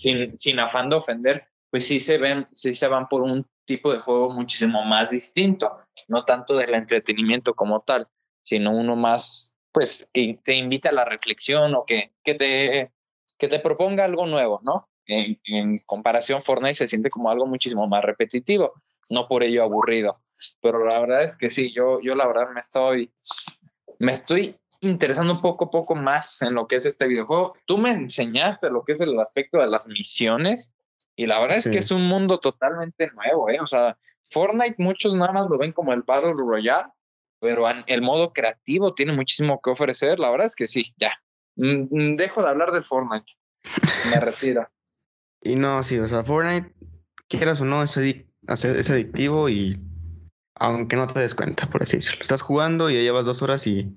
sin, 0.00 0.38
sin 0.38 0.60
afán 0.60 0.88
de 0.88 0.96
ofender, 0.96 1.48
pues 1.70 1.86
sí 1.86 2.00
se 2.00 2.18
ven, 2.18 2.46
sí 2.46 2.74
se 2.74 2.86
van 2.86 3.08
por 3.08 3.22
un 3.22 3.46
tipo 3.64 3.92
de 3.92 3.98
juego 3.98 4.30
muchísimo 4.30 4.84
más 4.84 5.10
distinto, 5.10 5.72
no 6.08 6.24
tanto 6.24 6.56
del 6.56 6.74
entretenimiento 6.74 7.54
como 7.54 7.80
tal, 7.80 8.08
sino 8.42 8.72
uno 8.72 8.96
más, 8.96 9.56
pues, 9.72 10.10
que 10.12 10.38
te 10.42 10.54
invita 10.54 10.90
a 10.90 10.92
la 10.92 11.04
reflexión 11.04 11.74
o 11.74 11.84
que, 11.84 12.12
que, 12.22 12.34
te, 12.34 12.92
que 13.42 13.48
te 13.48 13.58
proponga 13.58 14.04
algo 14.04 14.24
nuevo, 14.24 14.60
¿no? 14.62 14.88
En, 15.04 15.36
en, 15.46 15.76
comparación, 15.78 16.40
Fortnite 16.40 16.74
se 16.74 16.86
siente 16.86 17.10
como 17.10 17.28
algo 17.28 17.44
muchísimo 17.44 17.88
más 17.88 18.04
repetitivo, 18.04 18.72
no 19.10 19.26
por 19.26 19.42
ello 19.42 19.64
aburrido. 19.64 20.20
Pero 20.60 20.86
la 20.86 21.00
verdad 21.00 21.24
es 21.24 21.36
que 21.36 21.50
sí, 21.50 21.74
yo, 21.74 22.00
yo 22.00 22.14
la 22.14 22.28
verdad 22.28 22.50
me 22.54 22.60
estoy, 22.60 23.12
me 23.98 24.12
estoy 24.12 24.54
interesando 24.80 25.32
un 25.32 25.40
poco, 25.40 25.72
poco 25.72 25.96
más 25.96 26.40
en 26.42 26.54
lo 26.54 26.68
que 26.68 26.76
es 26.76 26.86
este 26.86 27.08
videojuego. 27.08 27.56
Tú 27.66 27.78
me 27.78 27.90
enseñaste 27.90 28.70
lo 28.70 28.84
que 28.84 28.92
es 28.92 29.00
el 29.00 29.18
aspecto 29.18 29.58
de 29.58 29.66
las 29.66 29.88
misiones 29.88 30.72
y 31.16 31.26
la 31.26 31.40
verdad 31.40 31.58
es 31.58 31.64
que 31.64 31.78
es 31.78 31.90
un 31.90 32.06
mundo 32.06 32.38
totalmente 32.38 33.10
nuevo, 33.10 33.50
¿eh? 33.50 33.58
O 33.60 33.66
sea, 33.66 33.98
Fortnite 34.30 34.76
muchos 34.78 35.16
nada 35.16 35.32
más 35.32 35.48
lo 35.50 35.58
ven 35.58 35.72
como 35.72 35.92
el 35.92 36.02
Battle 36.02 36.34
Royale, 36.34 36.92
pero 37.40 37.64
el 37.68 38.02
modo 38.02 38.32
creativo 38.32 38.94
tiene 38.94 39.12
muchísimo 39.12 39.60
que 39.60 39.70
ofrecer. 39.70 40.20
La 40.20 40.30
verdad 40.30 40.46
es 40.46 40.54
que 40.54 40.68
sí, 40.68 40.94
ya. 40.96 41.20
Mm, 41.56 41.88
mm, 41.90 42.16
dejo 42.16 42.42
de 42.42 42.48
hablar 42.48 42.72
de 42.72 42.82
Fortnite. 42.82 43.32
Me 44.10 44.20
retiro. 44.20 44.68
y 45.42 45.56
no, 45.56 45.82
sí, 45.82 45.98
o 45.98 46.06
sea, 46.06 46.24
Fortnite, 46.24 46.74
quieras 47.28 47.60
o 47.60 47.64
no, 47.64 47.82
es, 47.82 47.96
es 47.96 48.90
adictivo 48.90 49.48
y 49.48 49.80
aunque 50.54 50.96
no 50.96 51.06
te 51.06 51.20
des 51.20 51.34
cuenta, 51.34 51.68
por 51.68 51.82
así 51.82 51.96
decirlo. 51.96 52.22
Estás 52.22 52.42
jugando 52.42 52.90
y 52.90 52.94
ya 52.94 53.00
llevas 53.00 53.24
dos 53.24 53.42
horas 53.42 53.66
y 53.66 53.96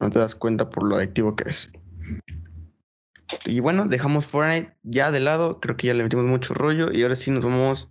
no 0.00 0.10
te 0.10 0.18
das 0.18 0.34
cuenta 0.34 0.68
por 0.68 0.84
lo 0.84 0.96
adictivo 0.96 1.36
que 1.36 1.48
es. 1.48 1.72
Y 3.46 3.60
bueno, 3.60 3.86
dejamos 3.86 4.26
Fortnite 4.26 4.76
ya 4.82 5.10
de 5.10 5.20
lado, 5.20 5.60
creo 5.60 5.76
que 5.76 5.86
ya 5.86 5.94
le 5.94 6.02
metimos 6.02 6.26
mucho 6.26 6.54
rollo 6.54 6.92
y 6.92 7.02
ahora 7.02 7.16
sí 7.16 7.30
nos 7.30 7.42
vamos, 7.42 7.88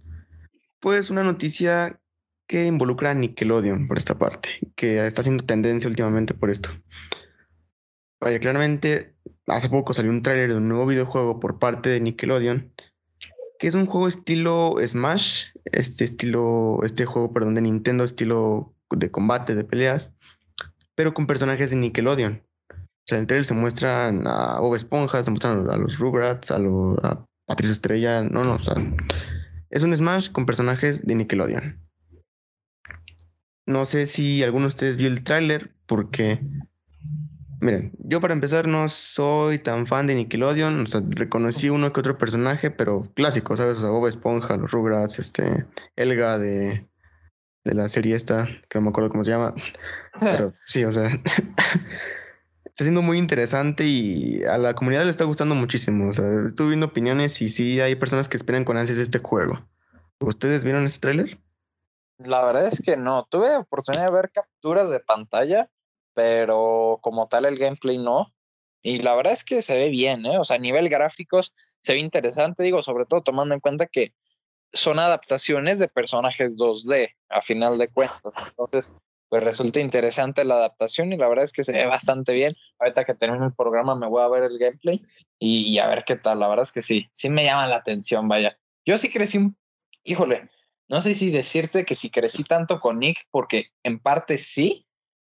pues 0.79 1.09
una 1.09 1.23
noticia 1.23 1.99
que 2.47 2.65
involucra 2.65 3.11
a 3.11 3.13
Nickelodeon 3.13 3.87
por 3.87 3.97
esta 3.97 4.17
parte, 4.17 4.49
que 4.75 5.05
está 5.05 5.21
haciendo 5.21 5.45
tendencia 5.45 5.89
últimamente 5.89 6.33
por 6.33 6.49
esto. 6.49 6.69
Vaya, 8.21 8.39
claramente 8.39 9.15
hace 9.47 9.67
poco 9.67 9.93
salió 9.93 10.11
un 10.11 10.21
tráiler 10.21 10.51
de 10.51 10.57
un 10.57 10.69
nuevo 10.69 10.85
videojuego 10.85 11.39
por 11.39 11.57
parte 11.57 11.89
de 11.89 11.99
Nickelodeon, 11.99 12.71
que 13.57 13.67
es 13.67 13.73
un 13.73 13.87
juego 13.87 14.07
estilo 14.07 14.75
Smash, 14.85 15.47
este 15.65 16.03
estilo, 16.03 16.79
este 16.83 17.05
juego, 17.05 17.33
perdón, 17.33 17.55
de 17.55 17.61
Nintendo, 17.61 18.03
estilo 18.03 18.75
de 18.91 19.09
combate, 19.09 19.55
de 19.55 19.63
peleas, 19.63 20.13
pero 20.95 21.13
con 21.13 21.25
personajes 21.25 21.71
de 21.71 21.77
Nickelodeon. 21.77 22.43
O 22.69 23.03
sea, 23.07 23.17
en 23.17 23.21
el 23.21 23.27
trailer 23.27 23.45
se 23.45 23.55
muestran 23.55 24.27
a 24.27 24.59
Bob 24.59 24.75
Esponja, 24.75 25.23
se 25.23 25.31
muestran 25.31 25.67
a 25.69 25.77
los 25.77 25.97
Rugrats, 25.97 26.51
a, 26.51 26.59
los, 26.59 26.97
Patricio 27.47 27.73
Estrella. 27.73 28.21
No, 28.21 28.43
no, 28.43 28.55
o 28.55 28.59
sea, 28.59 28.75
es 29.71 29.83
un 29.83 29.95
Smash 29.95 30.31
con 30.31 30.45
personajes 30.45 31.05
de 31.05 31.15
Nickelodeon. 31.15 31.79
No 33.65 33.85
sé 33.85 34.05
si 34.05 34.43
alguno 34.43 34.65
de 34.65 34.69
ustedes 34.69 34.97
vio 34.97 35.07
el 35.07 35.23
tráiler, 35.23 35.73
porque, 35.85 36.39
miren, 37.61 37.93
yo 37.99 38.19
para 38.19 38.33
empezar 38.33 38.67
no 38.67 38.89
soy 38.89 39.59
tan 39.59 39.87
fan 39.87 40.07
de 40.07 40.15
Nickelodeon, 40.15 40.81
o 40.81 40.87
sea, 40.87 41.01
reconocí 41.07 41.69
uno 41.69 41.93
que 41.93 41.99
otro 41.99 42.17
personaje, 42.17 42.71
pero 42.71 43.03
clásico, 43.15 43.55
¿sabes? 43.55 43.77
O 43.77 43.79
sea, 43.79 43.89
Bob 43.89 44.07
Esponja, 44.07 44.57
los 44.57 44.71
Rugrats, 44.71 45.19
este, 45.19 45.65
Elga 45.95 46.37
de, 46.37 46.87
de 47.63 47.73
la 47.73 47.87
serie 47.87 48.15
esta, 48.15 48.47
que 48.69 48.79
no 48.79 48.81
me 48.81 48.89
acuerdo 48.89 49.09
cómo 49.09 49.23
se 49.23 49.31
llama, 49.31 49.53
pero 50.19 50.51
sí, 50.67 50.83
o 50.83 50.91
sea, 50.91 51.09
está 52.71 52.83
siendo 52.85 53.01
muy 53.01 53.17
interesante 53.17 53.85
y 53.85 54.43
a 54.43 54.57
la 54.57 54.73
comunidad 54.73 55.03
le 55.03 55.11
está 55.11 55.25
gustando 55.25 55.55
muchísimo. 55.55 56.09
O 56.09 56.13
sea, 56.13 56.25
estuve 56.47 56.69
viendo 56.69 56.87
opiniones 56.87 57.41
y 57.41 57.49
sí 57.49 57.79
hay 57.79 57.95
personas 57.95 58.29
que 58.29 58.37
esperan 58.37 58.65
con 58.65 58.77
ansias 58.77 58.97
este 58.97 59.19
juego. 59.19 59.67
¿Ustedes 60.19 60.63
vieron 60.63 60.85
este 60.85 60.99
tráiler? 60.99 61.39
La 62.17 62.43
verdad 62.45 62.67
es 62.67 62.81
que 62.81 62.97
no. 62.97 63.25
Tuve 63.29 63.55
oportunidad 63.55 64.05
de 64.05 64.11
ver 64.11 64.31
capturas 64.31 64.89
de 64.89 64.99
pantalla, 64.99 65.69
pero 66.13 66.99
como 67.01 67.27
tal 67.27 67.45
el 67.45 67.57
gameplay 67.57 67.97
no. 67.97 68.33
Y 68.83 68.99
la 68.99 69.15
verdad 69.15 69.33
es 69.33 69.43
que 69.43 69.61
se 69.61 69.77
ve 69.77 69.89
bien, 69.89 70.25
¿eh? 70.25 70.39
O 70.39 70.43
sea, 70.43 70.55
a 70.55 70.59
nivel 70.59 70.89
gráficos 70.89 71.53
se 71.81 71.93
ve 71.93 71.99
interesante, 71.99 72.63
digo, 72.63 72.81
sobre 72.81 73.05
todo 73.05 73.21
tomando 73.21 73.53
en 73.53 73.61
cuenta 73.61 73.85
que 73.85 74.13
son 74.73 74.99
adaptaciones 74.99 75.79
de 75.79 75.87
personajes 75.87 76.57
2D, 76.57 77.09
a 77.29 77.41
final 77.41 77.77
de 77.77 77.89
cuentas. 77.89 78.33
Entonces, 78.47 78.91
pues 79.29 79.43
resulta 79.43 79.79
interesante 79.79 80.43
la 80.43 80.55
adaptación 80.55 81.13
y 81.13 81.17
la 81.17 81.29
verdad 81.29 81.45
es 81.45 81.53
que 81.53 81.63
se 81.63 81.71
ve 81.71 81.85
bastante 81.85 82.33
bien. 82.33 82.55
Ahorita 82.79 83.05
que 83.05 83.13
termine 83.13 83.45
el 83.45 83.53
programa 83.53 83.95
me 83.95 84.07
voy 84.07 84.21
a 84.21 84.27
ver 84.27 84.43
el 84.43 84.57
gameplay 84.57 85.01
y, 85.39 85.77
a 85.77 85.87
ver 85.87 86.03
qué 86.05 86.17
tal. 86.17 86.39
La 86.39 86.49
verdad 86.49 86.63
es 86.63 86.71
que 86.71 86.81
sí, 86.81 87.07
sí 87.11 87.29
me 87.29 87.45
llama 87.45 87.67
la 87.67 87.77
atención, 87.77 88.27
vaya. 88.27 88.57
Yo 88.85 88.97
sí 88.97 89.09
crecí 89.09 89.37
un, 89.37 89.55
híjole, 90.03 90.49
no 90.89 91.01
sé 91.01 91.13
si 91.13 91.31
decirte 91.31 91.85
que 91.85 91.95
sí 91.95 92.09
crecí 92.09 92.43
tanto 92.43 92.79
con 92.79 92.99
Nick, 92.99 93.25
porque 93.31 93.67
en 93.83 93.99
parte 93.99 94.37
sí, 94.37 94.85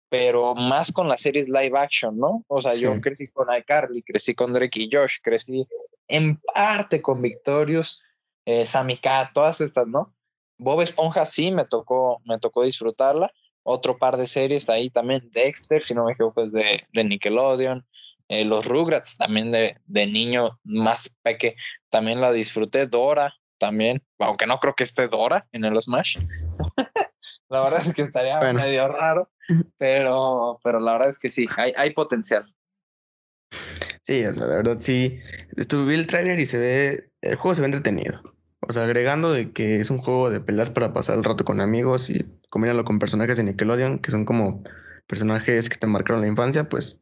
pero 0.09 0.55
más 0.55 0.91
con 0.91 1.07
las 1.07 1.21
series 1.21 1.47
live 1.49 1.77
action, 1.77 2.17
¿no? 2.17 2.43
O 2.47 2.61
sea, 2.61 2.75
yo 2.75 2.99
crecí 3.01 3.27
con 3.29 3.47
iCarly, 3.55 4.03
crecí 4.03 4.35
con 4.35 4.53
Drake 4.53 4.81
y 4.81 4.89
Josh, 4.91 5.17
crecí 5.21 5.67
en 6.07 6.39
parte 6.53 7.01
con 7.01 7.21
Victorious, 7.21 8.01
eh, 8.45 8.65
Sammy 8.65 8.97
Cat, 8.97 9.31
todas 9.33 9.61
estas, 9.61 9.87
¿no? 9.87 10.13
Bob 10.57 10.81
Esponja 10.81 11.25
sí 11.25 11.51
me 11.51 11.65
tocó, 11.65 12.21
me 12.25 12.37
tocó 12.37 12.63
disfrutarla 12.63 13.31
otro 13.67 13.97
par 13.97 14.15
de 14.15 14.27
series 14.27 14.69
ahí 14.69 14.91
también, 14.91 15.27
Dexter, 15.33 15.83
si 15.83 15.95
no 15.95 16.05
me 16.05 16.11
equivoco, 16.11 16.43
es 16.43 16.51
de, 16.51 16.83
de 16.93 17.03
Nickelodeon. 17.03 17.83
Eh, 18.27 18.45
los 18.45 18.65
Rugrats 18.65 19.17
también 19.17 19.51
de, 19.51 19.77
de, 19.87 20.07
niño 20.07 20.59
más 20.63 21.17
peque, 21.23 21.55
también 21.89 22.21
la 22.21 22.31
disfruté. 22.31 22.85
Dora 22.85 23.33
también, 23.57 24.03
aunque 24.19 24.45
no 24.45 24.59
creo 24.59 24.75
que 24.75 24.83
esté 24.83 25.07
Dora 25.07 25.47
en 25.51 25.65
el 25.65 25.81
Smash. 25.81 26.17
la 27.49 27.61
verdad 27.61 27.81
es 27.85 27.93
que 27.93 28.01
estaría 28.01 28.39
medio 28.53 28.87
raro, 28.87 29.29
pero, 29.77 30.59
pero 30.63 30.79
la 30.79 30.93
verdad 30.93 31.09
es 31.09 31.19
que 31.19 31.29
sí, 31.29 31.47
hay, 31.57 31.73
hay 31.77 31.93
potencial. 31.93 32.53
Sí, 34.03 34.23
o 34.25 34.33
sea, 34.33 34.47
la 34.47 34.57
verdad 34.57 34.77
sí. 34.79 35.19
Estuve 35.55 35.95
el 35.95 36.07
trailer 36.07 36.39
y 36.39 36.45
se 36.45 36.59
ve, 36.59 37.09
el 37.21 37.35
juego 37.35 37.55
se 37.55 37.61
ve 37.61 37.65
entretenido. 37.65 38.21
O 38.67 38.73
sea, 38.73 38.83
agregando 38.83 39.31
de 39.31 39.51
que 39.51 39.79
es 39.79 39.89
un 39.89 39.99
juego 39.99 40.29
de 40.29 40.39
peleas 40.39 40.69
para 40.69 40.93
pasar 40.93 41.17
el 41.17 41.23
rato 41.23 41.45
con 41.45 41.61
amigos 41.61 42.09
y 42.09 42.25
combinarlo 42.49 42.83
con 42.83 42.99
personajes 42.99 43.37
de 43.37 43.43
Nickelodeon, 43.43 43.99
que 43.99 44.11
son 44.11 44.25
como 44.25 44.63
personajes 45.07 45.69
que 45.69 45.77
te 45.77 45.87
marcaron 45.87 46.21
la 46.21 46.27
infancia, 46.27 46.67
pues 46.67 46.99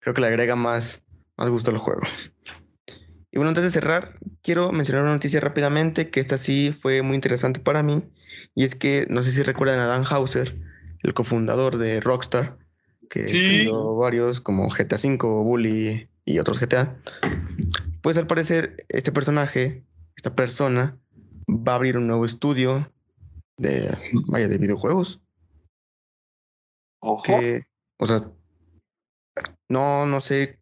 creo 0.00 0.14
que 0.14 0.20
le 0.20 0.26
agrega 0.28 0.56
más, 0.56 1.02
más 1.36 1.48
gusto 1.48 1.70
al 1.70 1.78
juego. 1.78 2.02
Y 3.30 3.36
bueno, 3.36 3.50
antes 3.50 3.64
de 3.64 3.70
cerrar, 3.70 4.18
quiero 4.42 4.72
mencionar 4.72 5.04
una 5.04 5.12
noticia 5.12 5.40
rápidamente, 5.40 6.10
que 6.10 6.20
esta 6.20 6.38
sí 6.38 6.74
fue 6.80 7.02
muy 7.02 7.14
interesante 7.14 7.60
para 7.60 7.82
mí, 7.82 8.02
y 8.54 8.64
es 8.64 8.74
que 8.74 9.06
no 9.10 9.22
sé 9.22 9.32
si 9.32 9.42
recuerdan 9.42 9.80
a 9.80 9.86
Dan 9.86 10.04
Hauser, 10.08 10.56
el 11.02 11.14
cofundador 11.14 11.76
de 11.76 12.00
Rockstar, 12.00 12.56
que 13.10 13.28
sí. 13.28 13.68
varios 13.98 14.40
como 14.40 14.68
GTA 14.68 14.96
V, 14.96 15.16
Bully 15.18 16.08
y 16.24 16.38
otros 16.38 16.58
GTA. 16.58 16.96
Pues 18.02 18.16
al 18.16 18.26
parecer 18.26 18.84
este 18.88 19.12
personaje 19.12 19.84
esta 20.16 20.34
persona 20.34 20.98
va 21.48 21.72
a 21.72 21.76
abrir 21.76 21.96
un 21.96 22.06
nuevo 22.06 22.24
estudio 22.24 22.90
de, 23.56 23.96
vaya, 24.26 24.48
de 24.48 24.58
videojuegos. 24.58 25.20
Ojo. 27.00 27.32
o 27.98 28.06
sea, 28.06 28.30
no, 29.68 30.06
no 30.06 30.20
sé 30.20 30.58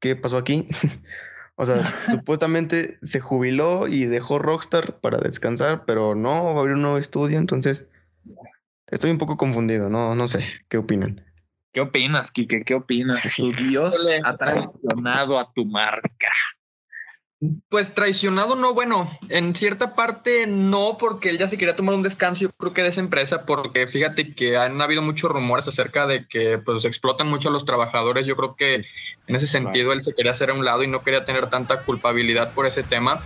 qué 0.00 0.16
pasó 0.16 0.36
aquí. 0.36 0.68
o 1.62 1.66
sea, 1.66 1.82
supuestamente 2.10 2.98
se 3.02 3.20
jubiló 3.20 3.86
y 3.86 4.06
dejó 4.06 4.40
Rockstar 4.40 4.98
para 5.00 5.18
descansar, 5.18 5.84
pero 5.86 6.16
no, 6.16 6.44
va 6.44 6.50
a 6.50 6.58
abrir 6.58 6.74
un 6.74 6.82
nuevo 6.82 6.98
estudio, 6.98 7.38
entonces 7.38 7.86
estoy 8.88 9.12
un 9.12 9.18
poco 9.18 9.36
confundido, 9.36 9.88
no, 9.88 10.16
no 10.16 10.26
sé, 10.26 10.44
¿qué 10.68 10.78
opinan? 10.78 11.24
¿Qué 11.72 11.80
opinas, 11.80 12.32
Kike? 12.32 12.62
¿Qué 12.62 12.74
opinas? 12.74 13.22
Tu 13.36 13.52
Dios 13.52 13.94
ha 14.24 14.36
traicionado 14.36 15.38
a 15.38 15.52
tu 15.52 15.64
marca. 15.64 16.32
Pues 17.68 17.92
traicionado 17.92 18.54
no, 18.54 18.72
bueno, 18.72 19.10
en 19.28 19.56
cierta 19.56 19.96
parte 19.96 20.46
no, 20.46 20.96
porque 20.96 21.28
él 21.28 21.38
ya 21.38 21.48
se 21.48 21.58
quería 21.58 21.74
tomar 21.74 21.96
un 21.96 22.04
descanso, 22.04 22.42
yo 22.42 22.50
creo 22.50 22.72
que 22.72 22.82
de 22.82 22.90
esa 22.90 23.00
empresa, 23.00 23.44
porque 23.46 23.88
fíjate 23.88 24.32
que 24.32 24.56
han 24.56 24.80
habido 24.80 25.02
muchos 25.02 25.28
rumores 25.28 25.66
acerca 25.66 26.06
de 26.06 26.28
que 26.28 26.58
pues 26.58 26.84
explotan 26.84 27.28
mucho 27.28 27.48
a 27.48 27.52
los 27.52 27.64
trabajadores, 27.64 28.28
yo 28.28 28.36
creo 28.36 28.54
que 28.54 28.84
en 29.26 29.34
ese 29.34 29.48
sentido 29.48 29.92
él 29.92 30.02
se 30.02 30.14
quería 30.14 30.30
hacer 30.30 30.50
a 30.50 30.54
un 30.54 30.64
lado 30.64 30.84
y 30.84 30.86
no 30.86 31.02
quería 31.02 31.24
tener 31.24 31.50
tanta 31.50 31.82
culpabilidad 31.82 32.54
por 32.54 32.66
ese 32.66 32.84
tema. 32.84 33.20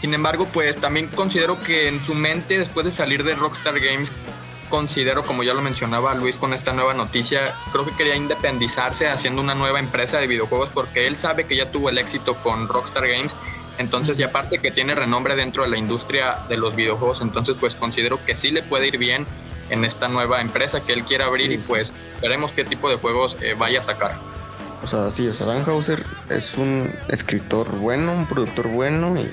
Sin 0.00 0.14
embargo, 0.14 0.48
pues 0.52 0.76
también 0.76 1.06
considero 1.06 1.60
que 1.60 1.86
en 1.86 2.02
su 2.02 2.14
mente, 2.14 2.58
después 2.58 2.84
de 2.84 2.90
salir 2.90 3.22
de 3.22 3.36
Rockstar 3.36 3.78
Games, 3.78 4.10
considero, 4.74 5.22
como 5.22 5.44
ya 5.44 5.54
lo 5.54 5.62
mencionaba 5.62 6.14
Luis 6.14 6.36
con 6.36 6.52
esta 6.52 6.72
nueva 6.72 6.94
noticia, 6.94 7.54
creo 7.70 7.84
que 7.84 7.92
quería 7.92 8.16
independizarse 8.16 9.06
haciendo 9.06 9.40
una 9.40 9.54
nueva 9.54 9.78
empresa 9.78 10.18
de 10.18 10.26
videojuegos 10.26 10.68
porque 10.74 11.06
él 11.06 11.16
sabe 11.16 11.44
que 11.44 11.54
ya 11.54 11.70
tuvo 11.70 11.90
el 11.90 11.98
éxito 11.98 12.34
con 12.42 12.66
Rockstar 12.66 13.06
Games. 13.06 13.36
Entonces, 13.78 14.18
y 14.18 14.24
aparte 14.24 14.58
que 14.58 14.72
tiene 14.72 14.96
renombre 14.96 15.36
dentro 15.36 15.62
de 15.62 15.68
la 15.68 15.78
industria 15.78 16.38
de 16.48 16.56
los 16.56 16.74
videojuegos, 16.74 17.20
entonces 17.20 17.56
pues 17.60 17.76
considero 17.76 18.18
que 18.26 18.34
sí 18.34 18.50
le 18.50 18.64
puede 18.64 18.88
ir 18.88 18.98
bien 18.98 19.28
en 19.70 19.84
esta 19.84 20.08
nueva 20.08 20.40
empresa 20.40 20.80
que 20.80 20.92
él 20.92 21.04
quiere 21.04 21.22
abrir 21.22 21.52
y 21.52 21.58
pues 21.58 21.94
veremos 22.20 22.50
qué 22.50 22.64
tipo 22.64 22.90
de 22.90 22.96
juegos 22.96 23.36
eh, 23.42 23.54
vaya 23.56 23.78
a 23.78 23.82
sacar. 23.82 24.18
O 24.82 24.88
sea, 24.88 25.08
sí, 25.08 25.28
o 25.28 25.34
sea, 25.34 25.46
Dan 25.46 25.62
Hauser 25.68 26.04
es 26.30 26.56
un 26.56 26.92
escritor 27.06 27.70
bueno, 27.76 28.12
un 28.12 28.26
productor 28.26 28.66
bueno 28.66 29.16
y 29.20 29.30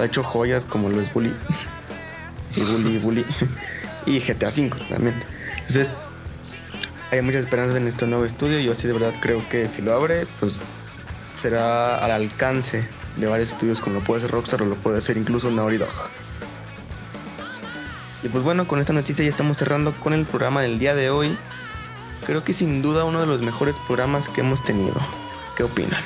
ha 0.00 0.04
hecho 0.04 0.22
joyas 0.22 0.66
como 0.66 0.88
lo 0.88 1.00
es 1.00 1.12
Bully. 1.12 1.34
Y 2.56 2.62
Bully, 2.62 2.98
Bully. 2.98 3.24
Y 4.06 4.20
GTA 4.20 4.48
V 4.48 4.70
también. 4.88 5.14
Entonces, 5.58 5.90
hay 7.10 7.22
muchas 7.22 7.44
esperanzas 7.44 7.76
en 7.76 7.88
este 7.88 8.06
nuevo 8.06 8.24
estudio. 8.24 8.60
Yo 8.60 8.74
sí 8.74 8.86
de 8.86 8.92
verdad 8.92 9.12
creo 9.20 9.42
que 9.48 9.68
si 9.68 9.82
lo 9.82 9.94
abre, 9.94 10.26
pues 10.38 10.58
será 11.40 11.98
al 11.98 12.10
alcance 12.10 12.86
de 13.16 13.26
varios 13.26 13.52
estudios 13.52 13.80
como 13.80 13.96
lo 13.98 14.04
puede 14.04 14.22
ser 14.22 14.30
Rockstar 14.30 14.62
o 14.62 14.66
lo 14.66 14.76
puede 14.76 15.00
ser 15.00 15.16
incluso 15.16 15.50
Naughty 15.50 15.78
Dog. 15.78 15.88
Y 18.22 18.28
pues 18.28 18.44
bueno, 18.44 18.68
con 18.68 18.80
esta 18.80 18.92
noticia 18.92 19.24
ya 19.24 19.30
estamos 19.30 19.56
cerrando 19.56 19.92
con 19.92 20.12
el 20.12 20.26
programa 20.26 20.62
del 20.62 20.78
día 20.78 20.94
de 20.94 21.10
hoy. 21.10 21.36
Creo 22.26 22.44
que 22.44 22.52
sin 22.52 22.82
duda 22.82 23.04
uno 23.04 23.20
de 23.20 23.26
los 23.26 23.40
mejores 23.40 23.74
programas 23.86 24.28
que 24.28 24.42
hemos 24.42 24.62
tenido. 24.62 25.00
¿Qué 25.56 25.64
opinan? 25.64 26.02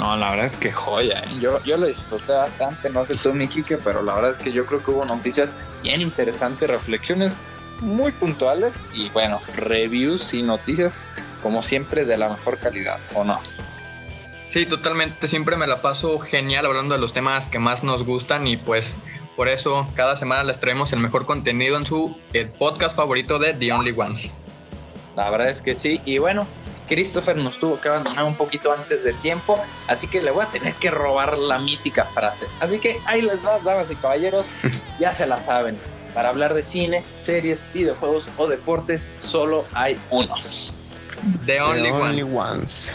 No, 0.00 0.16
la 0.16 0.30
verdad 0.30 0.46
es 0.46 0.56
que 0.56 0.72
joya. 0.72 1.18
¿eh? 1.18 1.28
Yo, 1.40 1.62
yo 1.62 1.76
lo 1.76 1.86
disfruté 1.86 2.32
bastante, 2.32 2.88
no 2.88 3.04
sé 3.04 3.16
tú, 3.16 3.34
mi 3.34 3.46
Kike, 3.46 3.76
pero 3.76 4.02
la 4.02 4.14
verdad 4.14 4.30
es 4.30 4.38
que 4.38 4.50
yo 4.50 4.64
creo 4.64 4.82
que 4.82 4.92
hubo 4.92 5.04
noticias 5.04 5.54
bien 5.82 6.00
interesantes, 6.00 6.70
reflexiones 6.70 7.36
muy 7.80 8.10
puntuales 8.12 8.78
y 8.94 9.10
bueno, 9.10 9.42
reviews 9.56 10.32
y 10.32 10.42
noticias 10.42 11.04
como 11.42 11.62
siempre 11.62 12.06
de 12.06 12.16
la 12.16 12.30
mejor 12.30 12.56
calidad, 12.56 12.98
¿o 13.14 13.24
no? 13.24 13.42
Sí, 14.48 14.64
totalmente. 14.64 15.28
Siempre 15.28 15.58
me 15.58 15.66
la 15.66 15.82
paso 15.82 16.18
genial 16.18 16.64
hablando 16.64 16.94
de 16.94 17.00
los 17.00 17.12
temas 17.12 17.46
que 17.46 17.58
más 17.58 17.84
nos 17.84 18.02
gustan 18.02 18.46
y 18.46 18.56
pues 18.56 18.94
por 19.36 19.48
eso 19.48 19.86
cada 19.96 20.16
semana 20.16 20.44
les 20.44 20.58
traemos 20.58 20.94
el 20.94 21.00
mejor 21.00 21.26
contenido 21.26 21.76
en 21.76 21.84
su 21.84 22.16
eh, 22.32 22.46
podcast 22.46 22.96
favorito 22.96 23.38
de 23.38 23.52
The 23.52 23.70
Only 23.70 23.94
Ones. 23.94 24.32
La 25.14 25.28
verdad 25.28 25.50
es 25.50 25.60
que 25.60 25.76
sí. 25.76 26.00
Y 26.06 26.16
bueno, 26.16 26.46
Christopher 26.90 27.36
nos 27.36 27.58
tuvo 27.60 27.80
que 27.80 27.88
abandonar 27.88 28.24
un 28.24 28.34
poquito 28.34 28.72
antes 28.72 29.04
de 29.04 29.12
tiempo, 29.14 29.62
así 29.86 30.08
que 30.08 30.20
le 30.20 30.32
voy 30.32 30.44
a 30.44 30.48
tener 30.48 30.74
que 30.74 30.90
robar 30.90 31.38
la 31.38 31.60
mítica 31.60 32.04
frase. 32.04 32.48
Así 32.58 32.80
que 32.80 32.98
ahí 33.06 33.22
les 33.22 33.46
va, 33.46 33.60
damas 33.60 33.92
y 33.92 33.94
caballeros, 33.94 34.48
ya 34.98 35.12
se 35.14 35.24
la 35.24 35.40
saben. 35.40 35.78
Para 36.14 36.30
hablar 36.30 36.52
de 36.52 36.64
cine, 36.64 37.04
series, 37.10 37.64
videojuegos 37.72 38.28
o 38.36 38.48
deportes, 38.48 39.12
solo 39.18 39.64
hay 39.72 39.96
unos. 40.10 40.80
The 41.46 41.60
Only, 41.60 41.82
The 41.84 41.92
only 41.92 42.22
One. 42.24 42.34
ones. 42.34 42.92